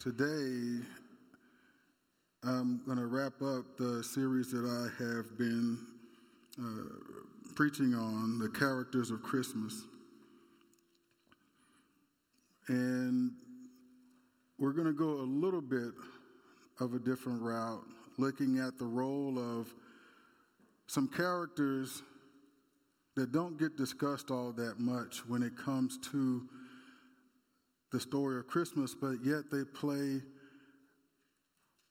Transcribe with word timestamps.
Today, 0.00 0.82
I'm 2.42 2.80
going 2.86 2.96
to 2.96 3.04
wrap 3.04 3.42
up 3.42 3.76
the 3.76 4.02
series 4.02 4.50
that 4.50 4.64
I 4.64 5.04
have 5.04 5.36
been 5.36 5.78
uh, 6.58 7.44
preaching 7.54 7.94
on, 7.94 8.38
the 8.38 8.48
characters 8.48 9.10
of 9.10 9.22
Christmas. 9.22 9.82
And 12.68 13.32
we're 14.58 14.72
going 14.72 14.86
to 14.86 14.94
go 14.94 15.04
a 15.04 15.28
little 15.28 15.60
bit 15.60 15.92
of 16.80 16.94
a 16.94 16.98
different 16.98 17.42
route, 17.42 17.84
looking 18.16 18.58
at 18.58 18.78
the 18.78 18.86
role 18.86 19.38
of 19.38 19.68
some 20.86 21.08
characters 21.08 22.02
that 23.16 23.32
don't 23.32 23.58
get 23.58 23.76
discussed 23.76 24.30
all 24.30 24.50
that 24.52 24.80
much 24.80 25.28
when 25.28 25.42
it 25.42 25.58
comes 25.58 25.98
to 26.10 26.48
the 27.92 28.00
story 28.00 28.38
of 28.38 28.46
Christmas, 28.46 28.94
but 28.94 29.16
yet 29.24 29.50
they 29.50 29.64
play 29.64 30.22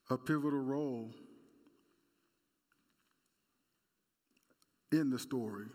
a 0.09 0.17
pivotal 0.17 0.59
role 0.59 1.12
in 4.91 5.09
the 5.09 5.20
story. 5.20 5.66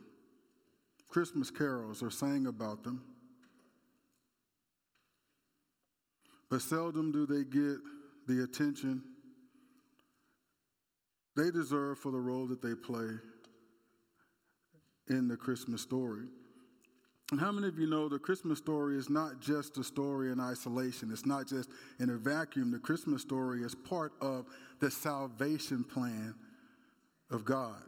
Christmas 1.08 1.50
carols 1.50 2.02
are 2.02 2.10
sang 2.10 2.46
about 2.46 2.82
them, 2.82 3.04
but 6.50 6.60
seldom 6.60 7.12
do 7.12 7.26
they 7.26 7.44
get 7.44 7.78
the 8.26 8.42
attention 8.42 9.02
they 11.36 11.50
deserve 11.50 11.98
for 11.98 12.12
the 12.12 12.18
role 12.18 12.46
that 12.46 12.62
they 12.62 12.74
play 12.74 13.08
in 15.08 15.28
the 15.28 15.36
Christmas 15.36 15.82
story. 15.82 16.24
And 17.30 17.40
how 17.40 17.50
many 17.50 17.68
of 17.68 17.78
you 17.78 17.86
know 17.86 18.08
the 18.08 18.18
Christmas 18.18 18.58
story 18.58 18.96
is 18.96 19.08
not 19.08 19.40
just 19.40 19.78
a 19.78 19.84
story 19.84 20.30
in 20.30 20.38
isolation? 20.38 21.10
It's 21.10 21.24
not 21.24 21.48
just 21.48 21.70
in 21.98 22.10
a 22.10 22.16
vacuum. 22.16 22.70
The 22.70 22.78
Christmas 22.78 23.22
story 23.22 23.62
is 23.62 23.74
part 23.74 24.12
of 24.20 24.46
the 24.80 24.90
salvation 24.90 25.84
plan 25.84 26.34
of 27.30 27.44
God. 27.44 27.82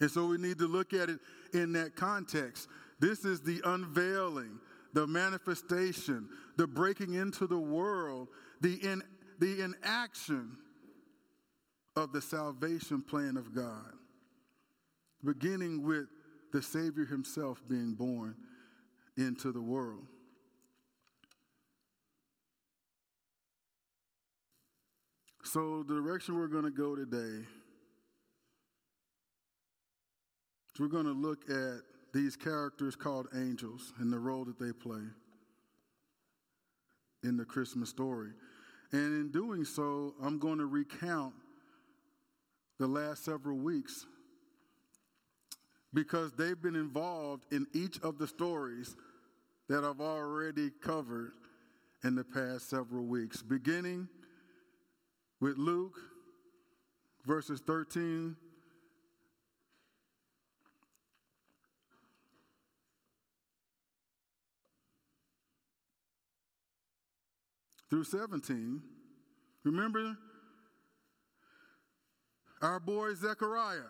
And 0.00 0.10
so 0.10 0.26
we 0.26 0.38
need 0.38 0.58
to 0.58 0.66
look 0.66 0.92
at 0.92 1.08
it 1.08 1.20
in 1.52 1.72
that 1.72 1.96
context. 1.96 2.68
This 3.00 3.24
is 3.24 3.40
the 3.40 3.60
unveiling, 3.64 4.58
the 4.92 5.06
manifestation, 5.06 6.28
the 6.56 6.66
breaking 6.66 7.14
into 7.14 7.46
the 7.46 7.58
world, 7.58 8.28
the, 8.60 8.74
in, 8.74 9.02
the 9.38 9.62
inaction 9.62 10.56
of 11.96 12.12
the 12.12 12.20
salvation 12.20 13.02
plan 13.02 13.36
of 13.36 13.54
God, 13.54 13.92
beginning 15.24 15.82
with 15.82 16.06
the 16.52 16.62
Savior 16.62 17.04
himself 17.04 17.62
being 17.68 17.94
born 17.94 18.36
into 19.16 19.52
the 19.52 19.60
world. 19.60 20.06
So, 25.44 25.82
the 25.82 25.94
direction 25.94 26.36
we're 26.36 26.46
going 26.46 26.64
to 26.64 26.70
go 26.70 26.94
today 26.94 27.44
we're 30.80 30.88
going 30.88 31.04
to 31.04 31.12
look 31.12 31.50
at 31.50 31.82
these 32.14 32.36
characters 32.36 32.96
called 32.96 33.28
angels 33.36 33.92
and 33.98 34.10
the 34.10 34.18
role 34.18 34.46
that 34.46 34.58
they 34.58 34.72
play 34.72 35.02
in 37.22 37.36
the 37.36 37.44
Christmas 37.44 37.90
story. 37.90 38.30
And 38.92 39.20
in 39.20 39.30
doing 39.30 39.66
so, 39.66 40.14
I'm 40.22 40.38
going 40.38 40.58
to 40.58 40.64
recount 40.64 41.34
the 42.78 42.86
last 42.86 43.26
several 43.26 43.58
weeks 43.58 44.06
because 45.92 46.32
they've 46.32 46.60
been 46.60 46.76
involved 46.76 47.44
in 47.52 47.66
each 47.72 48.00
of 48.00 48.18
the 48.18 48.26
stories 48.26 48.96
that 49.68 49.84
I've 49.84 50.00
already 50.00 50.70
covered 50.82 51.32
in 52.04 52.14
the 52.14 52.24
past 52.24 52.70
several 52.70 53.04
weeks, 53.04 53.42
beginning 53.42 54.08
with 55.40 55.56
Luke, 55.58 55.98
verses 57.26 57.60
13 57.66 58.36
through 67.90 68.04
17. 68.04 68.80
Remember 69.64 70.16
our 72.62 72.78
boy 72.78 73.14
Zechariah. 73.14 73.80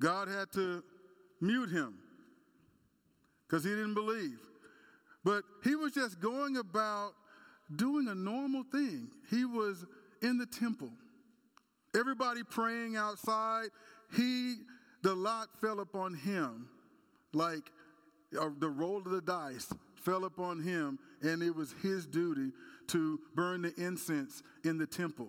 God 0.00 0.28
had 0.28 0.52
to 0.52 0.82
mute 1.40 1.70
him 1.70 1.94
because 3.46 3.64
he 3.64 3.70
didn't 3.70 3.94
believe. 3.94 4.38
But 5.24 5.42
he 5.64 5.74
was 5.74 5.92
just 5.92 6.20
going 6.20 6.56
about 6.56 7.12
doing 7.74 8.08
a 8.08 8.14
normal 8.14 8.62
thing. 8.70 9.08
He 9.30 9.44
was 9.44 9.84
in 10.22 10.38
the 10.38 10.46
temple, 10.46 10.90
everybody 11.98 12.42
praying 12.42 12.96
outside. 12.96 13.68
He, 14.14 14.56
the 15.02 15.14
lot 15.14 15.48
fell 15.60 15.80
upon 15.80 16.14
him 16.14 16.68
like 17.32 17.70
uh, 18.40 18.50
the 18.58 18.68
roll 18.68 18.98
of 18.98 19.10
the 19.10 19.20
dice 19.20 19.72
fell 19.96 20.24
upon 20.24 20.62
him, 20.62 20.98
and 21.22 21.42
it 21.42 21.54
was 21.54 21.74
his 21.82 22.06
duty 22.06 22.52
to 22.88 23.18
burn 23.34 23.62
the 23.62 23.74
incense 23.76 24.42
in 24.64 24.78
the 24.78 24.86
temple 24.86 25.28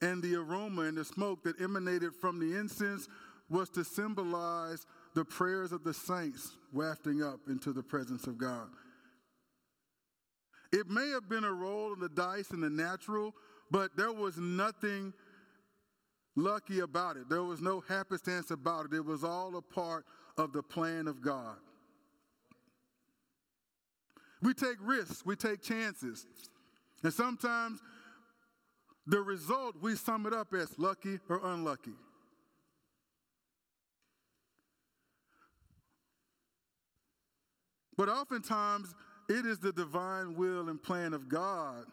and 0.00 0.22
the 0.22 0.34
aroma 0.36 0.82
and 0.82 0.96
the 0.96 1.04
smoke 1.04 1.42
that 1.44 1.60
emanated 1.60 2.14
from 2.14 2.38
the 2.38 2.58
incense 2.58 3.08
was 3.50 3.68
to 3.70 3.84
symbolize 3.84 4.86
the 5.14 5.24
prayers 5.24 5.72
of 5.72 5.84
the 5.84 5.94
saints 5.94 6.52
wafting 6.72 7.22
up 7.22 7.40
into 7.48 7.72
the 7.72 7.82
presence 7.82 8.26
of 8.26 8.38
God. 8.38 8.68
It 10.72 10.88
may 10.88 11.08
have 11.10 11.28
been 11.28 11.44
a 11.44 11.52
roll 11.52 11.92
of 11.92 12.00
the 12.00 12.10
dice 12.10 12.50
in 12.50 12.60
the 12.60 12.68
natural, 12.68 13.34
but 13.70 13.96
there 13.96 14.12
was 14.12 14.36
nothing 14.36 15.14
lucky 16.36 16.80
about 16.80 17.16
it. 17.16 17.28
There 17.28 17.42
was 17.42 17.60
no 17.60 17.80
happenstance 17.80 18.50
about 18.50 18.86
it. 18.86 18.92
It 18.92 19.04
was 19.04 19.24
all 19.24 19.56
a 19.56 19.62
part 19.62 20.04
of 20.36 20.52
the 20.52 20.62
plan 20.62 21.08
of 21.08 21.22
God. 21.22 21.56
We 24.40 24.54
take 24.54 24.76
risks, 24.80 25.24
we 25.26 25.34
take 25.34 25.62
chances. 25.62 26.26
And 27.02 27.12
sometimes 27.12 27.80
the 29.08 29.22
result, 29.22 29.74
we 29.80 29.96
sum 29.96 30.26
it 30.26 30.34
up 30.34 30.52
as 30.52 30.78
lucky 30.78 31.18
or 31.30 31.40
unlucky. 31.42 31.94
But 37.96 38.10
oftentimes, 38.10 38.94
it 39.28 39.46
is 39.46 39.58
the 39.58 39.72
divine 39.72 40.36
will 40.36 40.68
and 40.68 40.80
plan 40.80 41.14
of 41.14 41.28
God 41.28 41.86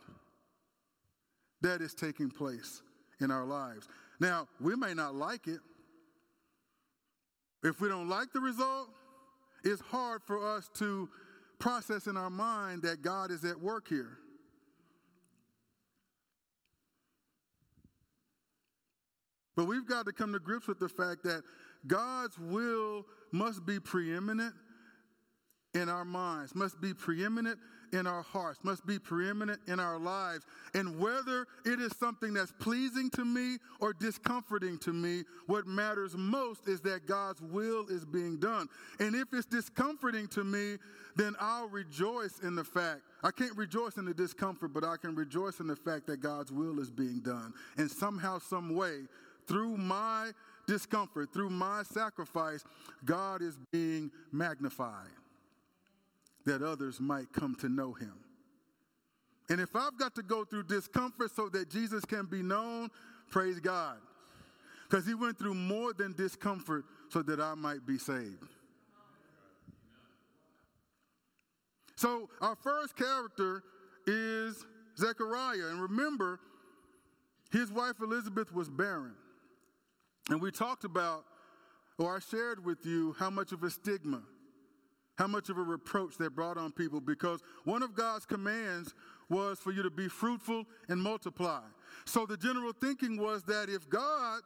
that 1.62 1.82
is 1.82 1.94
taking 1.94 2.30
place 2.30 2.82
in 3.22 3.32
our 3.32 3.46
lives. 3.46 3.88
Now, 4.20 4.48
we 4.60 4.76
may 4.76 4.94
not 4.94 5.16
like 5.16 5.48
it. 5.48 5.60
If 7.64 7.80
we 7.80 7.88
don't 7.88 8.10
like 8.10 8.34
the 8.34 8.42
result, 8.42 8.90
it's 9.64 9.82
hard 9.82 10.22
for 10.22 10.56
us 10.56 10.70
to 10.76 11.10
process 11.60 12.08
in 12.08 12.18
our 12.18 12.30
mind 12.30 12.84
that 12.84 13.02
God 13.02 13.32
is 13.32 13.46
at 13.46 13.60
work 13.60 13.88
here. 13.88 14.20
But 19.56 19.66
we've 19.66 19.88
got 19.88 20.06
to 20.06 20.12
come 20.12 20.34
to 20.34 20.40
grips 20.40 20.68
with 20.68 20.80
the 20.80 20.90
fact 20.90 21.24
that 21.24 21.44
God's 21.88 22.38
will 22.38 23.06
must 23.32 23.66
be 23.66 23.80
preeminent 23.80 24.54
in 25.74 25.90
our 25.90 26.06
minds, 26.06 26.56
must 26.56 26.80
be 26.82 26.94
preeminent 26.94 27.60
in 27.92 28.08
our 28.08 28.24
hearts, 28.24 28.60
must 28.64 28.86
be 28.86 28.98
preeminent 28.98 29.60
in 29.68 29.80
our 29.80 30.00
lives. 30.00 30.46
And 30.74 31.00
whether 31.00 31.46
it 31.66 31.80
is 31.80 31.96
something 31.98 32.34
that's 32.34 32.52
pleasing 32.60 33.10
to 33.12 33.26
me 33.26 33.58
or 33.80 33.94
discomforting 33.94 34.78
to 34.80 34.94
me, 34.94 35.24
what 35.48 35.68
matters 35.68 36.16
most 36.18 36.68
is 36.68 36.82
that 36.82 37.08
God's 37.08 37.42
will 37.42 37.88
is 37.88 38.06
being 38.06 38.38
done. 38.38 38.68
And 39.00 39.16
if 39.16 39.28
it's 39.34 39.46
discomforting 39.46 40.28
to 40.30 40.44
me, 40.44 40.78
then 41.16 41.36
I'll 41.40 41.70
rejoice 41.70 42.40
in 42.44 42.56
the 42.56 42.64
fact. 42.64 43.02
I 43.24 43.32
can't 43.32 43.56
rejoice 43.56 43.98
in 43.98 44.06
the 44.06 44.14
discomfort, 44.14 44.74
but 44.74 44.84
I 44.84 44.98
can 44.98 45.16
rejoice 45.16 45.60
in 45.60 45.68
the 45.68 45.76
fact 45.76 46.08
that 46.08 46.22
God's 46.22 46.52
will 46.52 46.80
is 46.80 46.92
being 46.92 47.20
done. 47.20 47.54
And 47.78 47.90
somehow, 47.90 48.40
some 48.40 48.76
way, 48.76 49.04
through 49.48 49.78
my 49.78 50.32
discomfort, 50.68 51.32
through 51.34 51.50
my 51.50 51.84
sacrifice, 51.84 52.64
God 53.04 53.42
is 53.42 53.58
being 53.72 54.12
magnified 54.32 55.12
that 56.46 56.62
others 56.62 57.00
might 57.00 57.32
come 57.34 57.56
to 57.56 57.70
know 57.70 57.94
him. 57.94 58.14
And 59.50 59.60
if 59.62 59.76
I've 59.76 59.98
got 59.98 60.16
to 60.16 60.24
go 60.24 60.44
through 60.44 60.64
discomfort 60.64 61.32
so 61.36 61.50
that 61.50 61.70
Jesus 61.70 62.04
can 62.06 62.26
be 62.26 62.42
known, 62.42 62.90
praise 63.30 63.60
God. 63.60 63.98
Because 64.90 65.06
he 65.06 65.14
went 65.14 65.38
through 65.38 65.54
more 65.54 65.94
than 65.94 66.14
discomfort 66.14 66.86
so 67.10 67.22
that 67.24 67.40
I 67.40 67.56
might 67.56 67.86
be 67.86 67.98
saved. 67.98 68.44
So, 71.96 72.30
our 72.42 72.56
first 72.56 72.96
character 72.96 73.64
is 74.06 74.66
Zechariah. 74.98 75.70
And 75.70 75.82
remember, 75.82 76.40
his 77.52 77.72
wife 77.72 77.96
Elizabeth 78.02 78.54
was 78.54 78.70
barren. 78.70 79.14
And 80.30 80.42
we 80.42 80.52
talked 80.52 80.84
about, 80.86 81.26
or 81.98 82.16
I 82.16 82.20
shared 82.20 82.66
with 82.66 82.86
you, 82.86 83.16
how 83.20 83.30
much 83.30 83.52
of 83.52 83.64
a 83.64 83.70
stigma 83.70 84.22
How 85.18 85.28
much 85.28 85.50
of 85.50 85.58
a 85.58 85.62
reproach 85.62 86.18
that 86.18 86.36
brought 86.36 86.58
on 86.58 86.72
people 86.72 87.00
because 87.00 87.42
one 87.64 87.84
of 87.84 87.96
God's 87.96 88.26
commands 88.26 88.94
was 89.30 89.60
for 89.60 89.72
you 89.72 89.82
to 89.84 89.90
be 89.90 90.08
fruitful 90.08 90.66
and 90.90 91.02
multiply. 91.02 91.62
So 92.06 92.26
the 92.26 92.38
general 92.38 92.74
thinking 92.74 93.18
was 93.18 93.44
that 93.44 93.70
if 93.70 93.90
God 93.90 94.42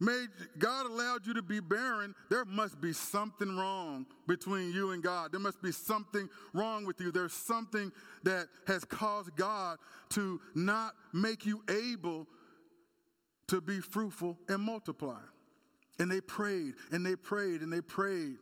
made 0.00 0.28
God 0.58 0.86
allowed 0.86 1.26
you 1.26 1.34
to 1.34 1.42
be 1.42 1.60
barren, 1.60 2.14
there 2.28 2.44
must 2.44 2.80
be 2.80 2.92
something 2.92 3.56
wrong 3.56 4.06
between 4.26 4.72
you 4.72 4.90
and 4.90 5.02
God. 5.02 5.32
There 5.32 5.40
must 5.40 5.62
be 5.62 5.72
something 5.72 6.28
wrong 6.52 6.84
with 6.84 7.00
you. 7.00 7.12
There's 7.12 7.32
something 7.32 7.92
that 8.24 8.48
has 8.66 8.84
caused 8.84 9.34
God 9.36 9.78
to 10.10 10.40
not 10.54 10.94
make 11.14 11.46
you 11.46 11.62
able 11.70 12.26
to 13.48 13.60
be 13.60 13.80
fruitful 13.80 14.38
and 14.48 14.62
multiply. 14.62 15.20
And 15.98 16.10
they 16.10 16.20
prayed 16.20 16.74
and 16.92 17.04
they 17.04 17.16
prayed 17.16 17.62
and 17.62 17.72
they 17.72 17.80
prayed. 17.80 18.36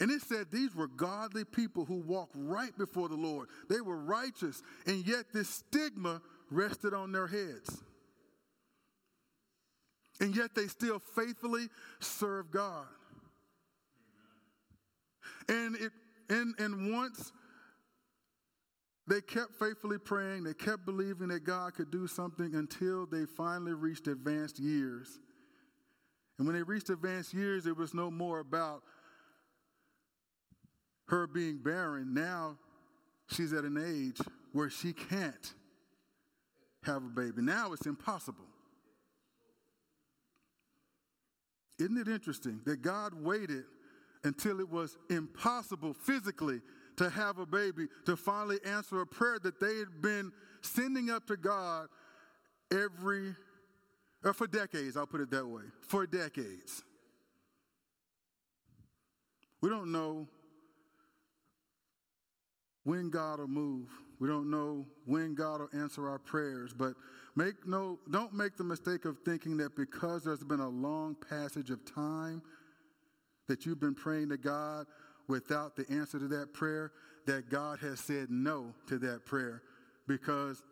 And 0.00 0.10
it 0.10 0.22
said 0.22 0.46
these 0.50 0.74
were 0.74 0.88
godly 0.88 1.44
people 1.44 1.84
who 1.84 1.96
walked 1.96 2.34
right 2.34 2.76
before 2.78 3.08
the 3.08 3.16
Lord. 3.16 3.48
They 3.68 3.82
were 3.82 3.98
righteous, 3.98 4.62
and 4.86 5.06
yet 5.06 5.26
this 5.34 5.50
stigma 5.50 6.22
rested 6.50 6.94
on 6.94 7.12
their 7.12 7.26
heads. 7.26 7.82
And 10.20 10.34
yet 10.34 10.54
they 10.54 10.68
still 10.68 10.98
faithfully 10.98 11.68
serve 12.00 12.50
God. 12.50 12.86
And 15.48 15.76
it 15.76 15.92
and, 16.30 16.54
and 16.58 16.92
once 16.94 17.32
they 19.06 19.20
kept 19.20 19.54
faithfully 19.54 19.98
praying, 19.98 20.44
they 20.44 20.54
kept 20.54 20.84
believing 20.84 21.28
that 21.28 21.44
God 21.44 21.74
could 21.74 21.90
do 21.90 22.06
something 22.06 22.54
until 22.54 23.06
they 23.06 23.24
finally 23.24 23.72
reached 23.72 24.06
advanced 24.06 24.58
years. 24.58 25.18
And 26.38 26.46
when 26.46 26.56
they 26.56 26.62
reached 26.62 26.90
advanced 26.90 27.34
years, 27.34 27.66
it 27.66 27.76
was 27.76 27.92
no 27.92 28.10
more 28.10 28.38
about 28.38 28.82
her 31.08 31.26
being 31.26 31.58
barren. 31.58 32.14
Now 32.14 32.56
she's 33.28 33.52
at 33.52 33.64
an 33.64 33.76
age 33.76 34.20
where 34.52 34.70
she 34.70 34.92
can't 34.92 35.54
have 36.84 37.04
a 37.04 37.08
baby. 37.08 37.42
Now 37.42 37.72
it's 37.72 37.86
impossible. 37.86 38.46
Isn't 41.78 41.98
it 41.98 42.08
interesting 42.08 42.60
that 42.64 42.82
God 42.82 43.14
waited 43.14 43.64
until 44.24 44.60
it 44.60 44.68
was 44.68 44.96
impossible 45.08 45.94
physically 45.94 46.60
to 47.00 47.08
have 47.08 47.38
a 47.38 47.46
baby 47.46 47.86
to 48.04 48.14
finally 48.14 48.58
answer 48.62 49.00
a 49.00 49.06
prayer 49.06 49.38
that 49.42 49.58
they 49.58 49.78
had 49.78 50.02
been 50.02 50.30
sending 50.60 51.08
up 51.08 51.26
to 51.26 51.34
God 51.34 51.88
every, 52.70 53.34
or 54.22 54.34
for 54.34 54.46
decades, 54.46 54.98
I'll 54.98 55.06
put 55.06 55.22
it 55.22 55.30
that 55.30 55.46
way, 55.46 55.62
for 55.80 56.06
decades. 56.06 56.84
We 59.62 59.70
don't 59.70 59.90
know 59.90 60.28
when 62.84 63.08
God 63.08 63.38
will 63.38 63.48
move. 63.48 63.88
We 64.18 64.28
don't 64.28 64.50
know 64.50 64.84
when 65.06 65.34
God 65.34 65.60
will 65.60 65.70
answer 65.72 66.06
our 66.06 66.18
prayers, 66.18 66.74
but 66.74 66.92
make 67.34 67.66
no, 67.66 67.98
don't 68.10 68.34
make 68.34 68.58
the 68.58 68.64
mistake 68.64 69.06
of 69.06 69.16
thinking 69.24 69.56
that 69.56 69.74
because 69.74 70.24
there's 70.24 70.44
been 70.44 70.60
a 70.60 70.68
long 70.68 71.16
passage 71.30 71.70
of 71.70 71.82
time 71.94 72.42
that 73.48 73.64
you've 73.64 73.80
been 73.80 73.94
praying 73.94 74.28
to 74.28 74.36
God 74.36 74.86
without 75.30 75.76
the 75.76 75.88
answer 75.90 76.18
to 76.18 76.28
that 76.28 76.52
prayer, 76.52 76.92
that 77.26 77.48
God 77.48 77.78
has 77.78 78.00
said 78.00 78.30
no 78.30 78.74
to 78.88 78.98
that 78.98 79.24
prayer. 79.24 79.62
Because 80.06 80.62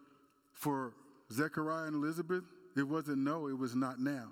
for 0.52 0.94
Zechariah 1.32 1.86
and 1.86 1.94
Elizabeth, 1.94 2.42
it 2.76 2.82
wasn't 2.82 3.18
no, 3.18 3.46
it 3.46 3.56
was 3.56 3.74
not 3.74 4.00
now. 4.00 4.28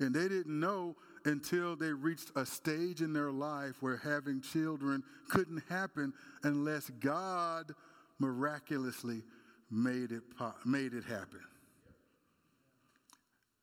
And 0.00 0.14
they 0.14 0.28
didn't 0.28 0.58
know 0.58 0.96
until 1.24 1.76
they 1.76 1.92
reached 1.92 2.32
a 2.34 2.44
stage 2.44 3.02
in 3.02 3.12
their 3.12 3.30
life 3.30 3.76
where 3.80 3.98
having 3.98 4.40
children 4.40 5.04
couldn't 5.28 5.62
happen 5.68 6.12
unless 6.42 6.90
God 6.98 7.72
miraculously 8.18 9.22
made 9.70 10.10
it, 10.10 10.22
made 10.64 10.94
it 10.94 11.04
happen. 11.04 11.40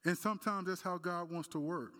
And 0.06 0.18
sometimes 0.18 0.68
that's 0.68 0.82
how 0.82 0.98
God 0.98 1.32
wants 1.32 1.50
to 1.50 1.60
work. 1.60 1.92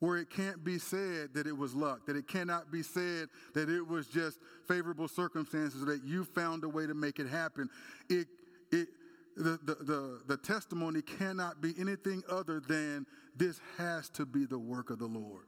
Where 0.00 0.18
it 0.18 0.30
can't 0.30 0.62
be 0.62 0.78
said 0.78 1.34
that 1.34 1.46
it 1.46 1.56
was 1.56 1.74
luck, 1.74 2.06
that 2.06 2.16
it 2.16 2.28
cannot 2.28 2.70
be 2.70 2.82
said 2.82 3.28
that 3.54 3.68
it 3.68 3.86
was 3.86 4.06
just 4.06 4.38
favorable 4.68 5.08
circumstances, 5.08 5.84
that 5.86 6.02
you 6.04 6.24
found 6.24 6.62
a 6.62 6.68
way 6.68 6.86
to 6.86 6.94
make 6.94 7.18
it 7.18 7.26
happen. 7.26 7.68
It, 8.08 8.28
it, 8.70 8.88
the, 9.36 9.58
the, 9.64 9.74
the, 9.74 10.20
the 10.28 10.36
testimony 10.36 11.02
cannot 11.02 11.60
be 11.60 11.74
anything 11.78 12.22
other 12.30 12.60
than 12.60 13.06
this 13.36 13.60
has 13.76 14.08
to 14.10 14.24
be 14.24 14.46
the 14.46 14.58
work 14.58 14.90
of 14.90 14.98
the 14.98 15.06
Lord. 15.06 15.46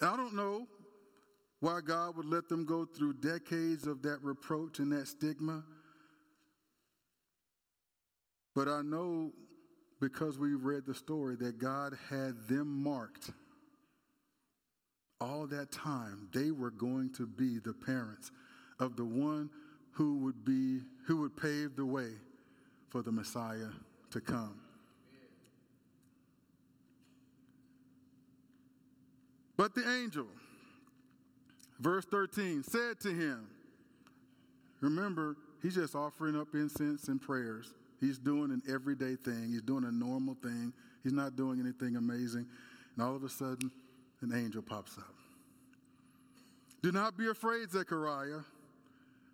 I 0.00 0.16
don't 0.16 0.34
know 0.34 0.66
why 1.60 1.80
God 1.80 2.16
would 2.16 2.26
let 2.26 2.48
them 2.48 2.64
go 2.64 2.84
through 2.84 3.14
decades 3.14 3.86
of 3.86 4.02
that 4.02 4.18
reproach 4.22 4.80
and 4.80 4.90
that 4.92 5.06
stigma. 5.06 5.62
But 8.54 8.68
I 8.68 8.82
know 8.82 9.32
because 10.02 10.36
we 10.36 10.54
read 10.54 10.84
the 10.84 10.94
story 10.94 11.36
that 11.36 11.60
God 11.60 11.96
had 12.10 12.34
them 12.48 12.82
marked 12.82 13.30
all 15.20 15.46
that 15.46 15.70
time. 15.70 16.28
They 16.34 16.50
were 16.50 16.72
going 16.72 17.12
to 17.18 17.26
be 17.26 17.60
the 17.60 17.72
parents 17.72 18.32
of 18.80 18.96
the 18.96 19.04
one 19.04 19.48
who 19.92 20.18
would 20.18 20.44
be 20.44 20.80
who 21.06 21.18
would 21.18 21.36
pave 21.36 21.76
the 21.76 21.86
way 21.86 22.10
for 22.88 23.02
the 23.02 23.12
Messiah 23.12 23.68
to 24.10 24.20
come. 24.20 24.56
But 29.56 29.76
the 29.76 29.88
angel, 29.88 30.26
verse 31.78 32.04
13, 32.06 32.64
said 32.64 32.98
to 33.02 33.10
him, 33.10 33.46
Remember, 34.80 35.36
he's 35.62 35.76
just 35.76 35.94
offering 35.94 36.34
up 36.34 36.48
incense 36.54 37.06
and 37.06 37.22
prayers. 37.22 37.72
He's 38.02 38.18
doing 38.18 38.50
an 38.50 38.62
everyday 38.68 39.14
thing, 39.14 39.52
he's 39.52 39.62
doing 39.62 39.84
a 39.84 39.92
normal 39.92 40.34
thing. 40.42 40.74
He's 41.02 41.12
not 41.12 41.36
doing 41.36 41.58
anything 41.60 41.96
amazing. 41.96 42.46
And 42.94 43.04
all 43.04 43.16
of 43.16 43.24
a 43.24 43.28
sudden, 43.28 43.70
an 44.20 44.32
angel 44.34 44.62
pops 44.62 44.98
up. 44.98 45.14
Do 46.82 46.92
not 46.92 47.16
be 47.16 47.28
afraid, 47.28 47.70
Zechariah, 47.70 48.40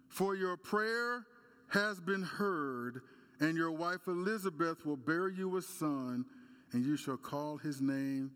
for 0.09 0.35
your 0.35 0.57
prayer 0.57 1.27
has 1.69 2.01
been 2.01 2.23
heard 2.23 3.03
and 3.41 3.57
your 3.57 3.71
wife 3.71 4.07
Elizabeth 4.07 4.85
will 4.85 4.97
bear 4.97 5.29
you 5.29 5.57
a 5.57 5.63
son, 5.63 6.25
and 6.73 6.85
you 6.85 6.97
shall 6.97 7.17
call 7.17 7.57
his 7.57 7.81
name 7.81 8.33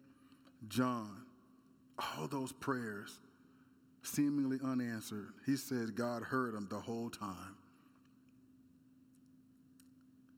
John. 0.68 1.22
All 1.98 2.28
those 2.28 2.52
prayers, 2.52 3.18
seemingly 4.02 4.58
unanswered, 4.64 5.32
he 5.44 5.56
says 5.56 5.90
God 5.90 6.22
heard 6.22 6.54
them 6.54 6.68
the 6.70 6.78
whole 6.78 7.10
time. 7.10 7.56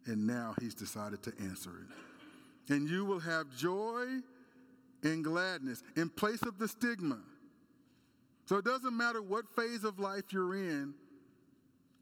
And 0.07 0.27
now 0.27 0.55
he's 0.61 0.75
decided 0.75 1.23
to 1.23 1.33
answer 1.41 1.71
it. 1.71 2.73
And 2.73 2.89
you 2.89 3.05
will 3.05 3.21
have 3.21 3.47
joy 3.57 4.07
and 5.03 5.25
gladness 5.25 5.83
in 5.97 6.09
place 6.09 6.43
of 6.43 6.59
the 6.59 6.69
stigma. 6.69 7.19
So 8.47 8.57
it 8.57 8.65
doesn't 8.65 8.97
matter 8.97 9.23
what 9.23 9.45
phase 9.57 9.85
of 9.85 9.99
life 9.99 10.25
you're 10.31 10.55
in, 10.55 10.95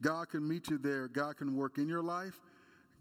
God 0.02 0.30
can 0.30 0.47
meet 0.47 0.68
you 0.68 0.78
there. 0.78 1.06
God 1.06 1.37
can 1.37 1.56
work 1.56 1.78
in 1.78 1.88
your 1.88 2.02
life. 2.02 2.40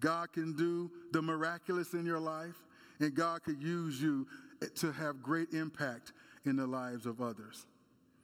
God 0.01 0.33
can 0.33 0.53
do 0.53 0.91
the 1.11 1.21
miraculous 1.21 1.93
in 1.93 2.05
your 2.05 2.19
life, 2.19 2.55
and 2.99 3.13
God 3.13 3.43
could 3.43 3.61
use 3.61 4.01
you 4.01 4.27
to 4.75 4.91
have 4.91 5.21
great 5.21 5.53
impact 5.53 6.13
in 6.45 6.55
the 6.55 6.67
lives 6.67 7.05
of 7.05 7.21
others. 7.21 7.65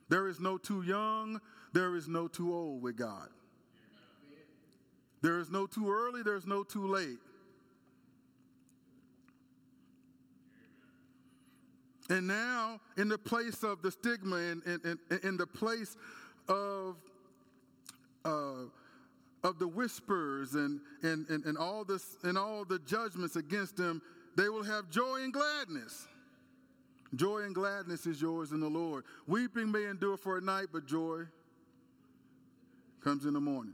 There 0.10 0.27
is 0.27 0.39
no 0.39 0.57
too 0.57 0.81
young, 0.81 1.39
there 1.74 1.96
is 1.96 2.07
no 2.07 2.27
too 2.27 2.53
old 2.53 2.81
with 2.81 2.98
God. 2.98 3.29
There 5.21 5.39
is 5.39 5.50
no 5.50 5.65
too 5.65 5.91
early, 5.91 6.21
there's 6.24 6.45
no 6.45 6.63
too 6.63 6.88
late. 6.88 7.19
And 12.09 12.27
now, 12.27 12.79
in 12.95 13.09
the 13.09 13.17
place 13.17 13.63
of 13.63 13.81
the 13.81 13.91
stigma 13.91 14.38
and 14.38 14.63
in, 14.63 15.00
in, 15.12 15.19
in, 15.24 15.38
the 15.38 15.47
place 15.47 15.97
of 16.47 16.95
uh, 18.24 18.69
of 19.43 19.59
the 19.59 19.67
whispers 19.67 20.55
and, 20.55 20.79
and, 21.03 21.27
and, 21.29 21.45
and, 21.45 21.57
all 21.57 21.83
this, 21.83 22.17
and 22.24 22.38
all 22.38 22.65
the 22.65 22.79
judgments 22.79 23.36
against 23.36 23.77
them, 23.77 24.01
they 24.36 24.50
will 24.50 24.63
have 24.63 24.89
joy 24.89 25.21
and 25.21 25.33
gladness. 25.33 26.07
Joy 27.15 27.43
and 27.43 27.55
gladness 27.55 28.05
is 28.05 28.21
yours 28.21 28.51
in 28.51 28.59
the 28.59 28.69
Lord. 28.69 29.05
Weeping 29.27 29.71
may 29.71 29.86
endure 29.86 30.17
for 30.17 30.38
a 30.38 30.41
night, 30.41 30.67
but 30.74 30.86
joy 30.86 31.24
comes 33.01 33.25
in 33.25 33.33
the 33.33 33.39
morning. 33.39 33.74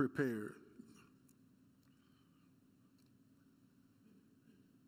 prepared. 0.00 0.54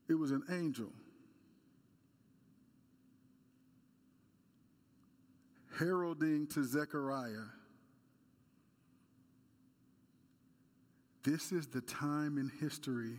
It 0.09 0.15
was 0.15 0.31
an 0.31 0.43
angel. 0.51 0.89
Heralding 5.79 6.47
to 6.55 6.65
Zechariah, 6.65 7.45
this 11.25 11.53
is 11.53 11.67
the 11.67 11.83
time 11.83 12.39
in 12.39 12.51
history 12.59 13.19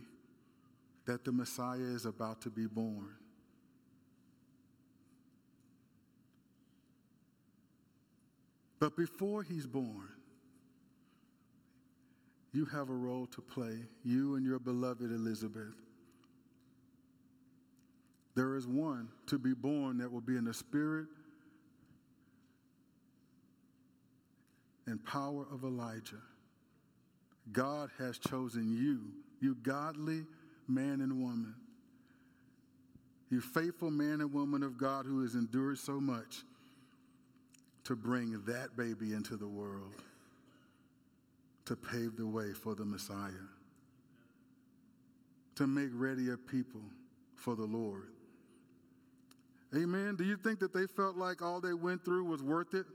that 1.06 1.24
the 1.24 1.30
Messiah 1.30 1.78
is 1.78 2.06
about 2.06 2.40
to 2.40 2.50
be 2.50 2.66
born. 2.66 3.14
But 8.80 8.96
before 8.96 9.44
he's 9.44 9.68
born, 9.68 10.13
you 12.54 12.64
have 12.66 12.88
a 12.88 12.94
role 12.94 13.26
to 13.26 13.40
play, 13.42 13.78
you 14.04 14.36
and 14.36 14.46
your 14.46 14.60
beloved 14.60 15.10
Elizabeth. 15.10 15.74
There 18.36 18.56
is 18.56 18.66
one 18.66 19.08
to 19.26 19.38
be 19.38 19.52
born 19.52 19.98
that 19.98 20.10
will 20.10 20.20
be 20.20 20.36
in 20.36 20.44
the 20.44 20.54
spirit 20.54 21.06
and 24.86 25.04
power 25.04 25.46
of 25.52 25.64
Elijah. 25.64 26.22
God 27.52 27.90
has 27.98 28.18
chosen 28.18 28.72
you, 28.72 29.00
you 29.40 29.56
godly 29.62 30.24
man 30.68 31.00
and 31.00 31.20
woman, 31.20 31.54
you 33.30 33.40
faithful 33.40 33.90
man 33.90 34.20
and 34.20 34.32
woman 34.32 34.62
of 34.62 34.78
God 34.78 35.06
who 35.06 35.22
has 35.22 35.34
endured 35.34 35.78
so 35.78 36.00
much 36.00 36.42
to 37.84 37.96
bring 37.96 38.40
that 38.46 38.76
baby 38.76 39.12
into 39.12 39.36
the 39.36 39.46
world, 39.46 39.92
to 41.66 41.76
pave 41.76 42.16
the 42.16 42.26
way 42.26 42.52
for 42.52 42.74
the 42.74 42.84
Messiah, 42.84 43.30
to 45.56 45.66
make 45.66 45.90
ready 45.92 46.30
a 46.30 46.36
people 46.36 46.82
for 47.36 47.54
the 47.56 47.64
Lord. 47.64 48.08
Amen. 49.74 50.14
Do 50.16 50.24
you 50.24 50.36
think 50.36 50.60
that 50.60 50.72
they 50.72 50.86
felt 50.86 51.16
like 51.16 51.42
all 51.42 51.60
they 51.60 51.74
went 51.74 52.04
through 52.04 52.24
was 52.24 52.42
worth 52.42 52.74
it? 52.74 52.86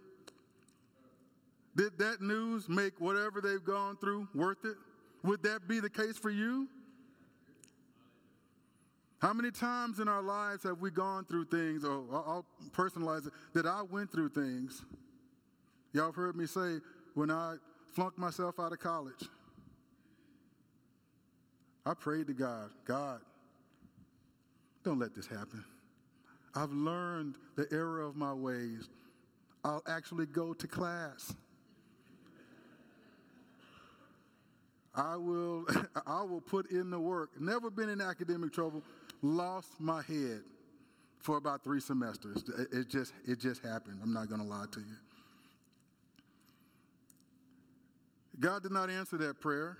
Did 1.75 1.97
that 1.99 2.21
news 2.21 2.69
make 2.69 2.99
whatever 2.99 3.41
they've 3.41 3.63
gone 3.63 3.97
through 3.97 4.27
worth 4.33 4.63
it? 4.65 4.75
Would 5.23 5.43
that 5.43 5.67
be 5.67 5.79
the 5.79 5.89
case 5.89 6.17
for 6.17 6.29
you? 6.29 6.67
How 9.21 9.33
many 9.33 9.51
times 9.51 9.99
in 9.99 10.07
our 10.07 10.21
lives 10.21 10.63
have 10.63 10.79
we 10.79 10.91
gone 10.91 11.25
through 11.25 11.45
things, 11.45 11.83
or 11.83 12.03
I'll 12.11 12.45
personalize 12.71 13.27
it, 13.27 13.33
that 13.53 13.65
I 13.65 13.81
went 13.81 14.11
through 14.11 14.29
things? 14.29 14.83
Y'all 15.91 16.05
have 16.05 16.15
heard 16.15 16.37
me 16.37 16.45
say 16.45 16.77
when 17.15 17.29
I 17.29 17.55
flunked 17.93 18.17
myself 18.17 18.59
out 18.59 18.71
of 18.71 18.79
college, 18.79 19.27
I 21.85 21.93
prayed 21.93 22.27
to 22.27 22.33
God, 22.33 22.69
God, 22.85 23.21
don't 24.83 24.99
let 24.99 25.15
this 25.15 25.27
happen. 25.27 25.63
I've 26.55 26.71
learned 26.71 27.35
the 27.55 27.67
error 27.71 28.01
of 28.01 28.15
my 28.15 28.33
ways. 28.33 28.89
I'll 29.63 29.83
actually 29.87 30.25
go 30.25 30.53
to 30.53 30.67
class. 30.67 31.33
I 34.95 35.15
will, 35.15 35.65
I 36.07 36.23
will 36.23 36.41
put 36.41 36.71
in 36.71 36.89
the 36.89 36.99
work. 36.99 37.39
Never 37.39 37.69
been 37.69 37.89
in 37.89 38.01
academic 38.01 38.53
trouble. 38.53 38.83
Lost 39.21 39.79
my 39.79 40.01
head 40.01 40.41
for 41.19 41.37
about 41.37 41.63
three 41.63 41.79
semesters. 41.79 42.43
It 42.71 42.89
just, 42.89 43.13
it 43.27 43.39
just 43.39 43.63
happened. 43.63 43.99
I'm 44.01 44.13
not 44.13 44.29
going 44.29 44.41
to 44.41 44.47
lie 44.47 44.65
to 44.71 44.79
you. 44.79 44.95
God 48.39 48.63
did 48.63 48.71
not 48.71 48.89
answer 48.89 49.17
that 49.17 49.41
prayer. 49.41 49.77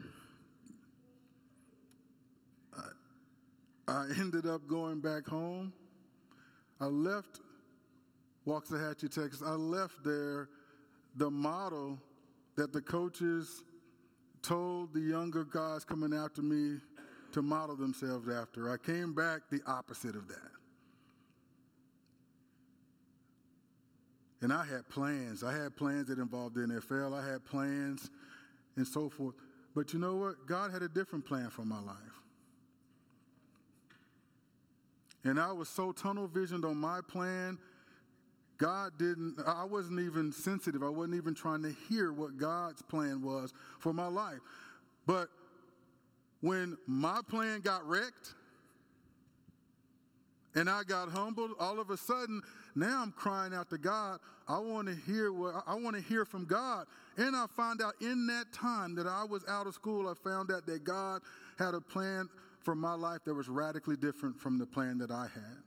I, 3.88 4.06
ended 4.20 4.46
up 4.46 4.68
going 4.68 5.00
back 5.00 5.26
home 5.26 5.74
I 6.80 6.86
left 6.86 7.42
Waxahachie, 8.48 9.14
Texas. 9.14 9.42
I 9.46 9.52
left 9.52 10.04
there 10.04 10.50
the 11.16 11.30
model 11.30 11.98
that 12.56 12.72
the 12.72 12.82
coaches 12.82 13.64
told 14.42 14.94
the 14.94 15.02
younger 15.02 15.44
guys 15.44 15.84
coming 15.84 16.14
after 16.14 16.42
me 16.42 16.78
to 17.34 17.42
model 17.42 17.76
themselves 17.76 18.30
after. 18.30 18.72
I 18.72 18.78
came 18.78 19.14
back 19.14 19.42
the 19.52 19.62
opposite 19.68 20.16
of 20.16 20.28
that. 20.30 20.52
And 24.42 24.54
I 24.54 24.64
had 24.64 24.88
plans. 24.88 25.44
I 25.44 25.54
had 25.54 25.76
plans 25.76 26.08
that 26.08 26.18
involved 26.18 26.56
the 26.56 26.62
NFL. 26.62 27.14
I 27.14 27.30
had 27.30 27.44
plans 27.44 28.10
and 28.76 28.88
so 28.88 29.10
forth. 29.10 29.36
But 29.76 29.94
you 29.94 30.00
know 30.00 30.16
what? 30.16 30.48
God 30.48 30.72
had 30.72 30.82
a 30.82 30.90
different 30.90 31.26
plan 31.26 31.50
for 31.50 31.64
my 31.64 31.80
life. 31.80 31.96
And 35.24 35.40
I 35.40 35.52
was 35.52 35.68
so 35.70 35.92
tunnel 35.92 36.28
visioned 36.28 36.64
on 36.64 36.78
my 36.78 37.02
plan, 37.02 37.58
God 38.60 38.98
didn't, 38.98 39.40
I 39.48 39.64
wasn't 39.64 40.02
even 40.02 40.34
sensitive. 40.34 40.84
I 40.84 40.90
wasn't 40.90 41.16
even 41.16 41.34
trying 41.34 41.64
to 41.64 41.74
hear 41.88 42.12
what 42.12 42.38
God's 42.38 42.82
plan 42.82 43.22
was 43.22 43.54
for 43.80 43.94
my 43.94 44.08
life. 44.08 44.40
But 45.08 45.30
when 46.42 46.78
my 46.86 47.22
plan 47.30 47.62
got 47.62 47.88
wrecked 47.88 48.34
and 50.56 50.70
I 50.70 50.84
got 50.84 51.10
humbled, 51.10 51.52
all 51.58 51.80
of 51.80 51.90
a 51.90 51.96
sudden, 51.96 52.42
now 52.76 53.02
I'm 53.02 53.12
crying 53.12 53.54
out 53.54 53.70
to 53.72 53.78
God. 53.78 54.20
I 54.48 54.60
want 54.60 54.88
to 54.88 54.96
hear 54.96 55.32
what 55.32 55.64
I 55.68 55.76
want 55.76 55.96
to 55.96 56.02
hear 56.02 56.26
from 56.26 56.46
God. 56.46 56.88
And 57.18 57.36
I 57.36 57.46
found 57.48 57.82
out 57.82 57.94
in 58.02 58.28
that 58.28 58.52
time 58.54 58.96
that 58.96 59.08
I 59.08 59.24
was 59.24 59.44
out 59.48 59.68
of 59.68 59.74
school, 59.74 60.08
I 60.08 60.14
found 60.14 60.52
out 60.52 60.66
that 60.66 60.84
God 60.84 61.22
had 61.58 61.74
a 61.74 61.82
plan 61.82 62.30
for 62.62 62.76
my 62.76 62.94
life 62.94 63.20
that 63.26 63.34
was 63.34 63.50
radically 63.50 63.96
different 63.96 64.40
from 64.40 64.58
the 64.58 64.66
plan 64.66 64.98
that 65.00 65.12
I 65.12 65.24
had. 65.34 65.58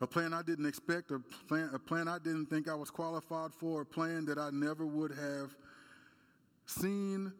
A 0.00 0.06
plan 0.06 0.34
I 0.34 0.42
didn't 0.42 0.66
expect, 0.66 1.10
a 1.10 1.18
plan, 1.48 1.70
a 1.72 1.78
plan 1.78 2.06
I 2.06 2.18
didn't 2.18 2.46
think 2.46 2.68
I 2.68 2.74
was 2.74 2.90
qualified 2.90 3.52
for, 3.54 3.80
a 3.80 3.86
plan 3.86 4.26
that 4.26 4.38
I 4.38 4.50
never 4.50 4.84
would 4.84 5.10
have 5.12 5.54
seen 6.66 7.32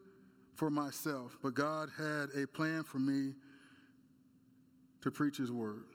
for 0.55 0.71
myself. 0.71 1.37
But 1.43 1.53
God 1.53 1.89
had 1.95 2.29
a 2.35 2.47
plan 2.47 2.83
for 2.83 2.97
me 2.97 3.33
to 5.07 5.11
preach 5.11 5.37
His 5.37 5.53
word, 5.53 5.85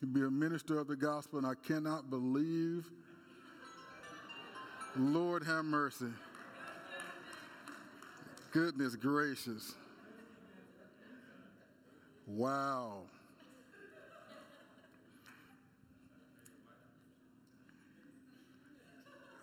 to 0.00 0.06
be 0.06 0.22
a 0.22 0.30
minister 0.30 0.78
of 0.78 0.88
the 0.88 0.96
gospel, 0.96 1.38
and 1.38 1.46
I 1.46 1.52
cannot 1.66 2.08
believe, 2.08 2.88
Lord 4.96 5.44
have 5.44 5.66
mercy. 5.66 6.06
Goodness 8.50 8.96
gracious. 8.96 9.74
Wow. 12.26 13.02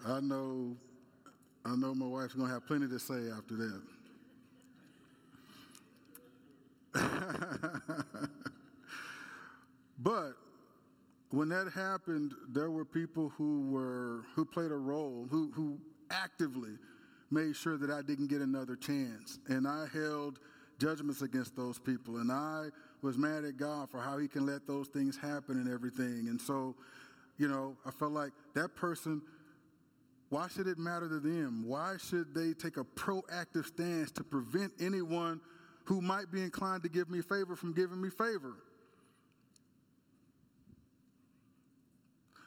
I 0.07 0.19
know 0.21 0.75
I 1.63 1.75
know 1.75 1.93
my 1.93 2.07
wife's 2.07 2.33
to 2.33 2.45
have 2.45 2.65
plenty 2.65 2.87
to 2.87 2.97
say 2.97 3.29
after 3.29 3.79
that. 6.95 8.04
but 10.05 10.33
when 11.31 11.49
that 11.49 11.71
happened, 11.73 12.33
there 12.53 12.69
were 12.69 12.85
people 12.85 13.33
who 13.35 13.67
were 13.69 14.23
who 14.35 14.45
played 14.45 14.71
a 14.71 14.77
role, 14.77 15.27
who 15.29 15.51
who 15.53 15.79
actively 16.11 16.77
made 17.31 17.55
sure 17.55 17.75
that 17.75 17.89
I 17.89 18.03
didn't 18.03 18.27
get 18.27 18.41
another 18.41 18.75
chance. 18.75 19.39
And 19.47 19.67
I 19.67 19.87
held 19.91 20.39
judgments 20.79 21.23
against 21.23 21.55
those 21.55 21.79
people. 21.79 22.17
And 22.17 22.31
I 22.31 22.67
was 23.01 23.17
mad 23.17 23.43
at 23.45 23.57
God 23.57 23.89
for 23.89 23.99
how 23.99 24.19
he 24.19 24.27
can 24.27 24.45
let 24.45 24.67
those 24.67 24.87
things 24.87 25.17
happen 25.17 25.57
and 25.57 25.67
everything. 25.73 26.27
And 26.29 26.39
so, 26.39 26.75
you 27.37 27.47
know, 27.47 27.75
I 27.83 27.89
felt 27.89 28.11
like 28.11 28.31
that 28.53 28.75
person, 28.75 29.23
why 30.29 30.47
should 30.47 30.67
it 30.67 30.77
matter 30.77 31.09
to 31.09 31.19
them? 31.19 31.63
Why 31.65 31.95
should 31.97 32.35
they 32.35 32.53
take 32.53 32.77
a 32.77 32.83
proactive 32.83 33.65
stance 33.65 34.11
to 34.11 34.23
prevent 34.23 34.73
anyone 34.79 35.41
who 35.85 35.99
might 35.99 36.31
be 36.31 36.43
inclined 36.43 36.83
to 36.83 36.89
give 36.89 37.09
me 37.09 37.21
favor 37.21 37.55
from 37.55 37.73
giving 37.73 37.99
me 37.99 38.09
favor? 38.09 38.55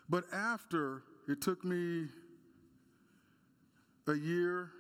But 0.09 0.25
after 0.33 1.03
it 1.29 1.41
took 1.41 1.65
me 1.65 2.09
a 4.07 4.15
year, 4.15 4.71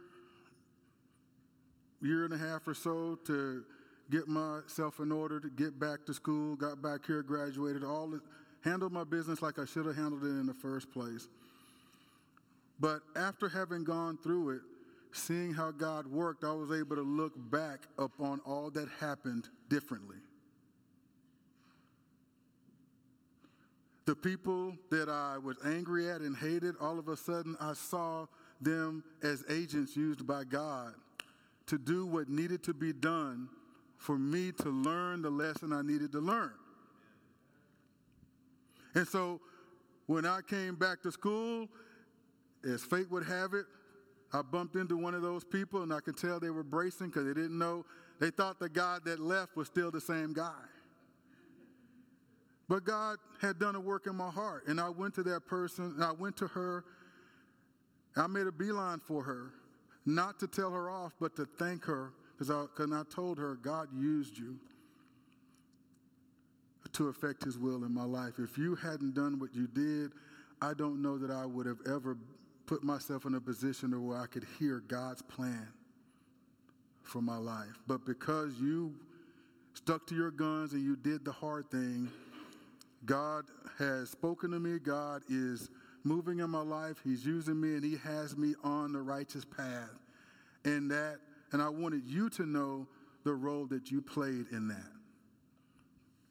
year 2.01 2.25
and 2.25 2.33
a 2.33 2.39
half 2.39 2.67
or 2.67 2.75
so 2.75 3.19
to 3.27 3.65
get 4.11 4.27
myself 4.27 5.01
in 5.01 5.13
order 5.13 5.39
to 5.39 5.51
get 5.51 5.79
back 5.79 6.07
to 6.07 6.15
school, 6.15 6.57
got 6.57 6.81
back 6.81 7.05
here, 7.07 7.23
graduated, 7.23 7.85
all 7.85 8.13
handled 8.63 8.93
my 8.93 9.05
business 9.05 9.43
like 9.43 9.59
I 9.59 9.65
should 9.65 9.87
have 9.87 9.97
handled 9.97 10.25
it 10.25 10.29
in 10.29 10.47
the 10.47 10.55
first 10.55 10.91
place. 10.91 11.29
But 12.81 13.01
after 13.17 13.49
having 13.49 13.85
gone 13.85 14.19
through 14.23 14.51
it, 14.51 14.61
seeing 15.13 15.53
how 15.53 15.71
God 15.73 16.07
worked, 16.07 16.45
I 16.45 16.53
was 16.53 16.71
able 16.71 16.97
to 16.97 17.03
look 17.03 17.33
back 17.51 17.81
upon 17.99 18.41
all 18.47 18.71
that 18.71 18.89
happened 19.01 19.49
differently. 19.69 20.17
The 24.09 24.17
people 24.17 24.75
that 24.89 25.11
I 25.11 25.37
was 25.37 25.59
angry 25.67 26.09
at 26.09 26.23
and 26.23 26.35
hated, 26.35 26.77
all 26.81 26.99
of 26.99 27.09
a 27.09 27.17
sudden 27.19 27.59
I 27.61 27.75
saw 27.75 28.25
them 28.59 29.05
as 29.23 29.45
agents 29.51 29.99
used 29.99 30.27
by 30.27 30.45
God 30.45 30.95
to 31.67 31.77
do 31.77 32.07
what 32.07 32.31
needed 32.31 32.63
to 32.63 32.73
be 32.73 32.95
done 32.95 33.51
for 33.99 34.17
me 34.17 34.51
to 34.63 34.71
learn 34.71 35.21
the 35.21 35.29
lesson 35.29 35.75
I 35.75 35.83
needed 35.83 36.11
to 36.13 36.21
learn. 36.21 36.55
And 38.95 39.07
so 39.07 39.43
when 40.07 40.25
I 40.25 40.41
came 40.41 40.75
back 40.75 41.03
to 41.03 41.13
school, 41.13 41.69
as 42.65 42.83
fate 42.83 43.11
would 43.11 43.27
have 43.27 43.53
it, 43.53 43.67
I 44.33 44.41
bumped 44.41 44.77
into 44.77 44.97
one 44.97 45.13
of 45.13 45.21
those 45.21 45.45
people 45.45 45.83
and 45.83 45.93
I 45.93 46.01
could 46.01 46.17
tell 46.17 46.41
they 46.41 46.49
were 46.49 46.63
bracing 46.63 47.09
because 47.09 47.27
they 47.27 47.35
didn't 47.35 47.59
know, 47.59 47.85
they 48.21 48.31
thought 48.31 48.59
the 48.59 48.71
God 48.71 49.05
that 49.05 49.21
left 49.21 49.55
was 49.55 49.67
still 49.67 49.91
the 49.91 50.01
same 50.01 50.33
guy. 50.33 50.65
But 52.69 52.85
God 52.85 53.19
had 53.41 53.59
done 53.59 53.75
a 53.75 53.81
work 53.81 54.07
in 54.07 54.15
my 54.15 54.31
heart. 54.31 54.67
And 54.67 54.81
I 54.81 54.91
went 54.91 55.15
to 55.15 55.23
that 55.25 55.47
person, 55.47 55.93
and 55.97 56.05
I 56.05 56.13
went 56.13 56.37
to 56.39 56.47
her. 56.49 56.85
I 58.17 58.27
made 58.27 58.47
a 58.47 58.53
beeline 58.53 59.01
for 59.01 59.23
her, 59.23 59.53
not 60.05 60.39
to 60.41 60.47
tell 60.47 60.71
her 60.73 60.91
off, 60.91 61.13
but 61.21 61.37
to 61.37 61.47
thank 61.59 61.85
her. 61.85 62.13
Because 62.33 62.51
I, 62.51 62.65
cause 62.77 62.93
I 62.93 63.03
told 63.13 63.39
her, 63.39 63.55
God 63.57 63.89
used 63.97 64.39
you 64.39 64.59
to 66.93 67.09
affect 67.09 67.45
his 67.45 67.59
will 67.59 67.85
in 67.85 67.93
my 67.93 68.05
life. 68.05 68.35
If 68.39 68.59
you 68.59 68.75
hadn't 68.75 69.15
done 69.15 69.39
what 69.39 69.55
you 69.55 69.67
did, 69.67 70.13
I 70.61 70.75
don't 70.75 71.03
know 71.03 71.19
that 71.19 71.31
I 71.31 71.47
would 71.47 71.67
have 71.67 71.79
ever 71.87 72.17
put 72.67 72.83
myself 72.83 73.25
in 73.25 73.35
a 73.35 73.41
position 73.41 74.07
where 74.07 74.19
I 74.19 74.27
could 74.27 74.47
hear 74.59 74.83
God's 74.87 75.23
plan 75.23 75.69
for 77.03 77.23
my 77.23 77.37
life. 77.37 77.79
But 77.87 78.05
because 78.05 78.55
you 78.61 78.95
stuck 79.75 80.07
to 80.09 80.15
your 80.15 80.31
guns 80.31 80.73
and 80.73 80.83
you 80.83 80.97
did 80.97 81.25
the 81.25 81.33
hard 81.33 81.71
thing, 81.71 82.11
God 83.05 83.45
has 83.79 84.11
spoken 84.11 84.51
to 84.51 84.61
me. 84.61 84.79
God 84.79 85.23
is 85.29 85.71
moving 86.05 86.41
in 86.41 86.51
my 86.51 86.63
life. 86.63 86.97
He's 87.05 87.25
using 87.25 87.61
me 87.61 87.75
and 87.75 87.85
he 87.85 87.97
has 87.97 88.37
me 88.37 88.55
on 88.65 88.93
the 88.93 89.01
righteous 89.01 89.45
path. 89.45 89.91
And 90.65 90.91
that 90.91 91.19
and 91.53 91.63
I 91.63 91.69
wanted 91.69 92.05
you 92.05 92.29
to 92.31 92.45
know 92.45 92.87
the 93.25 93.33
role 93.33 93.67
that 93.67 93.91
you 93.91 94.03
played 94.03 94.47
in 94.53 94.69
that. 94.69 94.93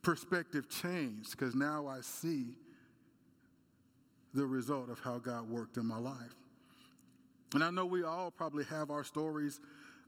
Perspective 0.01 0.69
changed 0.69 1.31
because 1.31 1.55
now 1.55 1.87
I 1.87 2.01
see 2.01 2.55
the 4.33 4.45
result 4.45 4.89
of 4.89 4.99
how 4.99 5.17
God 5.17 5.49
worked 5.49 5.77
in 5.77 5.85
my 5.85 5.97
life. 5.97 6.35
And 7.53 7.63
I 7.63 7.71
know 7.71 7.85
we 7.85 8.03
all 8.03 8.29
probably 8.29 8.65
have 8.65 8.91
our 8.91 9.03
stories 9.03 9.59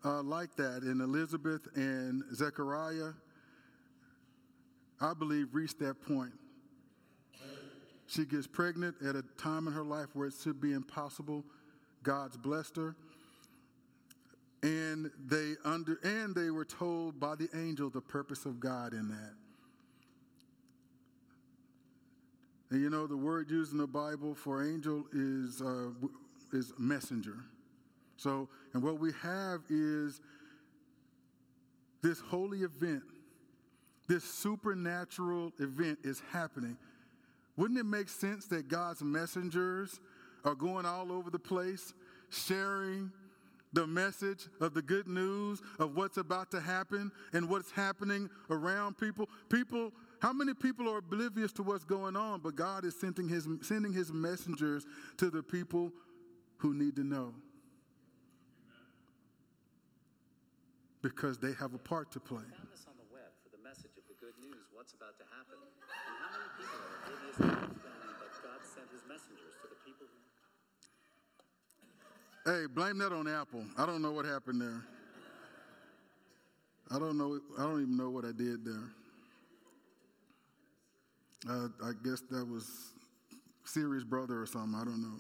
uh, 0.06 0.22
like 0.22 0.56
that. 0.58 0.84
And 0.84 1.02
Elizabeth 1.02 1.68
and 1.76 2.24
Zechariah, 2.36 3.14
I 5.02 5.14
believe, 5.14 5.56
reached 5.56 5.80
that 5.80 6.02
point 6.02 6.34
she 8.10 8.26
gets 8.26 8.48
pregnant 8.48 8.96
at 9.08 9.16
a 9.16 9.24
time 9.38 9.68
in 9.68 9.74
her 9.74 9.84
life 9.84 10.08
where 10.14 10.28
it 10.28 10.34
should 10.42 10.60
be 10.60 10.74
impossible. 10.74 11.46
God's 12.02 12.38
blessed 12.38 12.76
her. 12.76 12.96
And 14.64 15.12
they 15.28 15.54
under 15.64 16.00
and 16.04 16.34
they 16.34 16.50
were 16.50 16.66
told 16.66 17.20
by 17.20 17.36
the 17.36 17.48
angel 17.54 17.90
the 17.90 18.02
purpose 18.02 18.46
of 18.46 18.60
God 18.60 18.94
in 18.94 19.08
that. 19.10 19.34
And 22.72 22.82
you 22.82 22.90
know 22.90 23.08
the 23.08 23.16
word 23.16 23.50
used 23.50 23.72
in 23.72 23.78
the 23.78 23.88
Bible 23.88 24.36
for 24.36 24.68
angel 24.68 25.06
is 25.14 25.62
uh, 25.62 25.92
is 26.52 26.74
messenger. 26.78 27.38
So 28.18 28.50
and 28.74 28.84
what 28.84 29.00
we 29.00 29.12
have 29.22 29.62
is 29.70 30.20
this 32.02 32.20
holy 32.20 32.64
event, 32.64 33.04
this 34.08 34.24
supernatural 34.24 35.54
event 35.60 36.00
is 36.04 36.22
happening 36.32 36.76
wouldn't 37.60 37.78
it 37.78 37.86
make 37.86 38.08
sense 38.08 38.46
that 38.48 38.70
God's 38.70 39.02
messengers 39.02 40.00
are 40.46 40.56
going 40.56 40.86
all 40.86 41.12
over 41.12 41.30
the 41.30 41.38
place, 41.38 41.94
sharing 42.30 43.12
the 43.74 43.86
message 43.86 44.48
of 44.62 44.74
the 44.74 44.82
good 44.82 45.10
news 45.10 45.62
of 45.78 45.94
what's 45.98 46.16
about 46.16 46.52
to 46.52 46.62
happen 46.62 47.12
and 47.34 47.50
what's 47.50 47.70
happening 47.72 48.30
around 48.50 48.98
people? 48.98 49.28
People, 49.50 49.92
how 50.22 50.32
many 50.32 50.54
people 50.54 50.90
are 50.90 51.00
oblivious 51.00 51.52
to 51.52 51.64
what's 51.64 51.84
going 51.84 52.16
on, 52.16 52.40
but 52.40 52.56
God 52.56 52.86
is 52.86 52.98
sending 52.98 53.28
his, 53.28 53.46
sending 53.62 53.92
his 53.92 54.14
messengers 54.14 54.88
to 55.18 55.30
the 55.30 55.44
people 55.44 55.92
who 56.60 56.74
need 56.74 56.96
to 56.96 57.04
know? 57.04 57.34
Because 61.02 61.38
they 61.38 61.52
have 61.60 61.74
a 61.74 61.78
part 61.78 62.10
to 62.14 62.22
play. 62.22 62.38
found 62.38 62.72
this 62.72 62.86
on 62.88 62.96
the 62.96 63.14
web 63.14 63.28
for 63.44 63.50
the 63.50 63.62
message 63.62 63.92
of 63.98 64.08
the 64.08 64.16
good 64.26 64.40
news, 64.40 64.64
what's 64.72 64.94
about 64.94 65.18
to 65.18 65.26
happen. 65.36 65.60
Hey, 72.46 72.66
blame 72.66 72.98
that 72.98 73.14
on 73.14 73.28
Apple. 73.28 73.64
I 73.78 73.86
don't 73.86 74.02
know 74.02 74.12
what 74.12 74.26
happened 74.26 74.60
there. 74.60 74.82
I 76.90 76.98
don't 76.98 77.16
know. 77.18 77.40
I 77.60 77.62
don't 77.64 77.82
even 77.82 77.96
know 77.96 78.10
what 78.10 78.26
I 78.26 78.32
did 78.32 78.66
there. 78.66 78.90
Uh, 81.48 81.68
I 81.84 81.92
guess 82.04 82.22
that 82.32 82.46
was 82.48 82.94
Siri's 83.66 84.04
brother 84.04 84.42
or 84.42 84.46
something. 84.48 84.74
I 84.74 84.84
don't 84.84 85.02
know. 85.02 85.20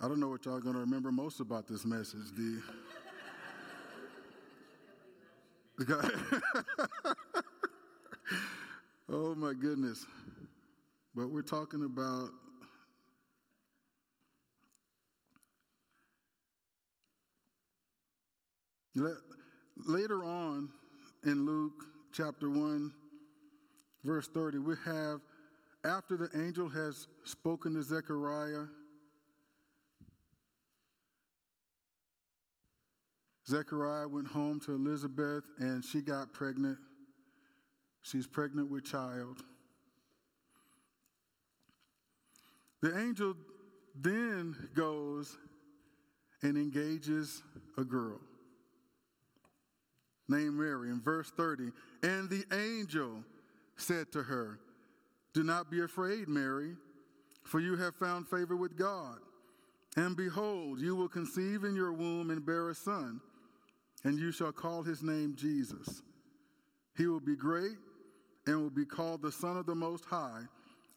I 0.00 0.06
don't 0.06 0.20
know 0.20 0.28
what 0.28 0.44
y'all 0.44 0.60
going 0.60 0.74
to 0.74 0.80
remember 0.80 1.10
most 1.10 1.40
about 1.40 1.66
this 1.66 1.84
message. 1.84 2.30
The 2.36 2.62
oh 9.08 9.34
my 9.34 9.54
goodness. 9.54 10.06
But 11.16 11.30
we're 11.30 11.42
talking 11.42 11.84
about 11.84 12.30
later 19.76 20.22
on 20.24 20.68
in 21.24 21.44
Luke 21.44 21.86
chapter 22.12 22.48
1, 22.48 22.92
verse 24.04 24.28
30, 24.28 24.58
we 24.58 24.74
have 24.84 25.20
after 25.84 26.16
the 26.16 26.28
angel 26.40 26.68
has 26.68 27.08
spoken 27.24 27.74
to 27.74 27.82
Zechariah 27.82 28.66
Zechariah 33.48 34.06
went 34.06 34.28
home 34.28 34.60
to 34.60 34.72
Elizabeth 34.72 35.44
and 35.58 35.82
she 35.82 36.02
got 36.02 36.34
pregnant. 36.34 36.76
She's 38.02 38.26
pregnant 38.26 38.70
with 38.70 38.84
child. 38.84 39.38
The 42.82 42.96
angel 42.98 43.34
then 43.98 44.54
goes 44.74 45.38
and 46.42 46.58
engages 46.58 47.42
a 47.78 47.84
girl 47.84 48.20
named 50.28 50.54
Mary 50.54 50.90
in 50.90 51.00
verse 51.00 51.30
30. 51.30 51.70
And 52.02 52.28
the 52.28 52.44
angel 52.52 53.24
said 53.76 54.12
to 54.12 54.22
her, 54.22 54.60
Do 55.32 55.42
not 55.42 55.70
be 55.70 55.80
afraid, 55.80 56.28
Mary, 56.28 56.76
for 57.44 57.60
you 57.60 57.76
have 57.76 57.96
found 57.96 58.28
favor 58.28 58.56
with 58.56 58.76
God. 58.76 59.18
And 59.96 60.16
behold, 60.16 60.80
you 60.80 60.94
will 60.94 61.08
conceive 61.08 61.64
in 61.64 61.74
your 61.74 61.92
womb 61.94 62.30
and 62.30 62.44
bear 62.44 62.68
a 62.68 62.74
son 62.74 63.22
and 64.04 64.18
you 64.18 64.32
shall 64.32 64.52
call 64.52 64.82
his 64.82 65.02
name 65.02 65.34
Jesus. 65.36 66.02
He 66.96 67.06
will 67.06 67.20
be 67.20 67.36
great 67.36 67.76
and 68.46 68.60
will 68.60 68.70
be 68.70 68.84
called 68.84 69.22
the 69.22 69.32
Son 69.32 69.56
of 69.56 69.66
the 69.66 69.74
Most 69.74 70.04
High. 70.04 70.42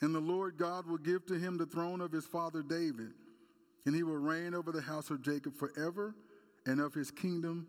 And 0.01 0.15
the 0.15 0.19
Lord 0.19 0.57
God 0.57 0.87
will 0.87 0.97
give 0.97 1.25
to 1.27 1.35
him 1.35 1.57
the 1.57 1.65
throne 1.65 2.01
of 2.01 2.11
his 2.11 2.25
father 2.25 2.63
David, 2.63 3.11
and 3.85 3.95
he 3.95 4.01
will 4.01 4.17
reign 4.17 4.55
over 4.55 4.71
the 4.71 4.81
house 4.81 5.11
of 5.11 5.21
Jacob 5.21 5.55
forever, 5.55 6.15
and 6.65 6.79
of 6.79 6.93
his 6.93 7.11
kingdom 7.11 7.67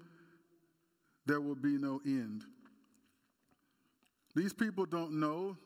there 1.26 1.40
will 1.40 1.54
be 1.54 1.76
no 1.76 2.00
end. 2.06 2.42
These 4.34 4.54
people 4.54 4.86
don't 4.86 5.20
know 5.20 5.58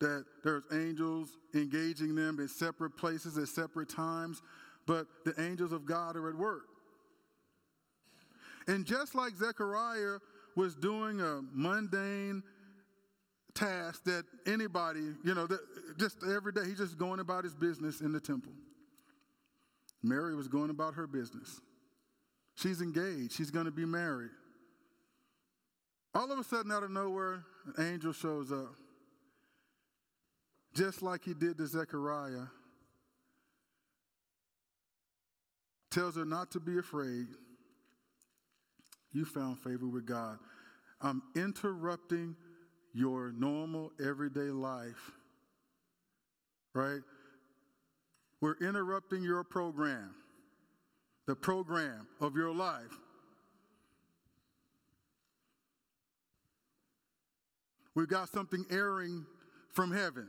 that 0.00 0.24
there's 0.44 0.64
angels 0.72 1.30
engaging 1.54 2.14
them 2.14 2.38
in 2.40 2.48
separate 2.48 2.96
places 2.96 3.38
at 3.38 3.48
separate 3.48 3.88
times, 3.88 4.42
but 4.86 5.06
the 5.24 5.34
angels 5.40 5.72
of 5.72 5.86
God 5.86 6.14
are 6.16 6.28
at 6.28 6.36
work. 6.36 6.66
And 8.68 8.84
just 8.84 9.14
like 9.14 9.34
Zechariah 9.34 10.18
was 10.54 10.74
doing 10.74 11.20
a 11.20 11.40
mundane 11.52 12.42
task 13.54 14.04
that 14.04 14.24
anybody, 14.46 15.14
you 15.24 15.34
know, 15.34 15.48
just 15.98 16.18
every 16.22 16.52
day, 16.52 16.64
he's 16.66 16.78
just 16.78 16.98
going 16.98 17.18
about 17.18 17.44
his 17.44 17.54
business 17.54 18.00
in 18.02 18.12
the 18.12 18.20
temple. 18.20 18.52
Mary 20.02 20.36
was 20.36 20.46
going 20.46 20.70
about 20.70 20.94
her 20.94 21.06
business. 21.06 21.60
She's 22.54 22.82
engaged, 22.82 23.32
she's 23.32 23.50
going 23.50 23.64
to 23.64 23.72
be 23.72 23.86
married. 23.86 24.30
All 26.14 26.30
of 26.30 26.38
a 26.38 26.44
sudden, 26.44 26.70
out 26.72 26.82
of 26.82 26.90
nowhere, 26.90 27.44
an 27.76 27.92
angel 27.92 28.12
shows 28.12 28.52
up. 28.52 28.74
Just 30.74 31.02
like 31.02 31.24
he 31.24 31.34
did 31.34 31.58
to 31.58 31.66
Zechariah. 31.66 32.46
Tells 35.90 36.16
her 36.16 36.24
not 36.24 36.50
to 36.52 36.60
be 36.60 36.78
afraid. 36.78 37.26
You 39.12 39.24
found 39.24 39.58
favor 39.58 39.86
with 39.86 40.06
God. 40.06 40.38
I'm 41.00 41.22
interrupting 41.34 42.36
your 42.92 43.32
normal 43.32 43.92
everyday 44.04 44.50
life. 44.50 45.12
Right? 46.74 47.00
We're 48.40 48.56
interrupting 48.60 49.22
your 49.22 49.42
program, 49.42 50.14
the 51.26 51.34
program 51.34 52.06
of 52.20 52.36
your 52.36 52.54
life. 52.54 52.98
We've 57.94 58.08
got 58.08 58.28
something 58.28 58.64
airing 58.70 59.26
from 59.72 59.90
heaven, 59.90 60.28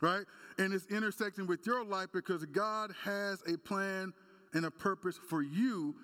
right? 0.00 0.24
And 0.56 0.72
it's 0.72 0.86
intersecting 0.86 1.46
with 1.46 1.66
your 1.66 1.84
life 1.84 2.08
because 2.14 2.46
God 2.46 2.92
has 3.02 3.42
a 3.46 3.58
plan 3.58 4.14
and 4.54 4.64
a 4.64 4.70
purpose 4.70 5.18
for 5.28 5.42
you 5.42 5.94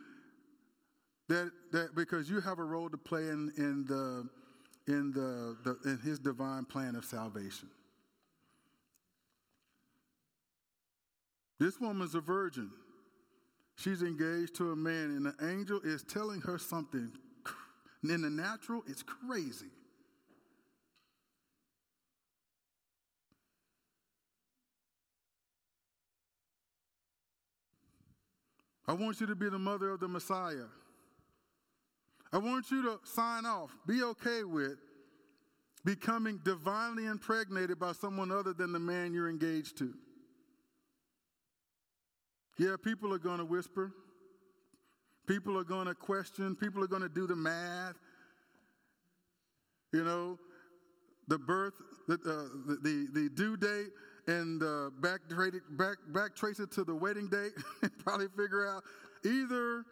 that, 1.30 1.52
that 1.70 1.94
because 1.94 2.28
you 2.28 2.40
have 2.40 2.58
a 2.58 2.64
role 2.64 2.90
to 2.90 2.96
play 2.96 3.28
in, 3.28 3.52
in, 3.56 3.84
the, 3.86 4.28
in, 4.92 5.12
the, 5.12 5.56
the, 5.62 5.88
in 5.88 5.98
his 5.98 6.18
divine 6.18 6.64
plan 6.64 6.96
of 6.96 7.04
salvation. 7.04 7.68
This 11.60 11.80
woman's 11.80 12.16
a 12.16 12.20
virgin. 12.20 12.70
She's 13.76 14.02
engaged 14.02 14.56
to 14.56 14.72
a 14.72 14.76
man, 14.76 15.16
and 15.16 15.26
the 15.26 15.34
angel 15.48 15.80
is 15.84 16.02
telling 16.02 16.40
her 16.40 16.58
something. 16.58 17.12
In 18.02 18.22
the 18.22 18.30
natural, 18.30 18.82
it's 18.88 19.04
crazy. 19.04 19.66
I 28.88 28.94
want 28.94 29.20
you 29.20 29.26
to 29.28 29.36
be 29.36 29.48
the 29.48 29.58
mother 29.58 29.90
of 29.90 30.00
the 30.00 30.08
Messiah. 30.08 30.66
I 32.32 32.38
want 32.38 32.70
you 32.70 32.82
to 32.82 33.00
sign 33.04 33.44
off, 33.44 33.76
be 33.86 34.02
okay 34.02 34.44
with 34.44 34.78
becoming 35.84 36.38
divinely 36.44 37.06
impregnated 37.06 37.78
by 37.78 37.92
someone 37.92 38.30
other 38.30 38.52
than 38.52 38.72
the 38.72 38.78
man 38.78 39.14
you're 39.14 39.30
engaged 39.30 39.78
to. 39.78 39.94
Yeah, 42.58 42.76
people 42.82 43.12
are 43.14 43.18
going 43.18 43.38
to 43.38 43.44
whisper. 43.44 43.92
People 45.26 45.56
are 45.56 45.64
going 45.64 45.86
to 45.86 45.94
question. 45.94 46.54
People 46.54 46.84
are 46.84 46.86
going 46.86 47.02
to 47.02 47.08
do 47.08 47.26
the 47.26 47.36
math. 47.36 47.96
You 49.92 50.04
know, 50.04 50.38
the 51.28 51.38
birth, 51.38 51.74
the, 52.06 52.14
uh, 52.14 52.74
the, 52.82 53.08
the, 53.12 53.30
due 53.30 53.56
date, 53.56 53.90
and 54.26 54.60
back, 55.00 55.20
back, 55.70 55.96
back 56.08 56.36
trace 56.36 56.60
it 56.60 56.70
to 56.72 56.84
the 56.84 56.94
wedding 56.94 57.28
date 57.28 57.52
and 57.82 57.90
probably 58.04 58.28
figure 58.36 58.68
out 58.68 58.84
either 59.24 59.84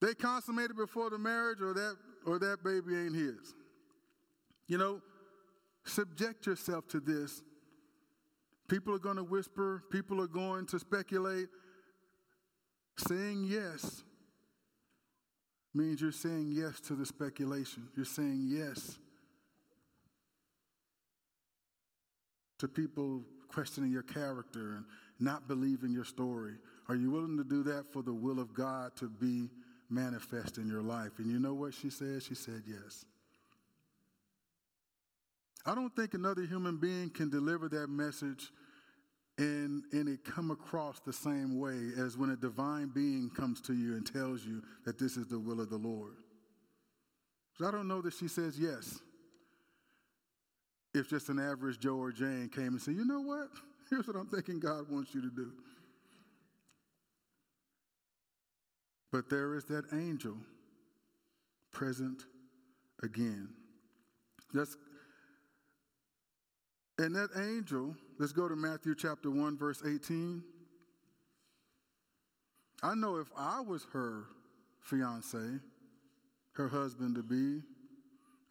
they 0.00 0.14
consummated 0.14 0.76
before 0.76 1.10
the 1.10 1.18
marriage 1.18 1.60
or 1.60 1.74
that, 1.74 1.96
or 2.26 2.38
that 2.38 2.62
baby 2.62 2.96
ain't 2.96 3.14
his. 3.14 3.54
You 4.66 4.78
know, 4.78 5.00
subject 5.84 6.46
yourself 6.46 6.86
to 6.88 7.00
this 7.00 7.42
People 8.68 8.94
are 8.94 8.98
going 8.98 9.16
to 9.16 9.24
whisper, 9.24 9.82
people 9.90 10.20
are 10.20 10.28
going 10.28 10.66
to 10.66 10.78
speculate. 10.78 11.48
Saying 12.98 13.44
yes 13.44 14.02
means 15.74 16.00
you're 16.00 16.12
saying 16.12 16.50
yes 16.52 16.80
to 16.80 16.94
the 16.94 17.06
speculation. 17.06 17.88
You're 17.96 18.04
saying 18.04 18.46
yes 18.48 18.98
to 22.58 22.68
people 22.68 23.22
questioning 23.48 23.90
your 23.90 24.02
character 24.02 24.74
and 24.76 24.84
not 25.20 25.48
believing 25.48 25.92
your 25.92 26.04
story. 26.04 26.54
Are 26.88 26.96
you 26.96 27.10
willing 27.10 27.36
to 27.38 27.44
do 27.44 27.62
that 27.64 27.86
for 27.92 28.02
the 28.02 28.12
will 28.12 28.40
of 28.40 28.52
God 28.52 28.96
to 28.96 29.08
be 29.08 29.48
manifest 29.90 30.58
in 30.58 30.68
your 30.68 30.82
life? 30.82 31.12
And 31.18 31.30
you 31.30 31.38
know 31.38 31.54
what 31.54 31.74
she 31.74 31.90
said? 31.90 32.22
She 32.22 32.34
said 32.34 32.62
yes. 32.66 33.04
I 35.66 35.74
don't 35.74 35.94
think 35.94 36.14
another 36.14 36.42
human 36.42 36.78
being 36.78 37.10
can 37.10 37.30
deliver 37.30 37.68
that 37.68 37.88
message 37.88 38.50
and, 39.38 39.84
and 39.92 40.08
it 40.08 40.24
come 40.24 40.50
across 40.50 40.98
the 41.00 41.12
same 41.12 41.58
way 41.58 41.90
as 41.96 42.16
when 42.16 42.30
a 42.30 42.36
divine 42.36 42.90
being 42.92 43.30
comes 43.30 43.60
to 43.62 43.72
you 43.72 43.94
and 43.94 44.04
tells 44.04 44.44
you 44.44 44.62
that 44.84 44.98
this 44.98 45.16
is 45.16 45.28
the 45.28 45.38
will 45.38 45.60
of 45.60 45.70
the 45.70 45.76
Lord. 45.76 46.14
So 47.56 47.66
I 47.66 47.70
don't 47.70 47.86
know 47.86 48.02
that 48.02 48.14
she 48.14 48.28
says 48.28 48.58
yes. 48.58 48.98
If 50.92 51.08
just 51.08 51.28
an 51.28 51.38
average 51.38 51.78
Joe 51.78 51.96
or 51.96 52.10
Jane 52.10 52.50
came 52.52 52.68
and 52.68 52.80
said, 52.80 52.94
you 52.94 53.04
know 53.04 53.20
what? 53.20 53.48
Here's 53.90 54.06
what 54.06 54.16
I'm 54.16 54.26
thinking 54.26 54.58
God 54.58 54.90
wants 54.90 55.14
you 55.14 55.20
to 55.22 55.30
do. 55.30 55.52
But 59.10 59.30
there 59.30 59.54
is 59.54 59.64
that 59.66 59.84
angel 59.92 60.36
present 61.72 62.24
again. 63.02 63.48
That's 64.52 64.76
and 66.98 67.14
that 67.14 67.30
angel, 67.36 67.94
let's 68.18 68.32
go 68.32 68.48
to 68.48 68.56
Matthew 68.56 68.96
chapter 68.96 69.30
1, 69.30 69.56
verse 69.56 69.82
18. 69.86 70.42
I 72.82 72.94
know 72.96 73.16
if 73.16 73.28
I 73.36 73.60
was 73.60 73.86
her 73.92 74.24
fiance, 74.80 75.38
her 76.52 76.68
husband 76.68 77.14
to 77.14 77.22
be, 77.22 77.62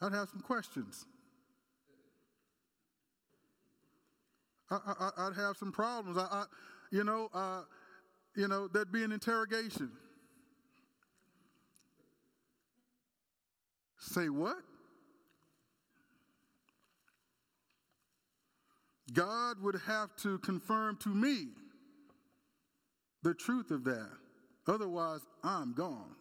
I'd 0.02 0.14
have 0.14 0.30
some 0.30 0.40
questions. 0.40 1.06
I, 4.70 5.26
would 5.26 5.36
have 5.36 5.58
some 5.58 5.72
problems. 5.72 6.18
I, 6.18 6.22
I 6.24 6.46
you 6.92 7.04
know, 7.04 7.30
uh, 7.34 7.62
you 8.36 8.48
know, 8.48 8.68
there'd 8.68 8.92
be 8.92 9.04
an 9.04 9.12
interrogation. 9.12 9.92
Say 14.08 14.30
what? 14.30 14.58
God 19.14 19.62
would 19.62 19.80
have 19.86 20.16
to 20.18 20.38
confirm 20.40 20.98
to 20.98 21.10
me 21.10 21.48
the 23.24 23.34
truth 23.34 23.72
of 23.72 23.84
that. 23.84 24.10
Otherwise, 24.66 25.22
I'm 25.44 25.74
gone. 25.74 26.16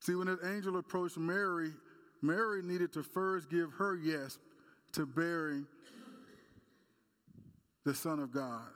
See, 0.00 0.14
when 0.14 0.26
that 0.26 0.40
angel 0.44 0.76
approached 0.78 1.16
Mary, 1.16 1.70
Mary 2.20 2.62
needed 2.62 2.92
to 2.94 3.02
first 3.02 3.48
give 3.50 3.72
her 3.72 3.96
yes 3.96 4.38
to 4.92 5.06
bearing 5.06 5.66
the 7.84 7.94
Son 7.94 8.18
of 8.18 8.32
God. 8.32 8.68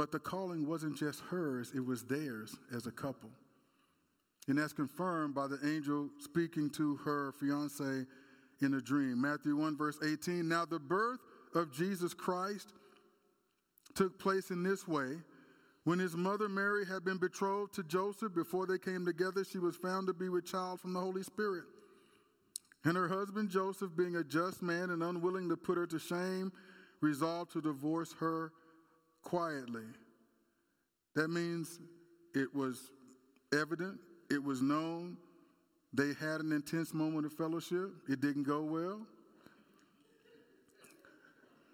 But 0.00 0.12
the 0.12 0.18
calling 0.18 0.66
wasn't 0.66 0.96
just 0.96 1.20
hers, 1.28 1.72
it 1.74 1.84
was 1.84 2.04
theirs 2.04 2.56
as 2.74 2.86
a 2.86 2.90
couple. 2.90 3.28
And 4.48 4.56
that's 4.56 4.72
confirmed 4.72 5.34
by 5.34 5.46
the 5.46 5.58
angel 5.62 6.08
speaking 6.20 6.70
to 6.70 6.96
her 7.04 7.32
fiance 7.32 8.06
in 8.62 8.72
a 8.72 8.80
dream. 8.80 9.20
Matthew 9.20 9.56
1, 9.56 9.76
verse 9.76 9.98
18. 10.02 10.48
Now, 10.48 10.64
the 10.64 10.78
birth 10.78 11.18
of 11.54 11.70
Jesus 11.70 12.14
Christ 12.14 12.72
took 13.94 14.18
place 14.18 14.50
in 14.50 14.62
this 14.62 14.88
way. 14.88 15.18
When 15.84 15.98
his 15.98 16.16
mother 16.16 16.48
Mary 16.48 16.86
had 16.86 17.04
been 17.04 17.18
betrothed 17.18 17.74
to 17.74 17.82
Joseph, 17.82 18.34
before 18.34 18.64
they 18.64 18.78
came 18.78 19.04
together, 19.04 19.44
she 19.44 19.58
was 19.58 19.76
found 19.76 20.06
to 20.06 20.14
be 20.14 20.30
with 20.30 20.46
child 20.46 20.80
from 20.80 20.94
the 20.94 21.00
Holy 21.00 21.24
Spirit. 21.24 21.64
And 22.86 22.96
her 22.96 23.08
husband 23.08 23.50
Joseph, 23.50 23.94
being 23.94 24.16
a 24.16 24.24
just 24.24 24.62
man 24.62 24.88
and 24.88 25.02
unwilling 25.02 25.50
to 25.50 25.58
put 25.58 25.76
her 25.76 25.86
to 25.88 25.98
shame, 25.98 26.52
resolved 27.02 27.52
to 27.52 27.60
divorce 27.60 28.14
her 28.18 28.50
quietly. 29.22 29.84
That 31.14 31.28
means 31.28 31.78
it 32.34 32.54
was 32.54 32.90
evident 33.52 33.98
it 34.30 34.42
was 34.42 34.62
known 34.62 35.16
they 35.92 36.14
had 36.20 36.40
an 36.40 36.52
intense 36.52 36.94
moment 36.94 37.26
of 37.26 37.32
fellowship. 37.32 37.90
It 38.08 38.20
didn't 38.20 38.44
go 38.44 38.62
well. 38.62 39.00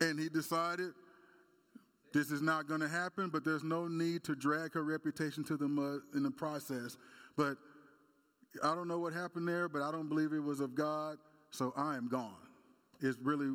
And 0.00 0.18
he 0.18 0.30
decided 0.30 0.92
this 2.14 2.30
is 2.30 2.40
not 2.40 2.66
going 2.66 2.80
to 2.80 2.88
happen, 2.88 3.28
but 3.28 3.44
there's 3.44 3.62
no 3.62 3.88
need 3.88 4.24
to 4.24 4.34
drag 4.34 4.72
her 4.72 4.82
reputation 4.82 5.44
to 5.44 5.56
the 5.58 5.68
mud 5.68 6.00
in 6.14 6.22
the 6.22 6.30
process. 6.30 6.96
But 7.36 7.58
I 8.64 8.74
don't 8.74 8.88
know 8.88 8.98
what 8.98 9.12
happened 9.12 9.46
there, 9.46 9.68
but 9.68 9.82
I 9.82 9.92
don't 9.92 10.08
believe 10.08 10.32
it 10.32 10.40
was 10.40 10.60
of 10.60 10.74
God, 10.74 11.18
so 11.50 11.74
I 11.76 11.96
am 11.96 12.08
gone. 12.08 12.32
It's 13.02 13.18
really 13.20 13.54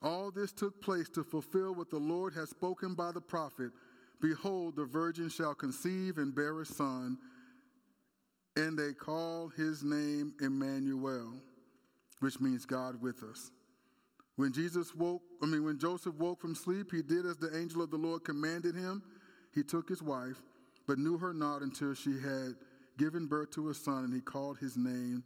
All 0.00 0.30
this 0.30 0.52
took 0.52 0.80
place 0.80 1.08
to 1.10 1.24
fulfill 1.24 1.74
what 1.74 1.90
the 1.90 1.98
Lord 1.98 2.34
has 2.34 2.50
spoken 2.50 2.94
by 2.94 3.12
the 3.12 3.20
prophet 3.20 3.72
Behold, 4.20 4.76
the 4.76 4.84
virgin 4.84 5.28
shall 5.28 5.54
conceive 5.54 6.18
and 6.18 6.34
bear 6.34 6.60
a 6.60 6.66
son, 6.66 7.18
and 8.56 8.76
they 8.76 8.92
call 8.92 9.48
his 9.48 9.84
name 9.84 10.34
Emmanuel, 10.40 11.34
which 12.18 12.40
means 12.40 12.66
God 12.66 13.00
with 13.00 13.22
us. 13.22 13.52
When 14.34 14.52
Jesus 14.52 14.94
woke, 14.94 15.22
I 15.42 15.46
mean, 15.46 15.64
when 15.64 15.78
Joseph 15.78 16.14
woke 16.14 16.40
from 16.40 16.54
sleep, 16.54 16.90
he 16.92 17.02
did 17.02 17.26
as 17.26 17.36
the 17.36 17.56
angel 17.56 17.82
of 17.82 17.90
the 17.90 17.96
Lord 17.96 18.24
commanded 18.24 18.74
him. 18.74 19.02
He 19.54 19.62
took 19.62 19.88
his 19.88 20.02
wife, 20.02 20.42
but 20.86 20.98
knew 20.98 21.18
her 21.18 21.32
not 21.32 21.62
until 21.62 21.94
she 21.94 22.18
had 22.18 22.54
given 22.98 23.26
birth 23.26 23.50
to 23.52 23.68
a 23.68 23.74
son, 23.74 24.04
and 24.04 24.12
he 24.12 24.20
called 24.20 24.58
his 24.58 24.76
name 24.76 25.22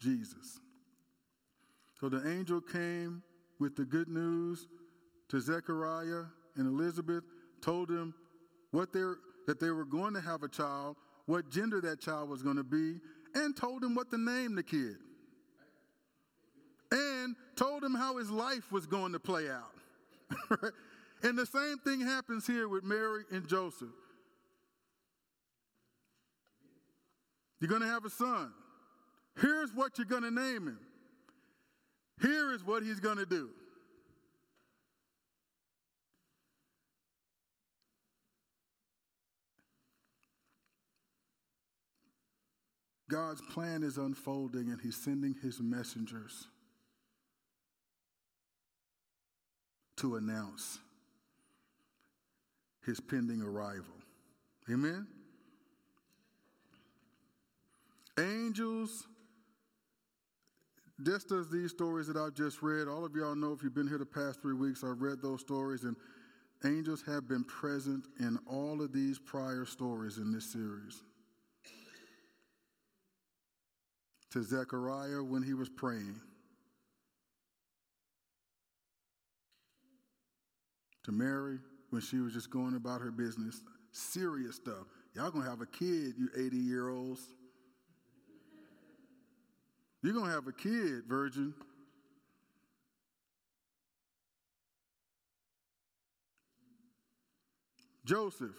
Jesus. 0.00 0.60
So 2.00 2.08
the 2.08 2.28
angel 2.30 2.60
came 2.60 3.22
with 3.58 3.76
the 3.76 3.84
good 3.84 4.08
news 4.08 4.68
to 5.28 5.40
Zechariah 5.40 6.24
and 6.56 6.66
Elizabeth, 6.66 7.24
told 7.60 7.88
them 7.88 8.14
what 8.70 8.92
that 8.92 9.60
they 9.60 9.70
were 9.70 9.84
going 9.84 10.14
to 10.14 10.20
have 10.20 10.42
a 10.42 10.48
child, 10.48 10.96
what 11.26 11.50
gender 11.50 11.80
that 11.80 12.00
child 12.00 12.28
was 12.28 12.42
going 12.42 12.56
to 12.56 12.64
be, 12.64 13.00
and 13.34 13.56
told 13.56 13.82
them 13.82 13.94
what 13.94 14.10
to 14.10 14.18
name 14.18 14.54
the 14.54 14.62
kid. 14.62 14.96
And 16.90 17.34
told 17.56 17.82
him 17.82 17.94
how 17.94 18.18
his 18.18 18.30
life 18.30 18.70
was 18.70 18.86
going 18.86 19.12
to 19.12 19.18
play 19.18 19.48
out. 19.50 20.60
and 21.22 21.36
the 21.36 21.46
same 21.46 21.78
thing 21.78 22.00
happens 22.00 22.46
here 22.46 22.68
with 22.68 22.84
Mary 22.84 23.24
and 23.32 23.48
Joseph. 23.48 23.88
You're 27.60 27.70
going 27.70 27.82
to 27.82 27.88
have 27.88 28.04
a 28.04 28.10
son. 28.10 28.52
Here's 29.40 29.72
what 29.72 29.98
you're 29.98 30.06
going 30.06 30.22
to 30.22 30.30
name 30.30 30.66
him. 30.66 30.78
Here 32.20 32.52
is 32.52 32.64
what 32.64 32.82
he's 32.82 33.00
going 33.00 33.18
to 33.18 33.26
do. 33.26 33.50
God's 43.10 43.42
plan 43.42 43.82
is 43.82 43.98
unfolding 43.98 44.70
and 44.70 44.80
he's 44.80 44.96
sending 44.96 45.36
his 45.42 45.60
messengers 45.60 46.48
to 49.96 50.16
announce 50.16 50.78
his 52.84 53.00
pending 53.00 53.40
arrival. 53.40 53.94
Amen? 54.70 55.06
Angels 58.18 59.06
just 61.02 61.32
as 61.32 61.48
these 61.48 61.70
stories 61.70 62.06
that 62.06 62.16
I've 62.16 62.34
just 62.34 62.62
read, 62.62 62.86
all 62.86 63.04
of 63.04 63.14
y'all 63.16 63.34
know 63.34 63.52
if 63.52 63.62
you've 63.62 63.74
been 63.74 63.88
here 63.88 63.98
the 63.98 64.06
past 64.06 64.40
three 64.40 64.54
weeks, 64.54 64.84
I've 64.84 65.02
read 65.02 65.20
those 65.20 65.40
stories, 65.40 65.84
and 65.84 65.96
angels 66.64 67.02
have 67.06 67.28
been 67.28 67.44
present 67.44 68.04
in 68.20 68.38
all 68.46 68.80
of 68.80 68.92
these 68.92 69.18
prior 69.18 69.64
stories 69.64 70.18
in 70.18 70.32
this 70.32 70.52
series. 70.52 71.02
To 74.30 74.42
Zechariah 74.42 75.22
when 75.22 75.42
he 75.42 75.54
was 75.54 75.68
praying, 75.68 76.20
to 81.04 81.12
Mary 81.12 81.58
when 81.90 82.02
she 82.02 82.18
was 82.18 82.32
just 82.32 82.50
going 82.50 82.74
about 82.74 83.00
her 83.00 83.10
business, 83.10 83.62
serious 83.92 84.56
stuff. 84.56 84.86
Y'all 85.14 85.30
gonna 85.30 85.48
have 85.48 85.60
a 85.60 85.66
kid, 85.66 86.14
you 86.18 86.28
80 86.36 86.56
year 86.56 86.88
olds. 86.88 87.28
You're 90.04 90.12
going 90.12 90.26
to 90.26 90.32
have 90.32 90.46
a 90.46 90.52
kid, 90.52 91.04
virgin. 91.08 91.54
Joseph, 98.04 98.50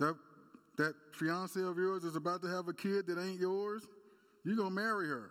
that, 0.00 0.16
that 0.78 0.94
fiance 1.12 1.60
of 1.60 1.76
yours 1.76 2.02
is 2.02 2.16
about 2.16 2.40
to 2.40 2.48
have 2.48 2.66
a 2.68 2.72
kid 2.72 3.06
that 3.08 3.18
ain't 3.22 3.38
yours. 3.38 3.86
You're 4.42 4.56
going 4.56 4.70
to 4.70 4.74
marry 4.74 5.06
her. 5.06 5.28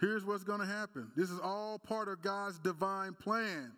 Here's 0.00 0.24
what's 0.24 0.42
going 0.42 0.58
to 0.58 0.66
happen. 0.66 1.12
This 1.16 1.30
is 1.30 1.38
all 1.38 1.78
part 1.78 2.08
of 2.08 2.22
God's 2.22 2.58
divine 2.58 3.14
plan. 3.14 3.70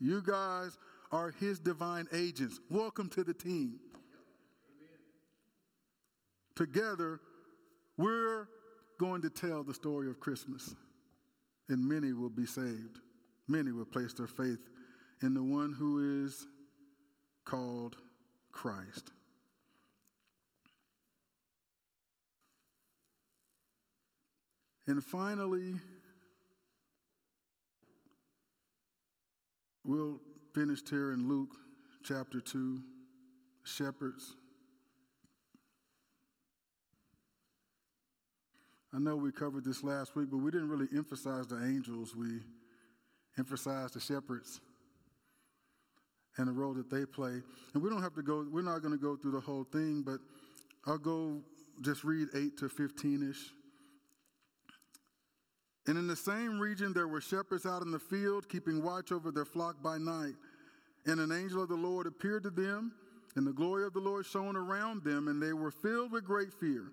You 0.00 0.22
guys 0.22 0.78
are 1.12 1.34
his 1.38 1.58
divine 1.58 2.06
agents. 2.14 2.60
Welcome 2.70 3.10
to 3.10 3.22
the 3.22 3.34
team 3.34 3.78
together, 6.56 7.20
we're 7.96 8.48
going 8.98 9.22
to 9.22 9.30
tell 9.30 9.62
the 9.62 9.74
story 9.74 10.08
of 10.08 10.18
Christmas. 10.18 10.74
And 11.68 11.86
many 11.86 12.12
will 12.12 12.30
be 12.30 12.46
saved. 12.46 12.98
Many 13.48 13.72
will 13.72 13.84
place 13.84 14.12
their 14.12 14.26
faith 14.26 14.58
in 15.22 15.34
the 15.34 15.42
one 15.42 15.72
who 15.72 16.24
is 16.24 16.46
called 17.44 17.96
Christ. 18.52 19.12
And 24.88 25.02
finally, 25.02 25.74
we'll 29.84 30.20
finish 30.54 30.80
here 30.88 31.12
in 31.12 31.28
Luke 31.28 31.56
chapter 32.04 32.40
2, 32.40 32.80
shepherds. 33.64 34.36
I 38.96 38.98
know 38.98 39.14
we 39.14 39.30
covered 39.30 39.62
this 39.62 39.84
last 39.84 40.16
week, 40.16 40.28
but 40.30 40.38
we 40.38 40.50
didn't 40.50 40.70
really 40.70 40.88
emphasize 40.96 41.46
the 41.46 41.62
angels. 41.62 42.16
We 42.16 42.40
emphasized 43.36 43.92
the 43.92 44.00
shepherds 44.00 44.62
and 46.38 46.48
the 46.48 46.52
role 46.52 46.72
that 46.72 46.88
they 46.88 47.04
play. 47.04 47.42
And 47.74 47.82
we 47.82 47.90
don't 47.90 48.00
have 48.00 48.14
to 48.14 48.22
go, 48.22 48.46
we're 48.50 48.62
not 48.62 48.80
going 48.80 48.92
to 48.92 48.98
go 48.98 49.14
through 49.14 49.32
the 49.32 49.40
whole 49.40 49.64
thing, 49.64 50.02
but 50.02 50.20
I'll 50.86 50.96
go 50.96 51.42
just 51.82 52.04
read 52.04 52.28
8 52.34 52.56
to 52.56 52.70
15 52.70 53.30
ish. 53.30 53.50
And 55.86 55.98
in 55.98 56.06
the 56.06 56.16
same 56.16 56.58
region, 56.58 56.94
there 56.94 57.06
were 57.06 57.20
shepherds 57.20 57.66
out 57.66 57.82
in 57.82 57.90
the 57.90 57.98
field, 57.98 58.48
keeping 58.48 58.82
watch 58.82 59.12
over 59.12 59.30
their 59.30 59.44
flock 59.44 59.82
by 59.82 59.98
night. 59.98 60.36
And 61.04 61.20
an 61.20 61.32
angel 61.32 61.62
of 61.62 61.68
the 61.68 61.74
Lord 61.74 62.06
appeared 62.06 62.44
to 62.44 62.50
them, 62.50 62.92
and 63.36 63.46
the 63.46 63.52
glory 63.52 63.84
of 63.84 63.92
the 63.92 64.00
Lord 64.00 64.24
shone 64.24 64.56
around 64.56 65.04
them, 65.04 65.28
and 65.28 65.40
they 65.40 65.52
were 65.52 65.70
filled 65.70 66.12
with 66.12 66.24
great 66.24 66.54
fear. 66.54 66.92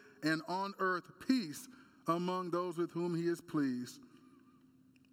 and 0.23 0.41
on 0.47 0.73
earth 0.79 1.11
peace 1.27 1.67
among 2.07 2.51
those 2.51 2.77
with 2.77 2.91
whom 2.91 3.15
he 3.15 3.27
is 3.27 3.41
pleased. 3.41 3.99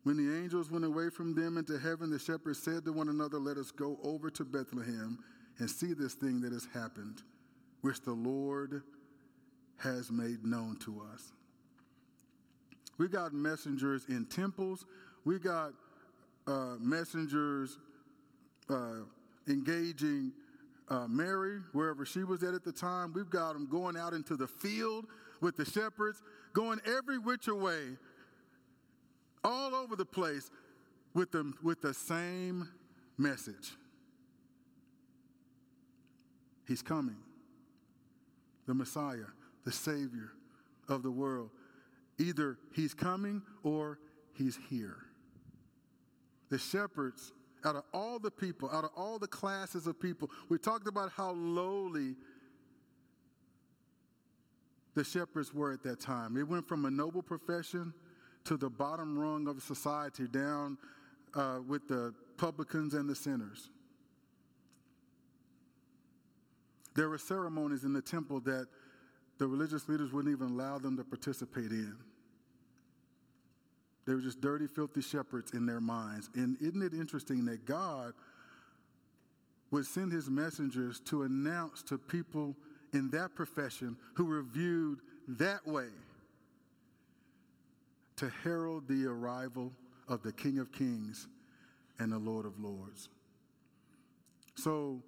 When 0.04 0.16
the 0.16 0.36
angels 0.42 0.70
went 0.70 0.84
away 0.84 1.10
from 1.10 1.34
them 1.34 1.58
into 1.58 1.78
heaven, 1.78 2.10
the 2.10 2.18
shepherds 2.18 2.62
said 2.62 2.84
to 2.84 2.92
one 2.92 3.08
another, 3.08 3.38
Let 3.38 3.56
us 3.56 3.70
go 3.70 3.98
over 4.02 4.30
to 4.30 4.44
Bethlehem 4.44 5.18
and 5.58 5.70
see 5.70 5.92
this 5.92 6.14
thing 6.14 6.40
that 6.40 6.52
has 6.52 6.66
happened, 6.72 7.22
which 7.82 8.00
the 8.02 8.12
Lord 8.12 8.82
has 9.78 10.10
made 10.10 10.44
known 10.44 10.76
to 10.84 11.02
us. 11.12 11.32
We 12.96 13.08
got 13.08 13.32
messengers 13.32 14.06
in 14.08 14.26
temples, 14.26 14.84
we 15.24 15.38
got 15.38 15.72
uh, 16.46 16.76
messengers 16.80 17.78
uh, 18.70 19.02
engaging 19.46 20.32
uh, 20.90 21.06
Mary, 21.08 21.60
wherever 21.72 22.04
she 22.04 22.24
was 22.24 22.42
at 22.42 22.54
at 22.54 22.64
the 22.64 22.72
time. 22.72 23.12
We've 23.12 23.30
got 23.30 23.52
them 23.52 23.68
going 23.70 23.96
out 23.96 24.12
into 24.12 24.36
the 24.36 24.46
field 24.46 25.06
with 25.40 25.56
the 25.56 25.64
shepherds, 25.64 26.22
going 26.52 26.80
every 26.86 27.18
which 27.18 27.46
way, 27.46 27.96
all 29.44 29.74
over 29.74 29.96
the 29.96 30.06
place 30.06 30.50
with 31.14 31.30
the, 31.30 31.52
with 31.62 31.80
the 31.80 31.94
same 31.94 32.68
message. 33.16 33.72
He's 36.66 36.82
coming. 36.82 37.16
The 38.66 38.74
Messiah, 38.74 39.28
the 39.64 39.72
Savior 39.72 40.32
of 40.88 41.02
the 41.02 41.10
world. 41.10 41.50
Either 42.18 42.58
he's 42.74 42.92
coming 42.92 43.42
or 43.62 43.98
he's 44.34 44.58
here. 44.68 44.98
The 46.50 46.58
shepherds 46.58 47.32
out 47.64 47.76
of 47.76 47.84
all 47.92 48.18
the 48.18 48.30
people, 48.30 48.70
out 48.72 48.84
of 48.84 48.90
all 48.96 49.18
the 49.18 49.26
classes 49.26 49.86
of 49.86 50.00
people. 50.00 50.30
We 50.48 50.58
talked 50.58 50.86
about 50.86 51.10
how 51.10 51.32
lowly 51.32 52.14
the 54.94 55.04
shepherds 55.04 55.54
were 55.54 55.72
at 55.72 55.82
that 55.84 56.00
time. 56.00 56.36
It 56.36 56.48
went 56.48 56.66
from 56.66 56.84
a 56.84 56.90
noble 56.90 57.22
profession 57.22 57.92
to 58.44 58.56
the 58.56 58.70
bottom 58.70 59.18
rung 59.18 59.46
of 59.46 59.62
society, 59.62 60.26
down 60.26 60.78
uh, 61.34 61.58
with 61.66 61.86
the 61.88 62.14
publicans 62.36 62.94
and 62.94 63.08
the 63.08 63.14
sinners. 63.14 63.70
There 66.94 67.08
were 67.08 67.18
ceremonies 67.18 67.84
in 67.84 67.92
the 67.92 68.02
temple 68.02 68.40
that 68.40 68.66
the 69.38 69.46
religious 69.46 69.88
leaders 69.88 70.12
wouldn't 70.12 70.34
even 70.34 70.48
allow 70.48 70.78
them 70.78 70.96
to 70.96 71.04
participate 71.04 71.70
in. 71.70 71.96
They 74.08 74.14
were 74.14 74.22
just 74.22 74.40
dirty, 74.40 74.66
filthy 74.66 75.02
shepherds 75.02 75.52
in 75.52 75.66
their 75.66 75.82
minds. 75.82 76.30
And 76.34 76.56
isn't 76.62 76.80
it 76.80 76.94
interesting 76.94 77.44
that 77.44 77.66
God 77.66 78.14
would 79.70 79.84
send 79.84 80.12
his 80.12 80.30
messengers 80.30 80.98
to 81.00 81.24
announce 81.24 81.82
to 81.82 81.98
people 81.98 82.56
in 82.94 83.10
that 83.10 83.34
profession 83.34 83.98
who 84.14 84.24
were 84.24 84.40
viewed 84.40 85.00
that 85.28 85.66
way 85.66 85.88
to 88.16 88.32
herald 88.42 88.88
the 88.88 89.04
arrival 89.04 89.72
of 90.08 90.22
the 90.22 90.32
King 90.32 90.58
of 90.58 90.72
Kings 90.72 91.28
and 91.98 92.10
the 92.10 92.18
Lord 92.18 92.46
of 92.46 92.58
Lords. 92.58 93.10
So, 94.54 95.02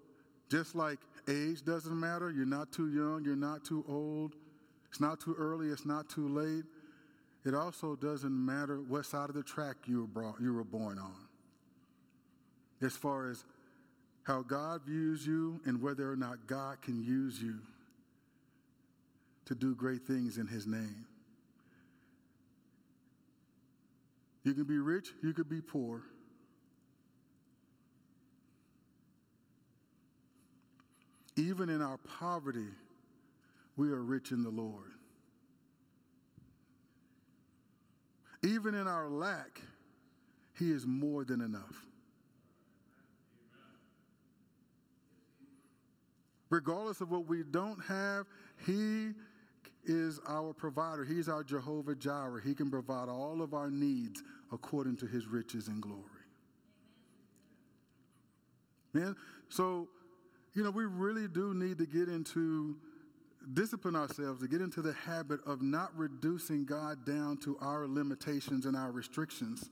just 0.50 0.74
like 0.74 0.98
age 1.26 1.64
doesn't 1.64 1.98
matter, 1.98 2.30
you're 2.30 2.44
not 2.44 2.70
too 2.70 2.90
young, 2.90 3.24
you're 3.24 3.34
not 3.34 3.64
too 3.64 3.82
old, 3.88 4.34
it's 4.90 5.00
not 5.00 5.20
too 5.20 5.34
early, 5.38 5.68
it's 5.68 5.86
not 5.86 6.10
too 6.10 6.28
late. 6.28 6.64
It 7.44 7.54
also 7.54 7.96
doesn't 7.96 8.32
matter 8.32 8.80
what 8.80 9.06
side 9.06 9.30
of 9.30 9.34
the 9.34 9.42
track 9.42 9.76
you 9.86 10.00
were, 10.00 10.06
brought, 10.06 10.40
you 10.40 10.52
were 10.52 10.64
born 10.64 10.98
on. 10.98 11.14
As 12.82 12.96
far 12.96 13.30
as 13.30 13.44
how 14.24 14.42
God 14.42 14.82
views 14.86 15.26
you 15.26 15.60
and 15.64 15.80
whether 15.80 16.10
or 16.10 16.16
not 16.16 16.46
God 16.46 16.82
can 16.82 17.02
use 17.02 17.42
you 17.42 17.58
to 19.46 19.54
do 19.54 19.74
great 19.74 20.06
things 20.06 20.38
in 20.38 20.46
His 20.46 20.66
name. 20.66 21.06
You 24.44 24.54
can 24.54 24.64
be 24.64 24.78
rich, 24.78 25.08
you 25.22 25.32
could 25.32 25.48
be 25.48 25.60
poor. 25.60 26.02
Even 31.36 31.68
in 31.70 31.80
our 31.80 31.98
poverty, 32.18 32.68
we 33.76 33.90
are 33.90 34.02
rich 34.02 34.30
in 34.30 34.42
the 34.42 34.50
Lord. 34.50 34.92
Even 38.42 38.74
in 38.74 38.86
our 38.86 39.08
lack, 39.08 39.60
He 40.58 40.70
is 40.70 40.86
more 40.86 41.24
than 41.24 41.40
enough. 41.40 41.86
Regardless 46.48 47.00
of 47.00 47.10
what 47.10 47.26
we 47.26 47.42
don't 47.42 47.80
have, 47.84 48.26
He 48.66 49.10
is 49.84 50.20
our 50.26 50.52
provider. 50.52 51.04
He's 51.04 51.28
our 51.28 51.44
Jehovah 51.44 51.94
Jireh. 51.94 52.40
He 52.44 52.54
can 52.54 52.70
provide 52.70 53.08
all 53.08 53.40
of 53.42 53.54
our 53.54 53.70
needs 53.70 54.22
according 54.52 54.96
to 54.98 55.06
His 55.06 55.26
riches 55.26 55.68
and 55.68 55.80
glory. 55.80 56.04
Man, 58.92 59.14
so, 59.48 59.88
you 60.54 60.64
know, 60.64 60.70
we 60.70 60.84
really 60.84 61.28
do 61.28 61.54
need 61.54 61.78
to 61.78 61.86
get 61.86 62.08
into 62.08 62.76
discipline 63.54 63.96
ourselves 63.96 64.40
to 64.40 64.48
get 64.48 64.60
into 64.60 64.82
the 64.82 64.92
habit 64.92 65.40
of 65.46 65.62
not 65.62 65.96
reducing 65.96 66.64
God 66.64 67.04
down 67.04 67.36
to 67.38 67.56
our 67.60 67.86
limitations 67.86 68.66
and 68.66 68.76
our 68.76 68.90
restrictions. 68.90 69.70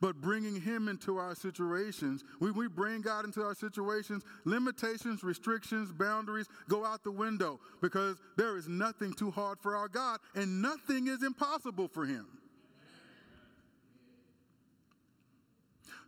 But 0.00 0.20
bringing 0.20 0.60
Him 0.60 0.88
into 0.88 1.16
our 1.16 1.34
situations, 1.34 2.22
when 2.38 2.54
we 2.54 2.68
bring 2.68 3.00
God 3.00 3.24
into 3.24 3.42
our 3.42 3.54
situations, 3.54 4.22
limitations, 4.44 5.24
restrictions, 5.24 5.90
boundaries 5.90 6.46
go 6.68 6.84
out 6.84 7.02
the 7.02 7.10
window 7.10 7.58
because 7.82 8.16
there 8.36 8.56
is 8.56 8.68
nothing 8.68 9.12
too 9.12 9.30
hard 9.30 9.58
for 9.58 9.74
our 9.74 9.88
God 9.88 10.20
and 10.34 10.62
nothing 10.62 11.08
is 11.08 11.24
impossible 11.24 11.88
for 11.88 12.06
Him. 12.06 12.26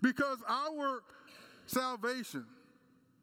Because 0.00 0.38
our 0.48 1.02
salvation, 1.66 2.46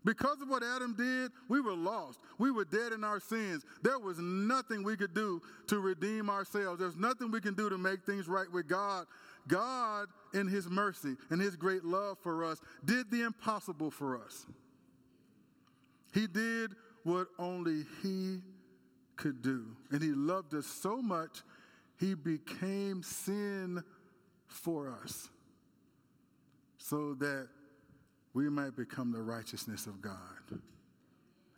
because 0.08 0.40
of 0.42 0.48
what 0.48 0.64
Adam 0.64 0.94
did, 0.94 1.34
we 1.50 1.60
were 1.60 1.76
lost. 1.76 2.22
We 2.40 2.50
were 2.50 2.64
dead 2.64 2.94
in 2.94 3.04
our 3.04 3.20
sins. 3.20 3.66
There 3.84 4.00
was 4.00 4.18
nothing 4.20 4.82
we 4.82 4.96
could 4.96 5.14
do 5.14 5.42
to 5.68 5.82
redeem 5.82 6.30
ourselves. 6.30 6.80
There's 6.80 6.96
nothing 6.96 7.30
we 7.30 7.42
can 7.42 7.56
do 7.56 7.70
to 7.70 7.78
make 7.78 8.06
things 8.06 8.30
right 8.30 8.50
with 8.50 8.70
God. 8.70 9.06
God, 9.50 10.08
in 10.34 10.48
His 10.48 10.70
mercy 10.70 11.18
and 11.30 11.42
His 11.42 11.58
great 11.58 11.84
love 11.84 12.20
for 12.24 12.46
us, 12.46 12.62
did 12.86 13.12
the 13.12 13.24
impossible 13.24 13.92
for 13.92 14.18
us. 14.18 14.46
He 16.14 16.26
did 16.26 16.72
what 17.04 17.28
only 17.38 17.84
He 18.02 18.40
could 19.18 19.42
do. 19.42 19.66
And 19.92 20.02
He 20.02 20.12
loved 20.12 20.54
us 20.54 20.68
so 20.68 21.02
much, 21.02 21.42
He 22.00 22.14
became 22.14 23.04
sin 23.04 23.84
for 24.48 24.98
us 25.04 25.28
so 26.78 27.14
that 27.16 27.50
we 28.38 28.50
might 28.50 28.76
become 28.76 29.12
the 29.12 29.20
righteousness 29.20 29.88
of 29.88 30.00
God. 30.00 30.14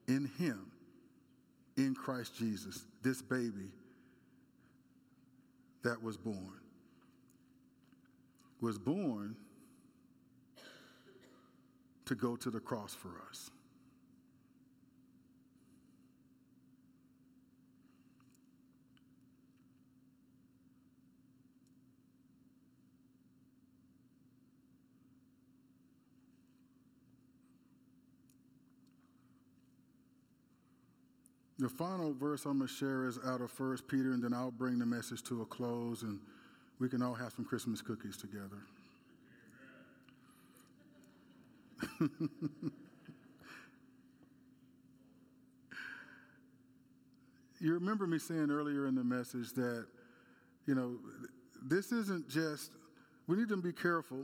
In 0.07 0.31
Him, 0.39 0.71
in 1.75 1.93
Christ 1.93 2.37
Jesus, 2.37 2.85
this 3.03 3.21
baby 3.21 3.67
that 5.83 6.01
was 6.01 6.15
born, 6.15 6.61
was 8.61 8.77
born 8.77 9.35
to 12.05 12.15
go 12.15 12.37
to 12.37 12.49
the 12.49 12.61
cross 12.61 12.93
for 12.93 13.11
us. 13.29 13.51
The 31.59 31.69
final 31.69 32.13
verse 32.13 32.45
I'm 32.45 32.59
going 32.59 32.69
to 32.69 32.73
share 32.73 33.05
is 33.05 33.19
out 33.25 33.41
of 33.41 33.51
1 33.59 33.79
Peter, 33.89 34.13
and 34.13 34.23
then 34.23 34.33
I'll 34.33 34.49
bring 34.49 34.79
the 34.79 34.85
message 34.85 35.21
to 35.25 35.41
a 35.41 35.45
close, 35.45 36.03
and 36.03 36.21
we 36.79 36.87
can 36.87 37.01
all 37.01 37.13
have 37.13 37.33
some 37.33 37.43
Christmas 37.43 37.81
cookies 37.81 38.15
together. 38.15 38.47
you 47.59 47.73
remember 47.73 48.07
me 48.07 48.19
saying 48.19 48.49
earlier 48.49 48.87
in 48.87 48.95
the 48.95 49.03
message 49.03 49.51
that, 49.53 49.85
you 50.65 50.75
know, 50.75 50.95
this 51.61 51.91
isn't 51.91 52.29
just, 52.29 52.71
we 53.27 53.35
need 53.35 53.49
to 53.49 53.57
be 53.57 53.73
careful. 53.73 54.23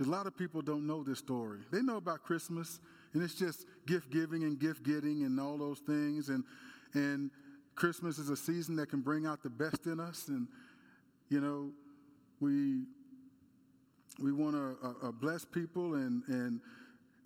A 0.00 0.04
lot 0.04 0.26
of 0.26 0.36
people 0.36 0.62
don't 0.62 0.84
know 0.84 1.04
this 1.04 1.20
story. 1.20 1.60
They 1.70 1.80
know 1.80 1.96
about 1.96 2.24
Christmas, 2.24 2.80
and 3.16 3.24
it's 3.24 3.34
just 3.34 3.64
gift 3.86 4.10
giving 4.10 4.42
and 4.42 4.58
gift 4.58 4.82
getting 4.82 5.22
and 5.22 5.40
all 5.40 5.56
those 5.56 5.78
things. 5.78 6.28
And, 6.28 6.44
and 6.92 7.30
Christmas 7.74 8.18
is 8.18 8.28
a 8.28 8.36
season 8.36 8.76
that 8.76 8.90
can 8.90 9.00
bring 9.00 9.24
out 9.24 9.42
the 9.42 9.48
best 9.48 9.86
in 9.86 9.98
us. 9.98 10.28
And, 10.28 10.46
you 11.30 11.40
know, 11.40 11.70
we, 12.40 12.82
we 14.22 14.32
want 14.32 14.54
to 14.54 14.76
uh, 14.86 15.08
uh, 15.08 15.12
bless 15.12 15.46
people 15.46 15.94
and, 15.94 16.24
and, 16.28 16.60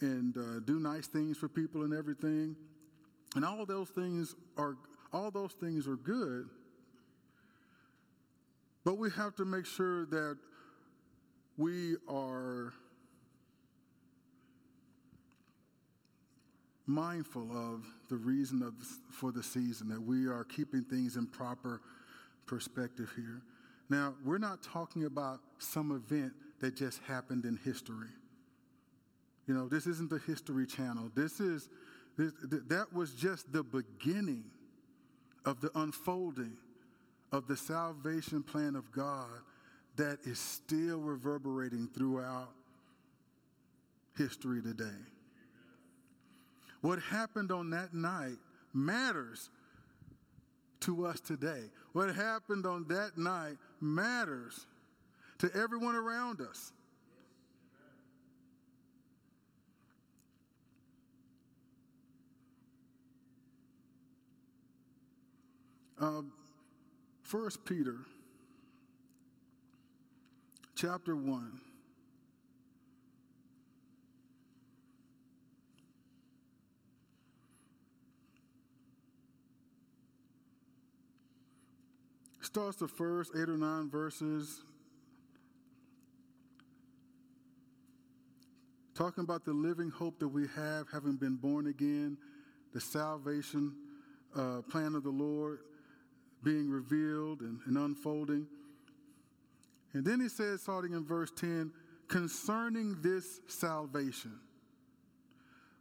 and 0.01 0.37
uh, 0.37 0.61
do 0.65 0.79
nice 0.79 1.09
things 1.09 1.37
for 1.37 1.49
people 1.49 1.83
and 1.83 1.93
everything. 1.93 2.55
And 3.35 3.45
all 3.45 3.67
those 3.67 3.89
things 3.89 4.37
are, 4.57 4.77
all 5.13 5.33
those 5.33 5.55
things 5.55 5.89
are 5.89 5.97
good. 5.97 6.49
But 8.85 8.97
we 8.97 9.11
have 9.11 9.35
to 9.35 9.45
make 9.45 9.67
sure 9.67 10.07
that 10.07 10.39
we 11.57 11.97
are 12.09 12.75
mindful 16.91 17.51
of 17.53 17.85
the 18.09 18.17
reason 18.17 18.63
of, 18.63 18.75
for 19.11 19.33
the 19.33 19.43
season, 19.43 19.89
that 19.89 20.01
we 20.01 20.27
are 20.27 20.45
keeping 20.45 20.83
things 20.83 21.17
in 21.17 21.27
proper 21.27 21.81
perspective 22.47 23.11
here. 23.15 23.43
Now, 23.89 24.15
we're 24.25 24.39
not 24.39 24.63
talking 24.63 25.05
about 25.05 25.41
some 25.59 25.93
event 25.93 26.33
that 26.61 26.77
just 26.77 27.01
happened 27.03 27.45
in 27.45 27.59
history. 27.65 28.09
You 29.47 29.55
know, 29.55 29.69
this 29.69 29.87
isn't 29.87 30.11
the 30.11 30.19
History 30.19 30.67
Channel. 30.67 31.11
This 31.15 31.41
is, 31.41 31.69
this, 32.17 32.33
that 32.69 32.93
was 32.93 33.15
just 33.15 33.53
the 33.53 33.63
beginning 33.63 34.45
of 35.45 35.61
the 35.61 35.71
unfolding 35.75 36.53
of 37.33 37.47
the 37.47 37.57
salvation 37.57 38.43
plan 38.43 38.77
of 38.77 38.91
God 38.93 39.29
that 39.97 40.19
is 40.25 40.39
still 40.39 40.99
reverberating 40.99 41.89
throughout 41.95 42.51
history 44.17 44.63
today. 44.63 44.87
What 46.81 46.99
happened 47.01 47.53
on 47.53 47.71
that 47.71 47.93
night 47.93 48.39
matters 48.73 49.51
to 50.81 51.07
us 51.07 51.21
today. 51.21 51.65
What 51.93 52.15
happened 52.15 52.67
on 52.67 52.87
that 52.89 53.19
night 53.19 53.57
matters 53.81 54.67
to 55.39 55.51
everyone 55.55 55.95
around 55.95 56.41
us. 56.41 56.73
Uh, 66.01 66.23
First 67.23 67.65
Peter 67.65 67.99
chapter 70.75 71.15
1. 71.15 71.61
Starts 82.53 82.79
the 82.79 82.89
first 82.89 83.31
eight 83.37 83.49
or 83.49 83.57
nine 83.57 83.89
verses 83.89 84.63
talking 88.93 89.23
about 89.23 89.45
the 89.45 89.53
living 89.53 89.89
hope 89.89 90.19
that 90.19 90.27
we 90.27 90.49
have, 90.57 90.87
having 90.93 91.15
been 91.15 91.37
born 91.37 91.69
again, 91.69 92.19
the 92.75 92.81
salvation 92.81 93.73
uh, 94.35 94.63
plan 94.69 94.97
of 94.97 95.05
the 95.05 95.11
Lord 95.11 95.61
being 96.43 96.69
revealed 96.69 97.43
and, 97.43 97.61
and 97.67 97.77
unfolding. 97.79 98.49
And 99.93 100.05
then 100.05 100.21
he 100.21 100.29
says, 100.29 100.61
starting 100.61 100.93
in 100.93 101.05
verse 101.05 101.31
10, 101.37 101.71
concerning 102.09 103.01
this 103.01 103.41
salvation, 103.47 104.41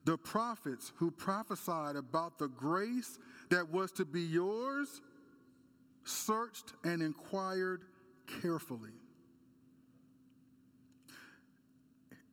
the 0.05 0.19
prophets 0.19 0.93
who 0.97 1.09
prophesied 1.09 1.95
about 1.95 2.37
the 2.37 2.47
grace 2.47 3.17
that 3.49 3.67
was 3.71 3.91
to 3.93 4.05
be 4.05 4.21
yours 4.21 5.01
searched 6.03 6.73
and 6.83 7.01
inquired 7.01 7.83
carefully. 8.41 8.91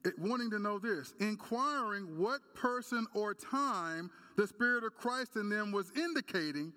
It, 0.04 0.18
wanting 0.18 0.50
to 0.50 0.58
know 0.58 0.78
this, 0.78 1.14
inquiring 1.18 2.18
what 2.18 2.40
person 2.54 3.06
or 3.14 3.34
time 3.34 4.10
the 4.36 4.46
Spirit 4.46 4.84
of 4.84 4.94
Christ 4.94 5.36
in 5.36 5.48
them 5.48 5.72
was 5.72 5.90
indicating 5.96 6.72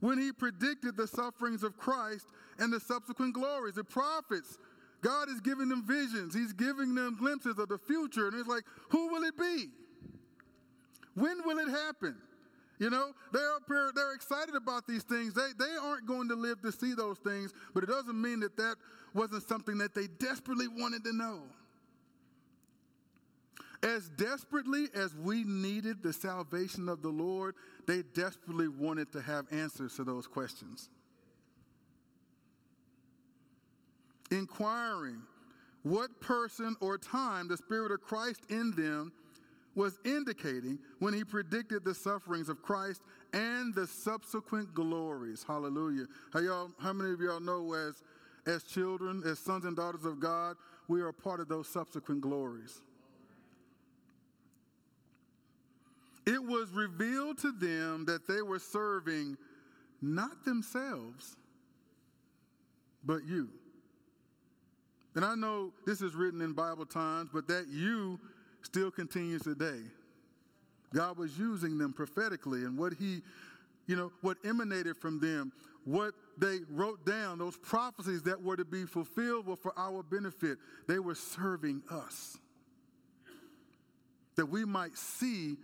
when 0.00 0.18
he 0.18 0.32
predicted 0.32 0.96
the 0.96 1.06
sufferings 1.06 1.62
of 1.62 1.76
Christ 1.76 2.26
and 2.58 2.72
the 2.72 2.80
subsequent 2.80 3.34
glories. 3.34 3.74
The 3.74 3.84
prophets, 3.84 4.58
God 5.02 5.28
is 5.28 5.40
giving 5.40 5.68
them 5.68 5.84
visions, 5.86 6.34
He's 6.34 6.52
giving 6.52 6.94
them 6.94 7.16
glimpses 7.18 7.58
of 7.58 7.68
the 7.68 7.78
future. 7.78 8.28
And 8.28 8.38
it's 8.38 8.48
like, 8.48 8.64
who 8.88 9.08
will 9.08 9.24
it 9.24 9.36
be? 9.36 9.68
When 11.14 11.44
will 11.44 11.58
it 11.58 11.68
happen? 11.68 12.16
You 12.78 12.90
know, 12.90 13.12
they're 13.32 13.52
up 13.54 13.62
here, 13.68 13.90
they're 13.94 14.14
excited 14.14 14.54
about 14.54 14.86
these 14.86 15.04
things. 15.04 15.34
They, 15.34 15.50
they 15.58 15.76
aren't 15.80 16.06
going 16.06 16.28
to 16.28 16.34
live 16.34 16.60
to 16.62 16.72
see 16.72 16.94
those 16.94 17.18
things, 17.18 17.52
but 17.72 17.84
it 17.84 17.88
doesn't 17.88 18.20
mean 18.20 18.40
that 18.40 18.56
that 18.56 18.76
wasn't 19.14 19.46
something 19.48 19.78
that 19.78 19.94
they 19.94 20.08
desperately 20.18 20.66
wanted 20.66 21.04
to 21.04 21.12
know. 21.12 21.42
As 23.84 24.08
desperately 24.08 24.86
as 24.94 25.14
we 25.14 25.44
needed 25.44 26.02
the 26.02 26.12
salvation 26.12 26.88
of 26.88 27.02
the 27.02 27.10
Lord, 27.10 27.54
they 27.86 28.02
desperately 28.14 28.66
wanted 28.66 29.12
to 29.12 29.20
have 29.20 29.46
answers 29.52 29.94
to 29.96 30.04
those 30.04 30.26
questions. 30.26 30.88
Inquiring 34.30 35.20
what 35.82 36.18
person 36.20 36.74
or 36.80 36.96
time 36.96 37.46
the 37.46 37.58
Spirit 37.58 37.92
of 37.92 38.00
Christ 38.00 38.40
in 38.48 38.70
them 38.72 39.12
was 39.74 39.98
indicating 40.04 40.78
when 40.98 41.14
he 41.14 41.24
predicted 41.24 41.84
the 41.84 41.94
sufferings 41.94 42.48
of 42.48 42.62
Christ 42.62 43.02
and 43.32 43.74
the 43.74 43.86
subsequent 43.86 44.74
glories. 44.74 45.44
Hallelujah. 45.46 46.06
How, 46.32 46.40
y'all, 46.40 46.70
how 46.78 46.92
many 46.92 47.12
of 47.12 47.20
y'all 47.20 47.40
know 47.40 47.72
as, 47.74 48.02
as 48.46 48.62
children, 48.64 49.22
as 49.26 49.38
sons 49.38 49.64
and 49.64 49.76
daughters 49.76 50.04
of 50.04 50.20
God, 50.20 50.56
we 50.88 51.00
are 51.00 51.08
a 51.08 51.14
part 51.14 51.40
of 51.40 51.48
those 51.48 51.68
subsequent 51.68 52.20
glories? 52.20 52.82
It 56.26 56.42
was 56.42 56.70
revealed 56.70 57.38
to 57.38 57.52
them 57.52 58.04
that 58.06 58.26
they 58.26 58.40
were 58.40 58.58
serving 58.58 59.36
not 60.00 60.44
themselves, 60.44 61.36
but 63.04 63.24
you. 63.24 63.48
And 65.14 65.24
I 65.24 65.34
know 65.34 65.72
this 65.86 66.00
is 66.00 66.14
written 66.14 66.40
in 66.40 66.52
Bible 66.52 66.86
times, 66.86 67.30
but 67.32 67.46
that 67.48 67.68
you 67.68 68.18
still 68.64 68.90
continues 68.90 69.42
today. 69.42 69.80
God 70.92 71.18
was 71.18 71.38
using 71.38 71.78
them 71.78 71.92
prophetically, 71.92 72.64
and 72.64 72.76
what 72.76 72.92
He, 72.94 73.22
you 73.86 73.96
know, 73.96 74.12
what 74.20 74.38
emanated 74.44 74.96
from 74.96 75.20
them, 75.20 75.52
what 75.84 76.14
they 76.38 76.58
wrote 76.70 77.04
down, 77.04 77.38
those 77.38 77.56
prophecies 77.56 78.22
that 78.22 78.42
were 78.42 78.56
to 78.56 78.64
be 78.64 78.84
fulfilled 78.84 79.46
were 79.46 79.56
for 79.56 79.72
our 79.76 80.02
benefit. 80.02 80.58
They 80.88 80.98
were 80.98 81.14
serving 81.14 81.82
us. 81.90 82.38
That 84.36 84.46
we 84.46 84.64
might 84.64 84.96
see 84.96 85.56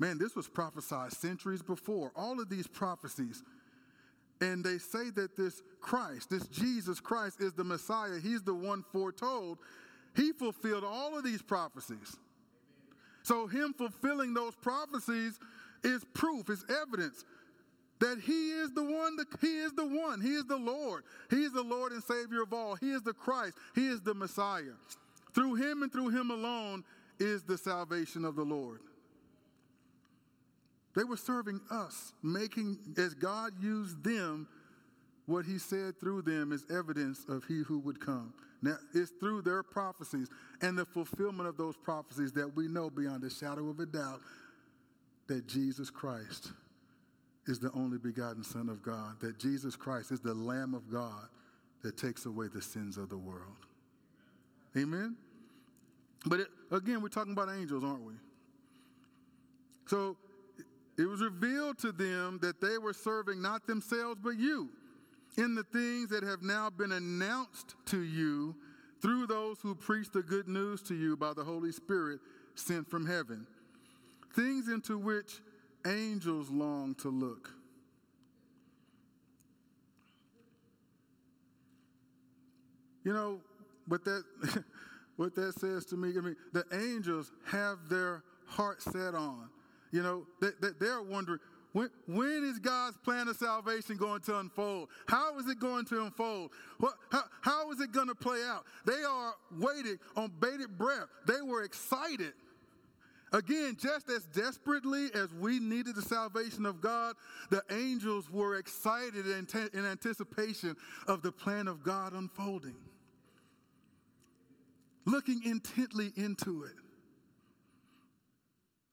Man, 0.00 0.16
this 0.16 0.34
was 0.34 0.48
prophesied 0.48 1.12
centuries 1.12 1.60
before. 1.60 2.10
All 2.16 2.40
of 2.40 2.48
these 2.48 2.66
prophecies. 2.66 3.42
And 4.40 4.64
they 4.64 4.78
say 4.78 5.10
that 5.10 5.36
this 5.36 5.62
Christ, 5.82 6.30
this 6.30 6.46
Jesus 6.46 7.00
Christ, 7.00 7.42
is 7.42 7.52
the 7.52 7.64
Messiah. 7.64 8.18
He's 8.20 8.42
the 8.42 8.54
one 8.54 8.82
foretold. 8.94 9.58
He 10.16 10.32
fulfilled 10.32 10.84
all 10.84 11.18
of 11.18 11.22
these 11.22 11.42
prophecies. 11.42 12.16
So, 13.22 13.46
him 13.46 13.74
fulfilling 13.76 14.34
those 14.34 14.54
prophecies 14.56 15.38
is 15.84 16.04
proof, 16.14 16.48
is 16.50 16.64
evidence 16.82 17.24
that 18.00 18.18
he 18.18 18.50
is 18.52 18.72
the 18.72 18.82
one, 18.82 19.16
that 19.16 19.26
he 19.42 19.58
is 19.58 19.72
the 19.72 19.86
one, 19.86 20.20
he 20.20 20.30
is 20.30 20.46
the 20.46 20.56
Lord. 20.56 21.04
He 21.28 21.44
is 21.44 21.52
the 21.52 21.62
Lord 21.62 21.92
and 21.92 22.02
Savior 22.02 22.42
of 22.42 22.52
all. 22.54 22.74
He 22.74 22.92
is 22.92 23.02
the 23.02 23.12
Christ, 23.12 23.54
he 23.74 23.88
is 23.88 24.00
the 24.00 24.14
Messiah. 24.14 24.74
Through 25.34 25.56
him 25.56 25.82
and 25.82 25.92
through 25.92 26.08
him 26.08 26.30
alone 26.30 26.82
is 27.18 27.42
the 27.42 27.58
salvation 27.58 28.24
of 28.24 28.36
the 28.36 28.42
Lord. 28.42 28.80
They 30.96 31.04
were 31.04 31.16
serving 31.16 31.60
us, 31.70 32.12
making, 32.22 32.78
as 32.96 33.14
God 33.14 33.52
used 33.60 34.02
them, 34.02 34.48
what 35.26 35.44
He 35.44 35.58
said 35.58 35.98
through 36.00 36.22
them 36.22 36.52
is 36.52 36.64
evidence 36.68 37.24
of 37.28 37.44
He 37.44 37.62
who 37.62 37.78
would 37.80 38.00
come. 38.00 38.34
Now, 38.62 38.76
it's 38.94 39.10
through 39.12 39.42
their 39.42 39.62
prophecies 39.62 40.28
and 40.60 40.76
the 40.76 40.84
fulfillment 40.84 41.48
of 41.48 41.56
those 41.56 41.76
prophecies 41.76 42.32
that 42.32 42.54
we 42.54 42.68
know 42.68 42.90
beyond 42.90 43.24
a 43.24 43.30
shadow 43.30 43.68
of 43.68 43.80
a 43.80 43.86
doubt 43.86 44.20
that 45.28 45.46
Jesus 45.46 45.88
Christ 45.88 46.52
is 47.46 47.58
the 47.58 47.72
only 47.72 47.98
begotten 47.98 48.44
Son 48.44 48.68
of 48.68 48.82
God, 48.82 49.18
that 49.20 49.38
Jesus 49.38 49.76
Christ 49.76 50.12
is 50.12 50.20
the 50.20 50.34
Lamb 50.34 50.74
of 50.74 50.90
God 50.92 51.28
that 51.82 51.96
takes 51.96 52.26
away 52.26 52.48
the 52.52 52.60
sins 52.60 52.98
of 52.98 53.08
the 53.08 53.16
world. 53.16 53.66
Amen? 54.76 55.16
But 56.26 56.40
it, 56.40 56.48
again, 56.70 57.00
we're 57.00 57.08
talking 57.08 57.32
about 57.32 57.48
angels, 57.48 57.82
aren't 57.82 58.04
we? 58.04 58.12
So 59.86 60.16
it 60.98 61.08
was 61.08 61.22
revealed 61.22 61.78
to 61.78 61.92
them 61.92 62.38
that 62.42 62.60
they 62.60 62.76
were 62.76 62.92
serving 62.92 63.40
not 63.40 63.66
themselves 63.66 64.20
but 64.22 64.38
you 64.38 64.68
in 65.36 65.54
the 65.54 65.62
things 65.62 66.10
that 66.10 66.22
have 66.22 66.42
now 66.42 66.70
been 66.70 66.92
announced 66.92 67.74
to 67.86 68.00
you 68.00 68.54
through 69.00 69.26
those 69.26 69.58
who 69.60 69.74
preach 69.74 70.10
the 70.10 70.22
good 70.22 70.48
news 70.48 70.82
to 70.82 70.94
you 70.94 71.16
by 71.16 71.32
the 71.32 71.44
Holy 71.44 71.72
Spirit 71.72 72.20
sent 72.54 72.88
from 72.90 73.06
heaven. 73.06 73.46
Things 74.34 74.68
into 74.68 74.98
which 74.98 75.40
angels 75.86 76.50
long 76.50 76.94
to 76.96 77.08
look. 77.08 77.50
You 83.04 83.14
know, 83.14 83.40
what 83.86 84.04
that 84.04 84.24
what 85.16 85.34
that 85.34 85.58
says 85.58 85.86
to 85.86 85.96
me, 85.96 86.10
I 86.16 86.20
mean, 86.20 86.36
the 86.52 86.64
angels 86.72 87.32
have 87.46 87.78
their 87.88 88.22
heart 88.46 88.82
set 88.82 89.14
on 89.14 89.48
you 89.92 90.02
know, 90.02 90.26
they, 90.40 90.50
they, 90.60 90.68
they're 90.78 91.02
wondering, 91.02 91.40
when, 91.72 91.88
when 92.06 92.44
is 92.44 92.58
God's 92.58 92.96
plan 92.98 93.28
of 93.28 93.36
salvation 93.36 93.96
going 93.96 94.20
to 94.22 94.38
unfold? 94.38 94.88
How 95.06 95.38
is 95.38 95.46
it 95.46 95.60
going 95.60 95.84
to 95.86 96.04
unfold? 96.04 96.50
What, 96.78 96.94
how, 97.12 97.22
how 97.40 97.70
is 97.70 97.80
it 97.80 97.92
going 97.92 98.08
to 98.08 98.14
play 98.14 98.42
out? 98.44 98.64
They 98.84 99.02
are 99.04 99.34
waiting 99.58 99.98
on 100.16 100.32
bated 100.40 100.76
breath. 100.76 101.06
They 101.26 101.40
were 101.42 101.62
excited. 101.62 102.32
Again, 103.32 103.76
just 103.80 104.10
as 104.10 104.24
desperately 104.26 105.10
as 105.14 105.32
we 105.32 105.60
needed 105.60 105.94
the 105.94 106.02
salvation 106.02 106.66
of 106.66 106.80
God, 106.80 107.14
the 107.50 107.62
angels 107.70 108.28
were 108.28 108.56
excited 108.56 109.26
in, 109.26 109.46
in 109.72 109.86
anticipation 109.86 110.74
of 111.06 111.22
the 111.22 111.30
plan 111.30 111.68
of 111.68 111.84
God 111.84 112.12
unfolding, 112.12 112.74
looking 115.04 115.42
intently 115.44 116.12
into 116.16 116.64
it 116.64 116.72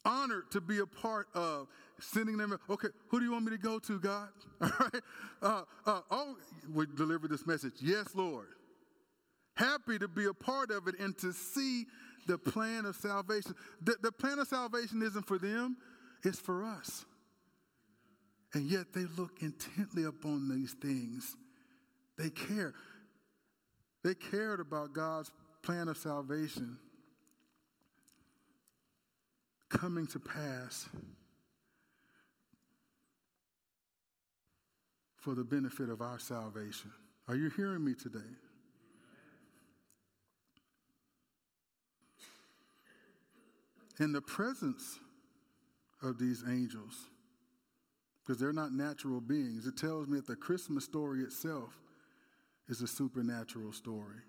honored 0.07 0.49
to 0.51 0.61
be 0.61 0.79
a 0.79 0.85
part 0.85 1.27
of 1.35 1.67
sending 1.99 2.37
them. 2.37 2.57
Okay, 2.69 2.89
who 3.09 3.19
do 3.19 3.25
you 3.25 3.31
want 3.31 3.45
me 3.45 3.51
to 3.51 3.57
go 3.57 3.79
to, 3.79 3.99
God? 3.99 4.29
All 4.61 4.69
right. 4.79 5.03
Uh, 5.41 5.61
uh, 5.85 6.01
oh, 6.11 6.37
we 6.73 6.85
deliver 6.95 7.27
this 7.27 7.45
message. 7.45 7.73
Yes, 7.81 8.07
Lord. 8.13 8.47
Happy 9.55 9.97
to 9.97 10.07
be 10.07 10.25
a 10.25 10.33
part 10.33 10.69
of 10.69 10.87
it 10.87 10.99
and 10.99 11.17
to 11.17 11.33
see 11.33 11.85
the 12.27 12.37
plan 12.37 12.85
of 12.85 12.95
salvation. 12.95 13.55
The, 13.81 13.95
the 14.01 14.11
plan 14.11 14.39
of 14.39 14.47
salvation 14.47 15.01
isn't 15.01 15.25
for 15.25 15.37
them, 15.37 15.77
it's 16.23 16.39
for 16.39 16.63
us. 16.63 17.05
And 18.53 18.69
yet 18.69 18.93
they 18.93 19.05
look 19.17 19.41
intently 19.41 20.03
upon 20.03 20.49
these 20.49 20.73
things. 20.73 21.35
They 22.17 22.29
care. 22.29 22.73
They 24.03 24.13
cared 24.13 24.59
about 24.59 24.93
God's 24.93 25.31
plan 25.63 25.87
of 25.87 25.97
salvation 25.97 26.77
coming 29.69 30.07
to 30.07 30.19
pass 30.19 30.87
for 35.27 35.35
the 35.35 35.43
benefit 35.43 35.89
of 35.89 36.01
our 36.01 36.17
salvation. 36.17 36.89
Are 37.27 37.35
you 37.35 37.49
hearing 37.49 37.83
me 37.83 37.93
today? 37.93 38.19
In 43.99 44.13
the 44.13 44.21
presence 44.21 44.99
of 46.01 46.17
these 46.17 46.45
angels, 46.49 47.09
because 48.23 48.39
they're 48.39 48.53
not 48.53 48.71
natural 48.71 49.19
beings, 49.19 49.67
it 49.67 49.75
tells 49.75 50.07
me 50.07 50.15
that 50.15 50.27
the 50.27 50.35
Christmas 50.37 50.85
story 50.85 51.23
itself 51.23 51.77
is 52.69 52.81
a 52.81 52.87
supernatural 52.87 53.73
story. 53.73 54.21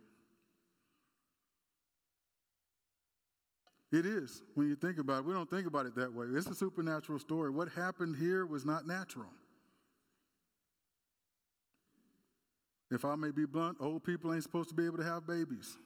It 3.92 4.04
is 4.04 4.42
when 4.56 4.68
you 4.68 4.74
think 4.74 4.98
about 4.98 5.18
it. 5.18 5.26
We 5.26 5.32
don't 5.32 5.48
think 5.48 5.68
about 5.68 5.86
it 5.86 5.94
that 5.94 6.12
way. 6.12 6.26
It's 6.32 6.48
a 6.48 6.56
supernatural 6.56 7.20
story. 7.20 7.50
What 7.50 7.68
happened 7.68 8.16
here 8.16 8.46
was 8.46 8.64
not 8.64 8.84
natural. 8.84 9.30
If 12.90 13.04
I 13.04 13.16
may 13.16 13.30
be 13.30 13.44
blunt, 13.44 13.78
old 13.80 14.02
people 14.02 14.32
ain't 14.32 14.42
supposed 14.42 14.70
to 14.70 14.74
be 14.74 14.86
able 14.86 14.98
to 14.98 15.04
have 15.04 15.26
babies. 15.26 15.76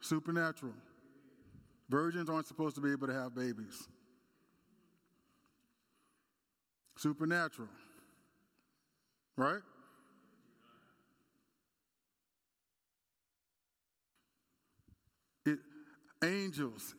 Supernatural. 0.00 0.74
Virgins 1.88 2.30
aren't 2.30 2.46
supposed 2.46 2.76
to 2.76 2.80
be 2.80 2.90
able 2.90 3.06
to 3.08 3.12
have 3.12 3.34
babies. 3.34 3.88
Supernatural. 6.96 7.68
Right? 9.36 9.60
It, 15.44 15.58
angels, 16.22 16.94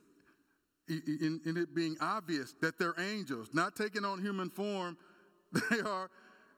in, 0.89 1.39
in 1.45 1.57
it 1.57 1.73
being 1.73 1.95
obvious 2.01 2.53
that 2.61 2.77
they're 2.77 2.95
angels, 2.99 3.49
not 3.53 3.75
taking 3.75 4.03
on 4.03 4.19
human 4.19 4.49
form, 4.49 4.97
they 5.71 5.79
are, 5.79 6.09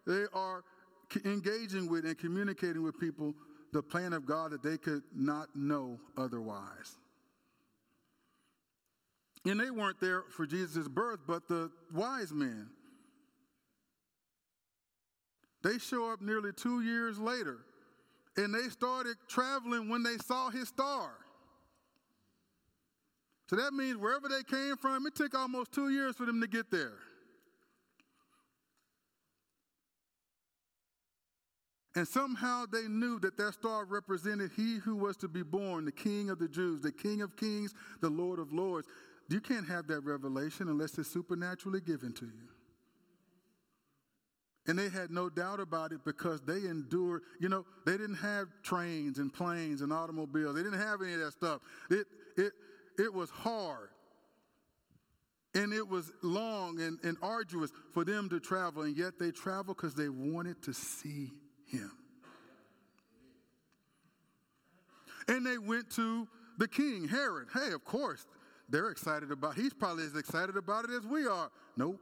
they 0.07 0.25
are 0.33 0.63
engaging 1.25 1.89
with 1.89 2.05
and 2.05 2.17
communicating 2.17 2.83
with 2.83 2.99
people 2.99 3.33
the 3.73 3.83
plan 3.83 4.13
of 4.13 4.25
God 4.25 4.51
that 4.51 4.63
they 4.63 4.77
could 4.77 5.03
not 5.13 5.49
know 5.55 5.99
otherwise. 6.17 6.97
And 9.45 9.59
they 9.59 9.69
weren't 9.69 9.99
there 9.99 10.23
for 10.35 10.45
Jesus' 10.45 10.87
birth, 10.87 11.19
but 11.27 11.47
the 11.47 11.69
wise 11.93 12.33
men. 12.33 12.69
They 15.61 15.77
show 15.77 16.11
up 16.11 16.21
nearly 16.21 16.51
two 16.53 16.81
years 16.81 17.19
later, 17.19 17.57
and 18.37 18.53
they 18.53 18.69
started 18.69 19.15
traveling 19.27 19.89
when 19.89 20.03
they 20.03 20.17
saw 20.17 20.49
his 20.49 20.67
star. 20.67 21.11
So 23.49 23.55
that 23.57 23.73
means 23.73 23.97
wherever 23.97 24.27
they 24.27 24.43
came 24.43 24.77
from, 24.77 25.05
it 25.05 25.15
took 25.15 25.35
almost 25.35 25.71
two 25.71 25.89
years 25.89 26.15
for 26.15 26.25
them 26.25 26.41
to 26.41 26.47
get 26.47 26.71
there. 26.71 26.97
And 31.95 32.05
somehow 32.05 32.65
they 32.69 32.87
knew 32.89 33.19
that 33.19 33.37
that 33.37 33.53
star 33.53 33.85
represented 33.85 34.51
he 34.55 34.77
who 34.77 34.97
was 34.97 35.15
to 35.17 35.29
be 35.29 35.43
born, 35.43 35.85
the 35.85 35.93
King 35.93 36.29
of 36.29 36.39
the 36.39 36.49
Jews, 36.49 36.81
the 36.81 36.91
King 36.91 37.21
of 37.21 37.37
Kings, 37.37 37.73
the 38.01 38.09
Lord 38.09 38.37
of 38.37 38.51
Lords. 38.51 38.87
You 39.29 39.39
can't 39.39 39.67
have 39.67 39.87
that 39.87 40.01
revelation 40.01 40.67
unless 40.67 40.97
it's 40.97 41.09
supernaturally 41.09 41.79
given 41.79 42.11
to 42.13 42.25
you. 42.25 42.49
And 44.67 44.77
they 44.77 44.89
had 44.89 45.09
no 45.09 45.29
doubt 45.29 45.59
about 45.59 45.93
it 45.93 46.03
because 46.03 46.41
they 46.41 46.67
endured, 46.67 47.21
you 47.39 47.49
know, 47.49 47.65
they 47.85 47.93
didn't 47.93 48.15
have 48.15 48.47
trains 48.61 49.19
and 49.19 49.33
planes 49.33 49.81
and 49.81 49.93
automobiles. 49.93 50.55
They 50.55 50.63
didn't 50.63 50.79
have 50.79 51.01
any 51.01 51.13
of 51.13 51.19
that 51.19 51.31
stuff. 51.31 51.61
It, 51.89 52.07
it, 52.35 52.51
it 52.97 53.13
was 53.13 53.29
hard. 53.29 53.89
And 55.53 55.71
it 55.71 55.87
was 55.87 56.11
long 56.21 56.81
and, 56.81 56.99
and 57.03 57.15
arduous 57.21 57.71
for 57.93 58.03
them 58.03 58.27
to 58.29 58.41
travel, 58.41 58.81
and 58.81 58.97
yet 58.97 59.17
they 59.17 59.31
traveled 59.31 59.77
because 59.77 59.93
they 59.93 60.09
wanted 60.09 60.61
to 60.63 60.73
see 60.73 61.31
him. 61.75 61.91
And 65.27 65.45
they 65.45 65.57
went 65.57 65.89
to 65.91 66.27
the 66.57 66.67
king, 66.67 67.07
Herod. 67.07 67.47
Hey, 67.53 67.71
of 67.73 67.83
course, 67.83 68.25
they're 68.69 68.89
excited 68.89 69.31
about 69.31 69.55
he's 69.55 69.73
probably 69.73 70.03
as 70.03 70.15
excited 70.15 70.57
about 70.57 70.85
it 70.85 70.91
as 70.91 71.05
we 71.05 71.27
are. 71.27 71.49
Nope. 71.77 71.99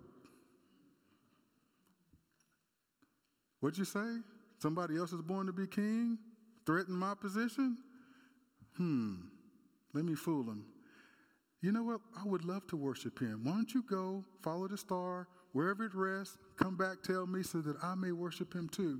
What'd 3.59 3.77
you 3.77 3.85
say? 3.85 4.17
Somebody 4.59 4.97
else 4.97 5.13
is 5.13 5.21
born 5.21 5.47
to 5.47 5.53
be 5.53 5.67
king? 5.67 6.17
Threaten 6.65 6.95
my 6.95 7.13
position? 7.15 7.77
Hmm. 8.77 9.15
Let 9.93 10.05
me 10.05 10.15
fool 10.15 10.43
him. 10.43 10.65
You 11.61 11.71
know 11.71 11.83
what? 11.83 12.01
I 12.17 12.27
would 12.27 12.43
love 12.43 12.67
to 12.67 12.75
worship 12.75 13.19
him. 13.19 13.41
Why 13.43 13.53
don't 13.53 13.73
you 13.73 13.83
go, 13.89 14.25
follow 14.41 14.67
the 14.67 14.77
star, 14.77 15.27
wherever 15.53 15.85
it 15.85 15.95
rests, 15.95 16.37
come 16.57 16.75
back, 16.75 17.03
tell 17.03 17.25
me 17.25 17.41
so 17.41 17.61
that 17.61 17.77
I 17.81 17.95
may 17.95 18.11
worship 18.11 18.53
him 18.53 18.67
too. 18.67 18.99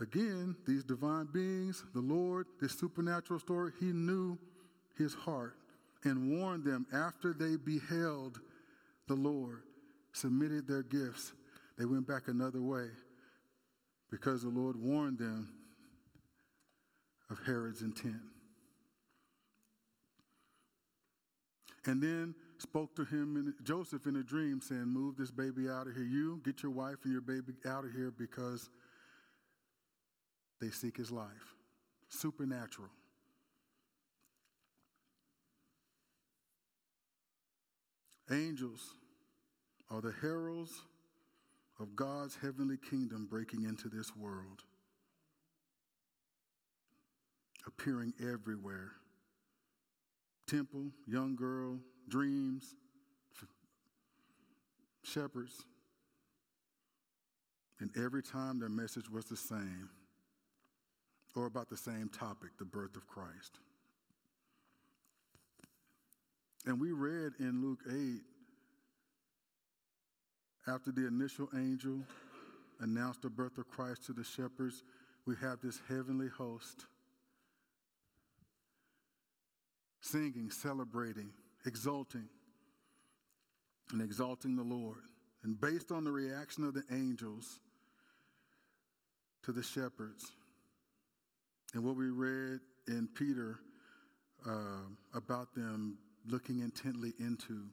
Again, 0.00 0.56
these 0.66 0.84
divine 0.84 1.28
beings, 1.32 1.84
the 1.94 2.00
Lord, 2.00 2.46
this 2.60 2.78
supernatural 2.78 3.40
story, 3.40 3.72
he 3.80 3.86
knew 3.86 4.38
his 4.98 5.14
heart 5.14 5.56
and 6.04 6.38
warned 6.38 6.64
them 6.64 6.86
after 6.92 7.32
they 7.32 7.56
beheld 7.56 8.38
the 9.08 9.14
Lord, 9.14 9.62
submitted 10.12 10.66
their 10.68 10.82
gifts, 10.82 11.32
they 11.78 11.84
went 11.84 12.06
back 12.06 12.28
another 12.28 12.60
way 12.60 12.88
because 14.10 14.42
the 14.42 14.48
Lord 14.48 14.76
warned 14.76 15.18
them 15.18 15.48
of 17.30 17.38
Herod's 17.44 17.82
intent. 17.82 18.20
And 21.84 22.02
then 22.02 22.34
spoke 22.58 22.96
to 22.96 23.04
him 23.04 23.36
and 23.36 23.54
Joseph 23.64 24.06
in 24.06 24.16
a 24.16 24.22
dream, 24.22 24.60
saying, 24.60 24.86
Move 24.86 25.16
this 25.16 25.30
baby 25.30 25.68
out 25.68 25.86
of 25.86 25.94
here. 25.94 26.04
You 26.04 26.40
get 26.44 26.62
your 26.62 26.72
wife 26.72 26.96
and 27.04 27.12
your 27.12 27.20
baby 27.20 27.54
out 27.66 27.84
of 27.84 27.92
here 27.92 28.12
because 28.16 28.70
they 30.60 30.70
seek 30.70 30.96
his 30.96 31.10
life. 31.10 31.54
Supernatural. 32.08 32.88
Angels 38.30 38.94
are 39.90 40.00
the 40.00 40.14
heralds 40.20 40.72
of 41.78 41.94
God's 41.94 42.36
heavenly 42.36 42.76
kingdom 42.76 43.26
breaking 43.30 43.64
into 43.64 43.88
this 43.88 44.16
world, 44.16 44.62
appearing 47.66 48.14
everywhere. 48.20 48.92
Temple, 50.48 50.90
young 51.06 51.36
girl, 51.36 51.78
dreams, 52.08 52.74
shepherds. 55.02 55.64
And 57.78 57.90
every 57.96 58.22
time 58.22 58.58
their 58.58 58.68
message 58.68 59.10
was 59.10 59.26
the 59.26 59.36
same 59.36 59.90
or 61.36 61.46
about 61.46 61.68
the 61.68 61.76
same 61.76 62.08
topic, 62.08 62.50
the 62.58 62.64
birth 62.64 62.96
of 62.96 63.06
Christ. 63.06 63.60
And 66.64 66.80
we 66.80 66.92
read 66.92 67.34
in 67.38 67.62
Luke 67.62 67.82
8, 67.88 68.22
after 70.66 70.90
the 70.90 71.06
initial 71.06 71.48
angel 71.54 72.00
announced 72.80 73.22
the 73.22 73.30
birth 73.30 73.58
of 73.58 73.68
Christ 73.68 74.04
to 74.06 74.12
the 74.12 74.24
shepherds, 74.24 74.82
we 75.26 75.36
have 75.40 75.60
this 75.60 75.80
heavenly 75.88 76.28
host 76.28 76.86
singing, 80.00 80.50
celebrating, 80.50 81.30
exulting, 81.66 82.28
and 83.92 84.00
exalting 84.00 84.56
the 84.56 84.62
Lord. 84.62 85.02
And 85.44 85.60
based 85.60 85.92
on 85.92 86.04
the 86.04 86.12
reaction 86.12 86.64
of 86.64 86.74
the 86.74 86.84
angels 86.90 87.60
to 89.44 89.52
the 89.52 89.62
shepherds, 89.62 90.32
and 91.74 91.84
what 91.84 91.96
we 91.96 92.10
read 92.10 92.60
in 92.88 93.08
Peter 93.14 93.58
uh, 94.46 94.86
about 95.14 95.54
them 95.54 95.98
looking 96.28 96.60
intently 96.60 97.12
into 97.18 97.64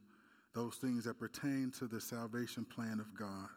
those 0.54 0.76
things 0.76 1.06
that 1.06 1.20
pertain 1.20 1.72
to 1.80 1.88
the 1.88 2.00
salvation 2.00 2.66
plan 2.66 3.00
of 3.00 3.18
God. 3.18 3.50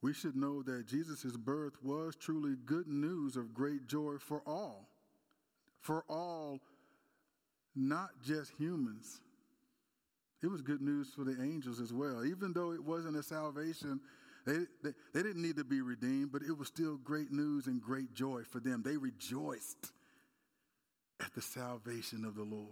We 0.00 0.12
should 0.12 0.36
know 0.36 0.62
that 0.62 0.86
Jesus' 0.86 1.36
birth 1.36 1.74
was 1.82 2.14
truly 2.14 2.54
good 2.66 2.86
news 2.86 3.36
of 3.36 3.52
great 3.52 3.86
joy 3.88 4.14
for 4.18 4.42
all. 4.46 4.88
For 5.80 6.04
all, 6.08 6.60
not 7.74 8.10
just 8.24 8.52
humans. 8.58 9.20
It 10.42 10.46
was 10.46 10.62
good 10.62 10.80
news 10.80 11.12
for 11.14 11.24
the 11.24 11.42
angels 11.42 11.80
as 11.80 11.92
well. 11.92 12.24
Even 12.24 12.52
though 12.52 12.72
it 12.72 12.82
wasn't 12.82 13.16
a 13.16 13.22
salvation, 13.22 14.00
they, 14.46 14.58
they, 14.82 14.90
they, 15.12 15.22
didn't 15.22 15.42
need 15.42 15.56
to 15.56 15.64
be 15.64 15.80
redeemed, 15.80 16.30
but 16.32 16.42
it 16.42 16.56
was 16.56 16.68
still 16.68 16.96
great 16.96 17.32
news 17.32 17.66
and 17.66 17.82
great 17.82 18.14
joy 18.14 18.42
for 18.48 18.60
them. 18.60 18.82
They 18.84 18.96
rejoiced 18.96 19.92
at 21.20 21.34
the 21.34 21.42
salvation 21.42 22.24
of 22.24 22.36
the 22.36 22.44
Lord. 22.44 22.68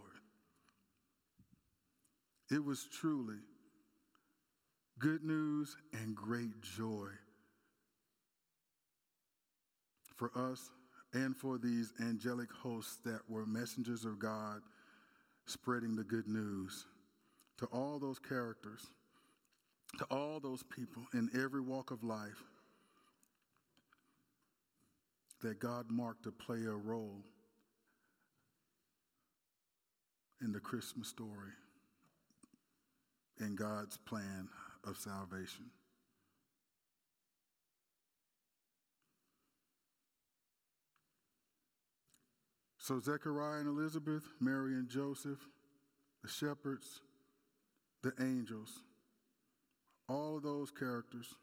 It 2.51 2.65
was 2.65 2.87
truly 2.93 3.41
good 4.99 5.25
news 5.25 5.77
and 5.93 6.15
great 6.15 6.63
joy 6.63 7.09
for 10.15 10.31
us 10.35 10.71
and 11.13 11.37
for 11.37 11.59
these 11.59 11.93
angelic 12.01 12.51
hosts 12.51 12.99
that 13.05 13.21
were 13.29 13.45
messengers 13.45 14.05
of 14.05 14.19
God 14.19 14.63
spreading 15.47 15.97
the 15.97 16.05
good 16.05 16.29
news 16.29 16.87
to 17.59 17.67
all 17.67 17.99
those 17.99 18.19
characters, 18.19 18.87
to 19.99 20.05
all 20.11 20.41
those 20.41 20.63
people 20.63 21.03
in 21.15 21.31
every 21.35 21.61
walk 21.61 21.91
of 21.91 22.05
life 22.05 22.43
that 25.43 25.61
God 25.61 25.87
marked 25.91 26.25
to 26.25 26.33
play 26.33 26.65
a 26.65 26.73
role 26.73 27.23
in 30.43 30.53
the 30.53 30.61
Christmas 30.61 31.09
story 31.09 31.53
in 33.41 33.55
God's 33.55 33.97
plan 33.97 34.49
of 34.85 34.97
salvation. 34.97 35.67
So, 42.79 43.01
Zechariah 43.01 43.59
and 43.61 43.69
Elizabeth, 43.69 44.23
Mary 44.41 44.75
and 44.75 44.89
Joseph, 44.89 45.41
the 46.23 46.29
shepherds, 46.29 47.01
the 48.07 48.25
angels, 48.25 48.83
all 50.09 50.37
of 50.37 50.43
those 50.45 50.71
characters 50.71 51.35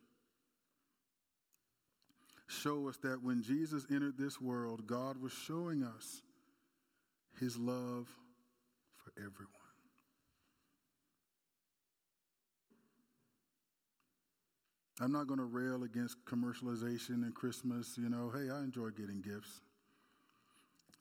show 2.47 2.88
us 2.88 2.95
that 3.03 3.22
when 3.22 3.43
Jesus 3.43 3.86
entered 3.91 4.18
this 4.18 4.39
world, 4.39 4.88
God 4.88 5.22
was 5.22 5.34
showing 5.34 5.84
us 5.84 6.22
his 7.38 7.57
love 7.57 8.07
for 8.95 9.11
everyone. 9.18 9.49
I'm 15.01 15.11
not 15.11 15.28
going 15.28 15.39
to 15.39 15.45
rail 15.45 15.84
against 15.84 16.24
commercialization 16.24 17.24
and 17.24 17.36
Christmas. 17.36 17.97
You 17.97 18.07
know, 18.07 18.32
hey, 18.34 18.49
I 18.49 18.59
enjoy 18.59 18.89
getting 18.91 19.20
gifts. 19.20 19.59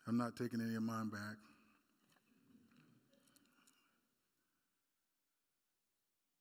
I'm 0.09 0.19
not 0.19 0.35
taking 0.35 0.61
any 0.61 0.75
of 0.75 0.83
mine 0.83 1.09
back. 1.09 1.37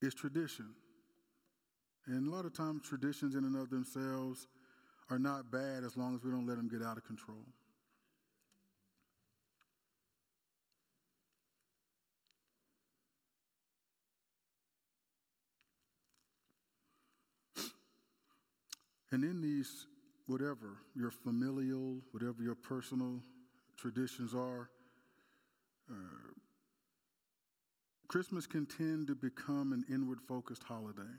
It's 0.02 0.16
tradition. 0.16 0.74
And 2.08 2.28
a 2.28 2.32
lot 2.32 2.45
of 2.45 2.54
times, 2.54 2.82
traditions 2.82 3.36
in 3.36 3.43
and 3.43 3.56
of 3.56 3.70
themselves 3.70 4.47
are 5.10 5.20
not 5.20 5.52
bad 5.52 5.84
as 5.84 5.95
long 5.95 6.16
as 6.16 6.24
we 6.24 6.32
don't 6.32 6.47
let 6.47 6.58
them 6.58 6.68
get 6.68 6.82
out 6.82 6.97
of 6.97 7.06
control. 7.06 7.45
And 19.12 19.24
in 19.26 19.41
these, 19.41 19.86
whatever 20.26 20.78
your 20.95 21.12
familial, 21.12 21.97
whatever 22.12 22.41
your 22.41 22.56
personal 22.56 23.22
traditions 23.78 24.34
are, 24.34 24.70
uh, 25.91 26.40
Christmas 28.12 28.45
can 28.45 28.66
tend 28.66 29.07
to 29.07 29.16
become 29.16 29.72
an 29.72 29.86
inward 29.89 30.20
focused 30.28 30.64
holiday. 30.64 31.14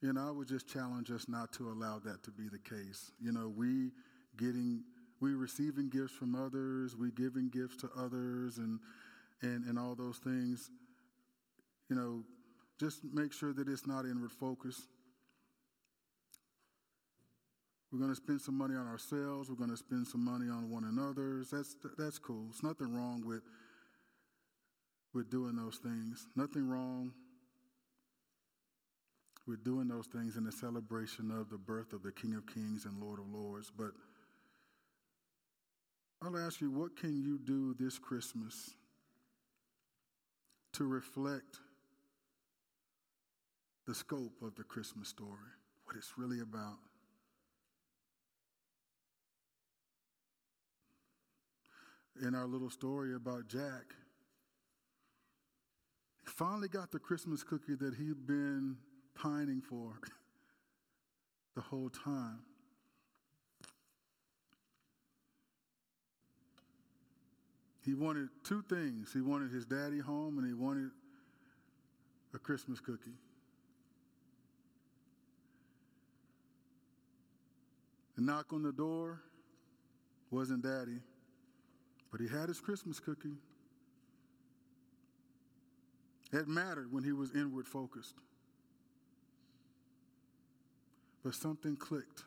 And 0.00 0.18
I 0.18 0.30
would 0.30 0.48
just 0.48 0.66
challenge 0.66 1.10
us 1.10 1.28
not 1.28 1.52
to 1.54 1.68
allow 1.68 1.98
that 1.98 2.22
to 2.22 2.30
be 2.30 2.48
the 2.48 2.58
case. 2.58 3.12
You 3.20 3.32
know, 3.32 3.52
we 3.54 3.90
getting, 4.38 4.82
we 5.20 5.34
receiving 5.34 5.90
gifts 5.90 6.14
from 6.14 6.34
others, 6.34 6.96
we 6.96 7.10
giving 7.10 7.50
gifts 7.50 7.76
to 7.82 7.90
others, 7.98 8.56
and 8.56 8.80
and 9.42 9.66
and 9.66 9.78
all 9.78 9.94
those 9.94 10.16
things. 10.16 10.70
You 11.90 11.96
know, 11.96 12.22
just 12.80 13.04
make 13.12 13.34
sure 13.34 13.52
that 13.52 13.68
it's 13.68 13.86
not 13.86 14.06
inward 14.06 14.32
focused. 14.32 14.88
We're 17.92 17.98
going 17.98 18.10
to 18.10 18.16
spend 18.16 18.40
some 18.40 18.56
money 18.56 18.74
on 18.74 18.86
ourselves. 18.86 19.50
We're 19.50 19.56
going 19.56 19.70
to 19.70 19.76
spend 19.76 20.06
some 20.06 20.24
money 20.24 20.48
on 20.48 20.70
one 20.70 20.84
another. 20.84 21.44
That's 21.52 21.76
that's 21.98 22.18
cool. 22.18 22.46
It's 22.48 22.62
nothing 22.62 22.94
wrong 22.94 23.22
with 23.22 23.42
with 25.16 25.30
doing 25.30 25.56
those 25.56 25.78
things. 25.78 26.26
Nothing 26.36 26.68
wrong 26.68 27.10
with 29.46 29.64
doing 29.64 29.88
those 29.88 30.06
things 30.06 30.36
in 30.36 30.44
the 30.44 30.52
celebration 30.52 31.30
of 31.30 31.48
the 31.48 31.56
birth 31.56 31.94
of 31.94 32.02
the 32.02 32.12
King 32.12 32.34
of 32.34 32.46
Kings 32.46 32.84
and 32.84 33.02
Lord 33.02 33.18
of 33.18 33.26
Lords. 33.32 33.72
But 33.74 33.92
I'll 36.22 36.36
ask 36.36 36.60
you, 36.60 36.70
what 36.70 36.98
can 36.98 37.22
you 37.22 37.38
do 37.38 37.74
this 37.78 37.98
Christmas 37.98 38.72
to 40.74 40.84
reflect 40.84 41.60
the 43.86 43.94
scope 43.94 44.42
of 44.42 44.54
the 44.56 44.64
Christmas 44.64 45.08
story, 45.08 45.30
what 45.84 45.96
it's 45.96 46.12
really 46.18 46.40
about? 46.40 46.76
In 52.20 52.34
our 52.34 52.46
little 52.46 52.70
story 52.70 53.14
about 53.14 53.48
Jack, 53.48 53.94
finally 56.36 56.68
got 56.68 56.90
the 56.92 56.98
Christmas 56.98 57.42
cookie 57.42 57.74
that 57.74 57.94
he'd 57.94 58.26
been 58.26 58.76
pining 59.14 59.62
for 59.62 59.98
the 61.54 61.62
whole 61.62 61.88
time. 61.88 62.40
He 67.84 67.94
wanted 67.94 68.28
two 68.44 68.62
things. 68.68 69.12
He 69.12 69.20
wanted 69.20 69.50
his 69.50 69.64
daddy 69.64 70.00
home 70.00 70.38
and 70.38 70.46
he 70.46 70.52
wanted 70.52 70.90
a 72.34 72.38
Christmas 72.38 72.80
cookie. 72.80 73.16
The 78.16 78.22
knock 78.22 78.52
on 78.52 78.62
the 78.62 78.72
door 78.72 79.20
wasn't 80.30 80.62
daddy, 80.62 80.98
but 82.10 82.20
he 82.20 82.26
had 82.28 82.48
his 82.48 82.60
Christmas 82.60 82.98
cookie. 82.98 83.36
It 86.32 86.48
mattered 86.48 86.92
when 86.92 87.04
he 87.04 87.12
was 87.12 87.32
inward 87.34 87.66
focused. 87.66 88.14
But 91.22 91.34
something 91.34 91.76
clicked. 91.76 92.24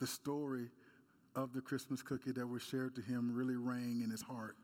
The 0.00 0.06
story 0.06 0.68
of 1.36 1.52
the 1.52 1.60
Christmas 1.60 2.02
cookie 2.02 2.32
that 2.32 2.46
was 2.46 2.62
shared 2.62 2.94
to 2.96 3.02
him 3.02 3.34
really 3.34 3.56
rang 3.56 4.02
in 4.02 4.10
his 4.10 4.22
heart. 4.22 4.56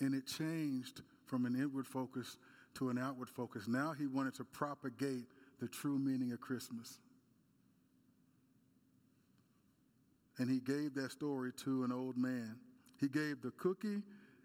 And 0.00 0.14
it 0.14 0.26
changed 0.26 1.02
from 1.26 1.46
an 1.46 1.54
inward 1.54 1.86
focus 1.86 2.36
to 2.74 2.90
an 2.90 2.98
outward 2.98 3.30
focus. 3.30 3.68
Now 3.68 3.92
he 3.92 4.06
wanted 4.06 4.34
to 4.34 4.44
propagate 4.44 5.26
the 5.60 5.68
true 5.68 5.98
meaning 5.98 6.32
of 6.32 6.40
Christmas. 6.40 6.98
And 10.38 10.50
he 10.50 10.60
gave 10.60 10.94
that 10.94 11.12
story 11.12 11.52
to 11.64 11.84
an 11.84 11.92
old 11.92 12.16
man. 12.16 12.56
He 12.98 13.08
gave 13.08 13.42
the 13.42 13.52
cookie 13.52 14.02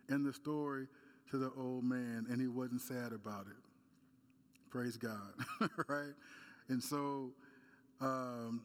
and 0.10 0.26
the 0.26 0.34
story 0.34 0.88
to 1.32 1.38
the 1.38 1.52
old 1.58 1.84
man, 1.84 2.26
and 2.30 2.40
he 2.40 2.48
wasn't 2.48 2.82
sad 2.82 3.12
about 3.14 3.48
it. 3.48 3.58
Praise 4.70 4.98
God, 4.98 5.34
right? 5.88 6.14
And 6.70 6.82
so, 6.82 7.32
um, 8.02 8.62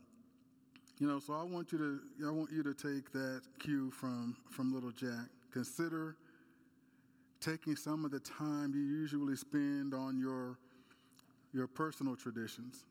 you 0.98 1.06
know, 1.06 1.18
so 1.18 1.34
I 1.34 1.42
want 1.42 1.72
you 1.72 1.78
to, 1.78 2.26
I 2.28 2.30
want 2.30 2.50
you 2.52 2.62
to 2.62 2.74
take 2.74 3.12
that 3.12 3.42
cue 3.58 3.90
from 3.90 4.36
from 4.50 4.72
little 4.72 4.90
Jack. 4.90 5.28
Consider 5.52 6.16
taking 7.40 7.76
some 7.76 8.04
of 8.04 8.10
the 8.10 8.20
time 8.20 8.72
you 8.74 8.80
usually 8.80 9.36
spend 9.36 9.94
on 9.94 10.18
your 10.18 10.58
your 11.52 11.66
personal 11.66 12.16
traditions 12.16 12.84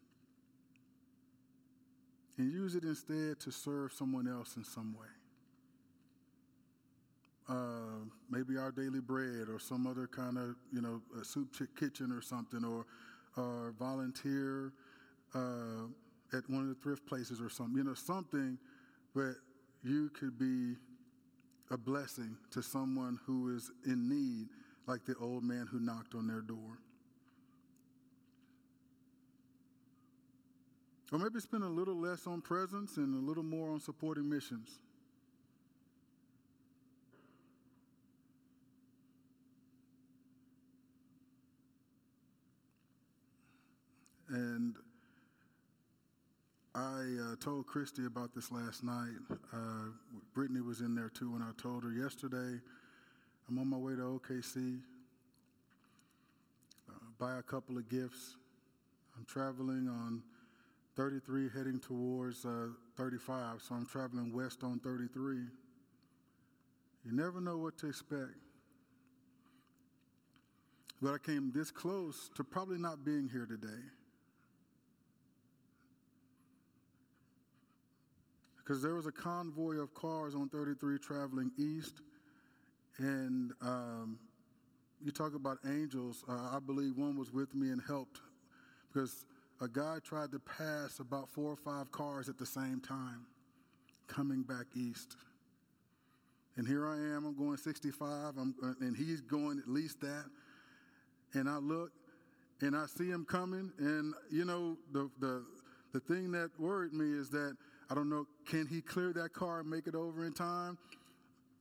and 2.38 2.52
use 2.52 2.76
it 2.76 2.84
instead 2.84 3.40
to 3.40 3.52
serve 3.52 3.92
someone 3.94 4.28
else 4.28 4.56
in 4.58 4.64
some 4.64 4.96
way 5.00 5.08
uh, 7.52 8.06
maybe 8.30 8.58
our 8.58 8.72
daily 8.72 9.02
bread 9.02 9.50
or 9.50 9.60
some 9.60 9.86
other 9.86 10.08
kind 10.08 10.38
of, 10.38 10.56
you 10.72 10.82
know, 10.82 11.02
soup 11.22 11.54
kitchen 11.78 12.12
or 12.12 12.22
something, 12.22 12.64
or, 12.64 12.86
or 13.36 13.74
volunteer 13.78 14.72
uh, 15.36 15.88
at 16.34 16.50
one 16.50 16.62
of 16.62 16.70
the 16.70 16.78
thrift 16.82 17.06
places 17.06 17.42
or 17.42 17.50
something, 17.50 17.78
you 17.78 17.84
know, 17.84 17.94
something 17.94 18.58
that 19.16 19.36
you 19.84 20.10
could 20.10 20.40
be 20.40 20.76
a 21.72 21.78
blessing 21.78 22.38
to 22.52 22.62
someone 22.62 23.20
who 23.26 23.56
is 23.56 23.70
in 23.86 24.08
need, 24.08 24.48
like 24.88 25.06
the 25.06 25.16
old 25.20 25.44
man 25.44 25.68
who 25.70 25.80
knocked 25.80 26.16
on 26.16 26.28
their 26.28 26.42
door. 26.42 26.80
Or 31.12 31.20
maybe 31.20 31.42
spend 31.42 31.64
a 31.64 31.68
little 31.68 31.96
less 31.96 32.26
on 32.28 32.40
presents 32.40 32.96
and 32.96 33.22
a 33.22 33.26
little 33.26 33.44
more 33.44 33.72
on 33.72 33.82
supporting 33.82 34.30
missions. 34.30 34.70
And 44.32 44.76
I 46.74 47.04
uh, 47.22 47.36
told 47.42 47.68
Christy 47.68 48.06
about 48.06 48.34
this 48.34 48.50
last 48.50 48.82
night. 48.82 49.12
Uh, 49.54 49.90
Brittany 50.34 50.62
was 50.62 50.80
in 50.80 50.96
there 50.96 51.10
too 51.10 51.32
when 51.32 51.42
I 51.42 51.52
told 51.62 51.84
her 51.84 51.92
yesterday. 51.92 52.62
I'm 53.50 53.60
on 53.60 53.68
my 53.68 53.76
way 53.76 53.94
to 53.96 54.02
OKC. 54.02 54.80
Uh, 56.90 56.94
buy 57.20 57.40
a 57.40 57.44
couple 57.44 57.78
of 57.78 57.90
gifts. 57.90 58.38
I'm 59.18 59.26
traveling 59.26 59.90
on 59.90 60.24
33 60.96 61.50
heading 61.54 61.80
towards 61.82 62.46
uh, 62.46 62.68
35, 62.96 63.62
so 63.62 63.76
I'm 63.76 63.86
traveling 63.86 64.34
west 64.34 64.64
on 64.64 64.80
33. 64.80 65.40
You 67.04 67.12
never 67.12 67.42
know 67.42 67.58
what 67.58 67.78
to 67.80 67.88
expect. 67.88 68.32
But 71.02 71.16
I 71.16 71.18
came 71.18 71.52
this 71.54 71.70
close 71.70 72.30
to 72.36 72.46
probably 72.46 72.78
not 72.78 73.04
being 73.04 73.28
here 73.28 73.46
today. 73.46 73.82
Because 78.72 78.84
there 78.84 78.96
was 78.96 79.06
a 79.06 79.12
convoy 79.12 79.80
of 79.80 79.94
cars 79.94 80.34
on 80.34 80.48
33 80.48 80.98
traveling 80.98 81.52
east, 81.58 82.00
and 83.00 83.52
um, 83.62 84.18
you 85.04 85.12
talk 85.12 85.36
about 85.36 85.58
angels. 85.68 86.24
Uh, 86.26 86.56
I 86.56 86.60
believe 86.66 86.96
one 86.96 87.18
was 87.18 87.34
with 87.34 87.54
me 87.54 87.72
and 87.72 87.82
helped 87.86 88.22
because 88.88 89.26
a 89.60 89.68
guy 89.68 89.98
tried 90.06 90.32
to 90.32 90.40
pass 90.40 91.00
about 91.00 91.28
four 91.28 91.52
or 91.52 91.58
five 91.58 91.92
cars 91.92 92.30
at 92.30 92.38
the 92.38 92.46
same 92.46 92.80
time 92.80 93.26
coming 94.08 94.42
back 94.42 94.68
east. 94.74 95.18
And 96.56 96.66
here 96.66 96.88
I 96.88 96.96
am, 96.96 97.26
I'm 97.26 97.36
going 97.36 97.58
65, 97.58 98.38
I'm, 98.38 98.56
uh, 98.64 98.68
and 98.80 98.96
he's 98.96 99.20
going 99.20 99.60
at 99.60 99.68
least 99.68 100.00
that. 100.00 100.28
And 101.34 101.50
I 101.50 101.58
look 101.58 101.92
and 102.62 102.74
I 102.74 102.86
see 102.86 103.10
him 103.10 103.26
coming, 103.26 103.74
and 103.80 104.14
you 104.32 104.46
know, 104.46 104.78
the, 104.94 105.10
the, 105.20 105.44
the 105.92 106.00
thing 106.00 106.32
that 106.32 106.52
worried 106.58 106.94
me 106.94 107.12
is 107.12 107.30
that 107.32 107.58
I 107.92 107.94
don't 107.94 108.10
know, 108.10 108.26
can 108.46 108.68
he 108.68 108.80
clear 108.80 109.12
that 109.12 109.34
car 109.34 109.60
and 109.60 109.70
make 109.70 109.86
it 109.86 109.96
over 109.96 110.26
in 110.26 110.32
time? 110.32 110.78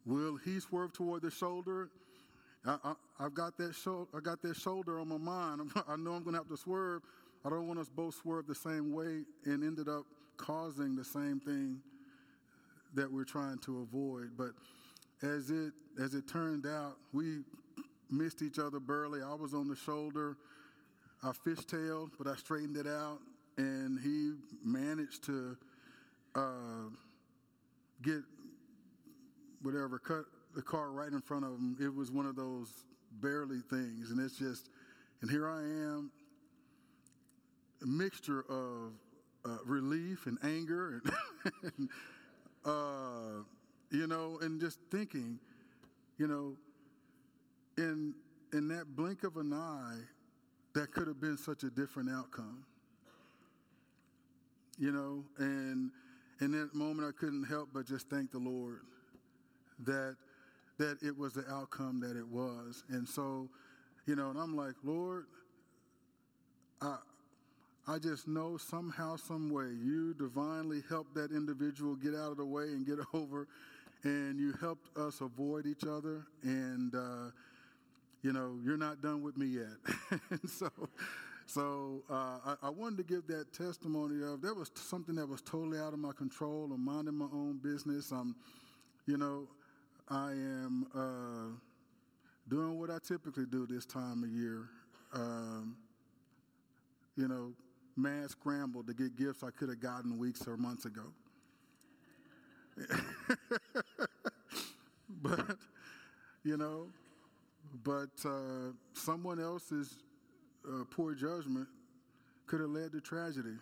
Will 0.07 0.37
he 0.37 0.61
swerve 0.61 0.93
toward 0.93 1.23
the 1.23 1.31
shoulder? 1.31 1.91
I, 2.65 2.95
have 3.19 3.35
got 3.35 3.57
that 3.59 3.75
shoulder. 3.75 4.09
I 4.15 4.21
got 4.21 4.41
that 4.43 4.55
shoulder 4.55 5.01
on 5.01 5.09
my 5.09 5.17
mind. 5.19 5.73
i 5.89 5.97
know 5.97 6.13
I'm 6.13 6.23
going 6.23 6.35
to 6.35 6.39
have 6.39 6.49
to 6.49 6.57
swerve. 6.57 7.03
I 7.45 7.51
don't 7.51 7.67
want 7.67 7.81
us 7.81 7.89
both 7.89 8.15
swerve 8.15 8.47
the 8.47 8.55
same 8.55 8.93
way 8.93 9.23
and 9.45 9.65
ended 9.65 9.89
up 9.89 10.05
causing 10.37 10.95
the 10.95 11.05
same 11.05 11.41
thing 11.41 11.81
that 12.95 13.11
we're 13.11 13.25
trying 13.25 13.59
to 13.59 13.81
avoid. 13.81 14.31
But 14.39 14.51
as 15.23 15.51
it 15.51 15.73
as 16.01 16.15
it 16.15 16.29
turned 16.29 16.65
out, 16.65 16.97
we 17.13 17.41
missed 18.09 18.41
each 18.43 18.61
other 18.61 18.79
barely. 18.79 19.21
I 19.21 19.35
was 19.35 19.53
on 19.53 19.67
the 19.67 19.77
shoulder. 19.77 20.37
I 21.25 21.33
fishtailed, 21.33 22.11
but 22.19 22.29
I 22.29 22.37
straightened 22.37 22.77
it 22.77 22.87
out, 22.87 23.19
and 23.59 23.99
he 23.99 24.35
managed 24.65 25.25
to 25.25 25.57
uh, 26.35 26.89
get 28.03 28.23
whatever 29.63 29.99
cut 29.99 30.25
the 30.55 30.63
car 30.63 30.91
right 30.91 31.13
in 31.13 31.21
front 31.21 31.45
of 31.45 31.53
him. 31.53 31.77
It 31.81 31.95
was 31.95 32.11
one 32.11 32.27
of 32.27 32.37
those 32.37 32.85
barely 33.21 33.61
things, 33.69 34.11
and 34.11 34.21
it's 34.21 34.37
just, 34.37 34.69
and 35.23 35.31
here 35.31 35.49
I 35.49 35.61
am, 35.61 36.11
a 37.83 37.87
mixture 37.87 38.45
of 38.49 38.93
uh, 39.45 39.59
relief 39.65 40.27
and 40.27 40.39
anger, 40.43 41.03
and, 41.45 41.73
and 41.77 41.89
uh, 42.65 43.43
you 43.91 44.07
know, 44.07 44.39
and 44.43 44.61
just 44.61 44.79
thinking, 44.91 45.39
you 46.19 46.27
know, 46.27 46.57
in 47.79 48.15
in 48.53 48.69
that 48.69 48.97
blink 48.97 49.25
of 49.25 49.37
an 49.37 49.53
eye, 49.53 49.99
that 50.75 50.93
could 50.93 51.07
have 51.07 51.21
been 51.21 51.39
such 51.39 51.63
a 51.63 51.71
different 51.71 52.11
outcome. 52.11 52.65
You 54.79 54.93
know, 54.93 55.25
and 55.39 55.91
in 56.41 56.53
that 56.53 56.75
moment, 56.75 57.09
I 57.09 57.19
couldn't 57.19 57.45
help 57.45 57.69
but 57.73 57.87
just 57.87 58.09
thank 58.09 58.31
the 58.31 58.39
Lord 58.39 58.81
that 59.85 60.17
that 60.79 60.97
it 61.03 61.17
was 61.17 61.35
the 61.35 61.47
outcome 61.51 62.01
that 62.01 62.17
it 62.17 62.27
was. 62.27 62.85
And 62.89 63.07
so, 63.07 63.51
you 64.07 64.17
know, 64.17 64.31
and 64.31 64.39
I'm 64.39 64.57
like, 64.57 64.75
Lord, 64.83 65.27
I 66.81 66.97
I 67.87 67.99
just 67.99 68.29
know 68.29 68.57
somehow, 68.57 69.17
some 69.17 69.51
way, 69.51 69.67
you 69.67 70.15
divinely 70.15 70.83
helped 70.89 71.15
that 71.17 71.33
individual 71.33 71.97
get 71.97 72.15
out 72.15 72.31
of 72.31 72.37
the 72.37 72.45
way 72.45 72.65
and 72.65 72.87
get 72.87 72.99
over, 73.15 73.47
and 74.05 74.39
you 74.39 74.55
helped 74.61 74.97
us 74.97 75.21
avoid 75.21 75.67
each 75.67 75.85
other. 75.85 76.25
And 76.43 76.95
uh, 76.95 77.31
you 78.23 78.33
know, 78.33 78.59
you're 78.65 78.77
not 78.77 79.03
done 79.03 79.23
with 79.23 79.37
me 79.37 79.47
yet. 79.47 80.21
and 80.31 80.49
so, 80.49 80.71
so 81.53 82.05
uh, 82.09 82.39
I, 82.47 82.55
I, 82.69 82.71
wanted 82.71 82.99
to 82.99 83.03
give 83.03 83.27
that 83.27 83.53
testimony 83.53 84.23
of 84.23 84.41
that 84.43 84.55
was 84.55 84.71
something 84.77 85.17
that 85.17 85.29
was 85.29 85.41
totally 85.43 85.81
out 85.81 85.93
of 85.93 85.99
my 85.99 86.13
control. 86.13 86.71
I'm 86.73 86.85
minding 86.85 87.17
my 87.17 87.27
own 87.33 87.59
business. 87.61 88.13
I'm, 88.13 88.37
you 89.07 89.17
know, 89.17 89.49
I 90.09 90.31
am 90.31 90.87
uh, 90.95 91.59
doing 92.49 92.79
what 92.79 92.89
I 92.89 92.99
typically 93.05 93.47
do 93.47 93.67
this 93.67 93.85
time 93.85 94.23
of 94.23 94.31
year. 94.31 94.69
Um, 95.13 95.77
you 97.17 97.27
know, 97.27 97.53
mad 97.97 98.31
scramble 98.31 98.85
to 98.85 98.95
get 98.95 99.17
gifts 99.17 99.43
I 99.43 99.51
could 99.51 99.71
have 99.71 99.81
gotten 99.81 100.19
weeks 100.19 100.47
or 100.47 100.57
months 100.57 100.85
ago. 100.85 101.03
but, 105.21 105.57
you 106.45 106.57
know, 106.57 106.87
but 107.83 108.11
uh, 108.25 108.71
someone 108.95 109.41
else's 109.41 109.97
uh, 110.69 110.85
poor 110.91 111.15
judgment 111.15 111.69
could 112.47 112.61
have 112.61 112.71
led 112.71 112.93
to 112.93 113.01
tragedy, 113.01 113.57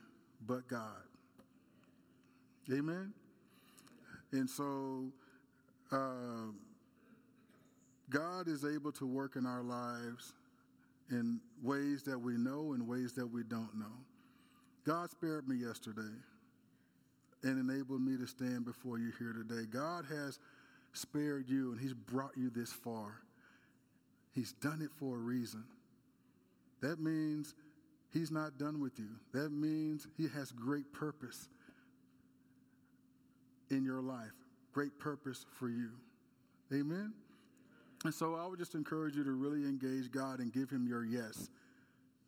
but 0.46 0.66
God. 0.68 1.02
Amen? 2.72 3.12
And 4.32 4.48
so 4.48 5.10
uh, 5.90 6.52
God 8.10 8.48
is 8.48 8.64
able 8.64 8.92
to 8.92 9.06
work 9.06 9.36
in 9.36 9.46
our 9.46 9.62
lives 9.62 10.34
in 11.10 11.40
ways 11.62 12.02
that 12.02 12.18
we 12.18 12.36
know 12.36 12.72
and 12.72 12.86
ways 12.86 13.12
that 13.14 13.26
we 13.26 13.42
don't 13.42 13.74
know. 13.78 13.86
God 14.84 15.10
spared 15.10 15.48
me 15.48 15.56
yesterday 15.56 16.14
and 17.42 17.70
enabled 17.70 18.00
me 18.00 18.16
to 18.16 18.26
stand 18.26 18.64
before 18.64 18.98
you 18.98 19.12
here 19.18 19.32
today. 19.32 19.66
God 19.70 20.04
has 20.06 20.38
spared 20.92 21.48
you 21.48 21.72
and 21.72 21.80
He's 21.80 21.94
brought 21.94 22.36
you 22.36 22.50
this 22.50 22.72
far. 22.72 23.22
He's 24.34 24.52
done 24.52 24.82
it 24.82 24.90
for 24.98 25.16
a 25.16 25.18
reason. 25.18 25.64
That 26.80 27.00
means 27.00 27.54
He's 28.10 28.30
not 28.30 28.56
done 28.58 28.80
with 28.80 28.98
you. 28.98 29.10
That 29.32 29.52
means 29.52 30.06
He 30.16 30.28
has 30.28 30.52
great 30.52 30.92
purpose 30.92 31.48
in 33.70 33.84
your 33.84 34.00
life, 34.00 34.32
great 34.72 34.98
purpose 34.98 35.44
for 35.58 35.68
you. 35.68 35.90
Amen? 36.72 37.12
And 38.04 38.14
so 38.14 38.34
I 38.34 38.46
would 38.46 38.58
just 38.58 38.74
encourage 38.74 39.16
you 39.16 39.24
to 39.24 39.32
really 39.32 39.64
engage 39.64 40.10
God 40.10 40.38
and 40.38 40.52
give 40.52 40.70
Him 40.70 40.86
your 40.86 41.04
yes, 41.04 41.50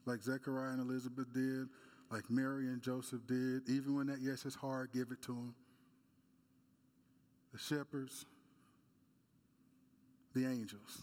like 0.05 0.23
Zechariah 0.23 0.73
and 0.73 0.81
Elizabeth 0.81 1.33
did, 1.33 1.69
like 2.11 2.29
Mary 2.29 2.67
and 2.67 2.83
Joseph 2.83 3.27
did. 3.27 3.69
Even 3.69 3.95
when 3.97 4.07
that 4.09 4.19
yes 4.21 4.45
is 4.45 4.55
hard, 4.55 4.91
give 4.93 5.13
it 5.13 5.23
to 5.23 5.33
Him. 5.33 5.55
The 7.53 7.59
shepherds, 7.59 8.27
the 10.35 10.47
angels. 10.47 11.03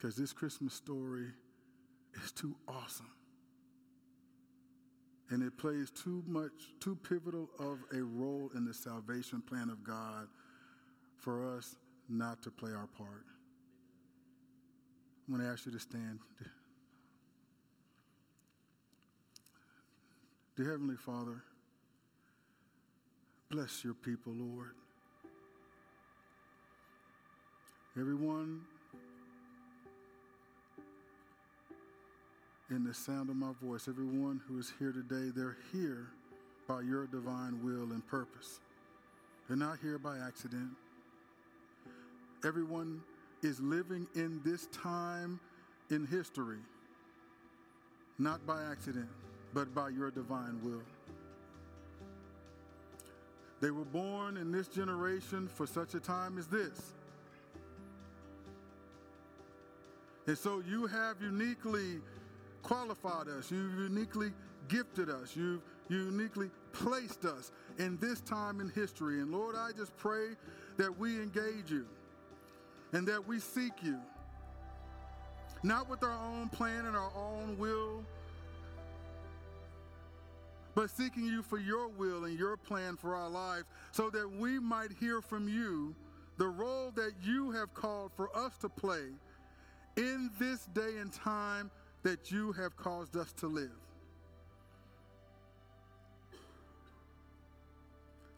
Because 0.00 0.16
this 0.16 0.32
Christmas 0.32 0.72
story 0.72 1.26
is 2.24 2.32
too 2.32 2.56
awesome. 2.66 3.10
And 5.28 5.42
it 5.42 5.58
plays 5.58 5.90
too 5.90 6.24
much, 6.26 6.52
too 6.80 6.96
pivotal 6.96 7.50
of 7.58 7.78
a 7.92 8.02
role 8.02 8.50
in 8.54 8.64
the 8.64 8.72
salvation 8.72 9.42
plan 9.42 9.68
of 9.68 9.84
God 9.84 10.26
for 11.18 11.54
us 11.56 11.76
not 12.08 12.42
to 12.44 12.50
play 12.50 12.72
our 12.72 12.86
part. 12.86 13.26
I'm 15.28 15.34
going 15.34 15.46
to 15.46 15.52
ask 15.52 15.66
you 15.66 15.72
to 15.72 15.78
stand. 15.78 16.18
Dear 20.56 20.70
Heavenly 20.72 20.96
Father, 20.96 21.42
bless 23.50 23.84
your 23.84 23.94
people, 23.94 24.32
Lord. 24.32 24.72
Everyone 27.98 28.62
in 32.70 32.84
the 32.84 32.94
sound 32.94 33.30
of 33.30 33.36
my 33.36 33.50
voice, 33.62 33.88
everyone 33.88 34.40
who 34.46 34.58
is 34.58 34.72
here 34.78 34.92
today, 34.92 35.32
they're 35.34 35.56
here 35.72 36.06
by 36.68 36.80
your 36.82 37.06
divine 37.06 37.62
will 37.64 37.92
and 37.92 38.06
purpose. 38.06 38.60
They're 39.48 39.56
not 39.56 39.78
here 39.82 39.98
by 39.98 40.18
accident. 40.18 40.70
Everyone 42.44 43.02
is 43.42 43.58
living 43.60 44.06
in 44.14 44.40
this 44.44 44.66
time 44.66 45.40
in 45.90 46.06
history, 46.06 46.60
not 48.18 48.46
by 48.46 48.62
accident, 48.70 49.08
but 49.52 49.74
by 49.74 49.88
your 49.88 50.10
divine 50.10 50.60
will. 50.62 50.82
They 53.60 53.72
were 53.72 53.84
born 53.84 54.36
in 54.36 54.52
this 54.52 54.68
generation 54.68 55.48
for 55.48 55.66
such 55.66 55.94
a 55.94 56.00
time 56.00 56.38
as 56.38 56.46
this. 56.46 56.92
And 60.26 60.38
so 60.38 60.62
you 60.66 60.86
have 60.86 61.20
uniquely 61.20 62.00
qualified 62.62 63.28
us. 63.28 63.50
You've 63.50 63.78
uniquely 63.78 64.32
gifted 64.68 65.10
us. 65.10 65.34
You've 65.36 65.62
uniquely 65.88 66.50
placed 66.72 67.24
us 67.24 67.50
in 67.78 67.98
this 67.98 68.20
time 68.20 68.60
in 68.60 68.68
history. 68.70 69.20
And 69.20 69.32
Lord, 69.32 69.56
I 69.56 69.70
just 69.76 69.96
pray 69.96 70.28
that 70.76 70.96
we 70.98 71.16
engage 71.16 71.70
you 71.70 71.86
and 72.92 73.06
that 73.06 73.26
we 73.26 73.38
seek 73.38 73.72
you, 73.82 73.98
not 75.62 75.88
with 75.88 76.02
our 76.02 76.18
own 76.18 76.48
plan 76.48 76.86
and 76.86 76.96
our 76.96 77.12
own 77.16 77.56
will, 77.58 78.04
but 80.74 80.88
seeking 80.90 81.24
you 81.24 81.42
for 81.42 81.58
your 81.58 81.88
will 81.88 82.24
and 82.24 82.38
your 82.38 82.56
plan 82.56 82.96
for 82.96 83.14
our 83.14 83.28
lives 83.28 83.66
so 83.92 84.08
that 84.10 84.30
we 84.30 84.58
might 84.58 84.90
hear 84.98 85.20
from 85.20 85.48
you 85.48 85.94
the 86.38 86.46
role 86.46 86.90
that 86.92 87.12
you 87.22 87.50
have 87.50 87.74
called 87.74 88.12
for 88.16 88.34
us 88.36 88.56
to 88.58 88.68
play 88.68 89.08
in 89.96 90.30
this 90.38 90.64
day 90.66 90.96
and 90.98 91.12
time 91.12 91.70
that 92.02 92.30
you 92.30 92.52
have 92.52 92.76
caused 92.76 93.16
us 93.16 93.32
to 93.34 93.46
live. 93.46 93.70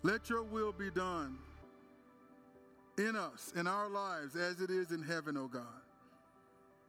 Let 0.03 0.29
your 0.29 0.43
will 0.43 0.73
be 0.73 0.91
done 0.91 1.39
in 2.99 3.15
us, 3.15 3.53
in 3.57 3.67
our 3.67 3.89
lives, 3.89 4.35
as 4.35 4.61
it 4.61 4.71
is 4.71 4.91
in 4.91 5.03
heaven, 5.03 5.37
O 5.37 5.47
God. 5.47 5.63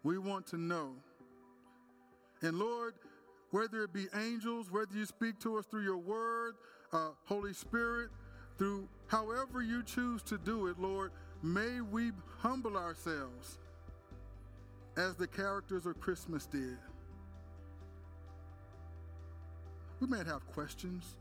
We 0.03 0.17
want 0.17 0.47
to 0.47 0.57
know. 0.57 0.93
And 2.41 2.57
Lord, 2.57 2.95
whether 3.51 3.83
it 3.83 3.93
be 3.93 4.07
angels, 4.15 4.71
whether 4.71 4.93
you 4.95 5.05
speak 5.05 5.39
to 5.41 5.57
us 5.57 5.65
through 5.65 5.83
your 5.83 5.97
word, 5.97 6.55
uh, 6.91 7.09
Holy 7.25 7.53
Spirit, 7.53 8.09
through 8.57 8.87
however 9.07 9.61
you 9.61 9.83
choose 9.83 10.23
to 10.23 10.37
do 10.39 10.67
it, 10.67 10.79
Lord, 10.79 11.11
may 11.43 11.81
we 11.81 12.11
humble 12.39 12.77
ourselves 12.77 13.59
as 14.97 15.15
the 15.15 15.27
characters 15.27 15.85
of 15.85 15.99
Christmas 15.99 16.45
did. 16.45 16.77
We 19.99 20.07
may 20.07 20.23
have 20.25 20.45
questions, 20.47 21.15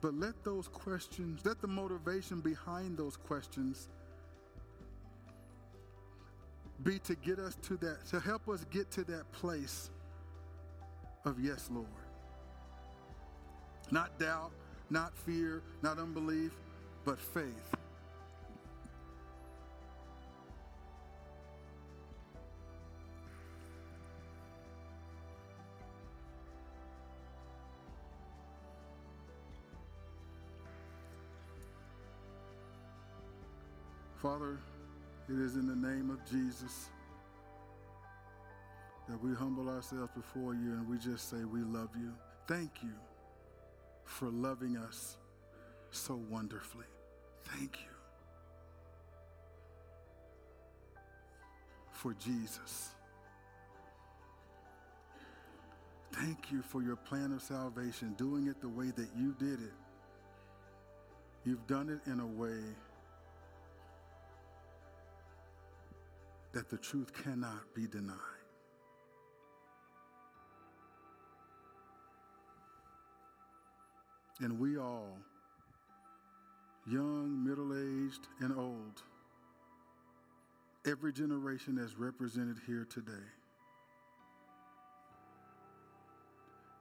but 0.00 0.14
let 0.14 0.44
those 0.44 0.68
questions, 0.68 1.40
let 1.44 1.60
the 1.60 1.66
motivation 1.66 2.40
behind 2.40 2.96
those 2.96 3.16
questions 3.16 3.88
be 6.82 6.98
to 7.00 7.14
get 7.14 7.38
us 7.38 7.56
to 7.62 7.76
that, 7.78 8.06
to 8.06 8.20
help 8.20 8.48
us 8.48 8.64
get 8.70 8.90
to 8.92 9.04
that 9.04 9.30
place 9.32 9.90
of 11.24 11.38
yes, 11.40 11.68
Lord. 11.72 11.86
Not 13.90 14.18
doubt, 14.18 14.52
not 14.88 15.16
fear, 15.16 15.62
not 15.82 15.98
unbelief, 15.98 16.52
but 17.04 17.18
faith. 17.18 17.74
Father, 34.22 34.58
it 35.30 35.38
is 35.38 35.54
in 35.56 35.66
the 35.66 35.88
name 35.88 36.10
of 36.10 36.22
Jesus 36.30 36.90
that 39.08 39.18
we 39.24 39.34
humble 39.34 39.70
ourselves 39.70 40.10
before 40.14 40.52
you 40.52 40.72
and 40.72 40.86
we 40.86 40.98
just 40.98 41.30
say, 41.30 41.38
We 41.44 41.60
love 41.60 41.88
you. 41.98 42.12
Thank 42.46 42.70
you 42.82 42.92
for 44.04 44.26
loving 44.26 44.76
us 44.76 45.16
so 45.90 46.20
wonderfully. 46.28 46.84
Thank 47.44 47.78
you 47.80 47.94
for 51.92 52.12
Jesus. 52.12 52.90
Thank 56.12 56.52
you 56.52 56.60
for 56.60 56.82
your 56.82 56.96
plan 56.96 57.32
of 57.32 57.40
salvation, 57.40 58.12
doing 58.18 58.48
it 58.48 58.60
the 58.60 58.68
way 58.68 58.90
that 58.96 59.08
you 59.16 59.34
did 59.38 59.62
it. 59.62 59.72
You've 61.46 61.66
done 61.66 61.88
it 61.88 62.10
in 62.10 62.20
a 62.20 62.26
way 62.26 62.58
that 66.52 66.68
the 66.68 66.76
truth 66.76 67.12
cannot 67.12 67.74
be 67.74 67.86
denied. 67.86 68.16
And 74.40 74.58
we 74.58 74.78
all, 74.78 75.18
young, 76.90 77.44
middle 77.44 77.74
aged, 77.74 78.26
and 78.40 78.56
old, 78.56 79.02
every 80.86 81.12
generation 81.12 81.76
that's 81.76 81.96
represented 81.96 82.56
here 82.66 82.86
today, 82.90 83.12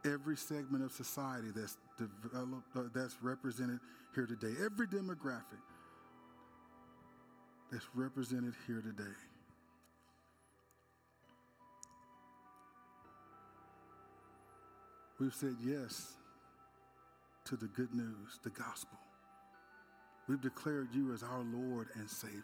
every 0.05 0.37
segment 0.37 0.85
of 0.85 0.91
society 0.93 1.49
that's 1.53 1.77
developed, 1.97 2.75
uh, 2.75 2.83
that's 2.93 3.17
represented 3.21 3.79
here 4.15 4.25
today, 4.25 4.53
every 4.63 4.87
demographic 4.87 5.61
that's 7.69 7.87
represented 7.93 8.53
here 8.65 8.81
today. 8.81 9.15
We've 15.19 15.33
said 15.33 15.55
yes 15.65 16.13
to 17.45 17.57
the 17.57 17.67
good 17.67 17.93
news, 17.93 18.39
the 18.43 18.49
gospel. 18.51 18.97
We've 20.27 20.41
declared 20.41 20.89
you 20.93 21.13
as 21.13 21.23
our 21.23 21.43
Lord 21.51 21.87
and 21.95 22.09
Savior. 22.09 22.43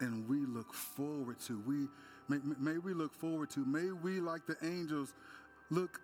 And 0.00 0.28
we 0.28 0.44
look 0.46 0.74
forward 0.74 1.38
to, 1.46 1.62
we 1.66 1.86
may, 2.28 2.38
may 2.58 2.78
we 2.78 2.92
look 2.92 3.14
forward 3.14 3.50
to, 3.50 3.64
may 3.64 3.92
we, 3.92 4.20
like 4.20 4.46
the 4.46 4.56
angels, 4.62 5.14
look 5.70 6.00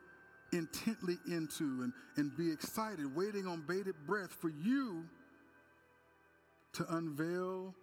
intently 0.52 1.18
into 1.26 1.64
and, 1.82 1.92
and 2.16 2.36
be 2.36 2.52
excited, 2.52 3.14
waiting 3.16 3.46
on 3.46 3.64
bated 3.66 3.94
breath 4.06 4.32
for 4.32 4.50
you 4.50 5.04
to 6.74 6.86
unveil 6.94 7.74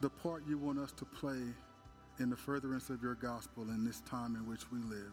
the 0.00 0.10
part 0.10 0.42
you 0.48 0.58
want 0.58 0.78
us 0.78 0.92
to 0.92 1.04
play 1.04 1.54
in 2.20 2.30
the 2.30 2.36
furtherance 2.36 2.90
of 2.90 3.02
your 3.02 3.14
gospel 3.14 3.64
in 3.64 3.84
this 3.84 4.00
time 4.00 4.34
in 4.34 4.48
which 4.48 4.70
we 4.72 4.78
live. 4.78 5.12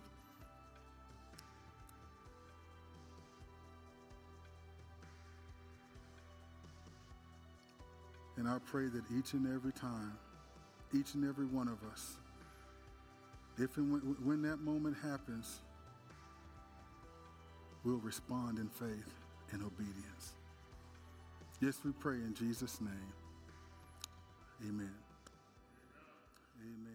And 8.37 8.47
I 8.47 8.57
pray 8.65 8.87
that 8.87 9.03
each 9.17 9.33
and 9.33 9.47
every 9.53 9.71
time, 9.71 10.13
each 10.93 11.13
and 11.13 11.27
every 11.27 11.45
one 11.45 11.67
of 11.67 11.77
us, 11.91 12.17
if 13.57 13.77
and 13.77 13.91
when, 13.91 14.01
when 14.23 14.41
that 14.41 14.57
moment 14.57 14.97
happens, 15.01 15.61
we'll 17.83 17.97
respond 17.99 18.59
in 18.59 18.67
faith 18.67 19.13
and 19.51 19.63
obedience. 19.63 20.33
Yes, 21.61 21.79
we 21.85 21.91
pray 21.91 22.15
in 22.15 22.33
Jesus' 22.33 22.81
name. 22.81 23.13
Amen. 24.67 24.93
Amen. 26.61 26.94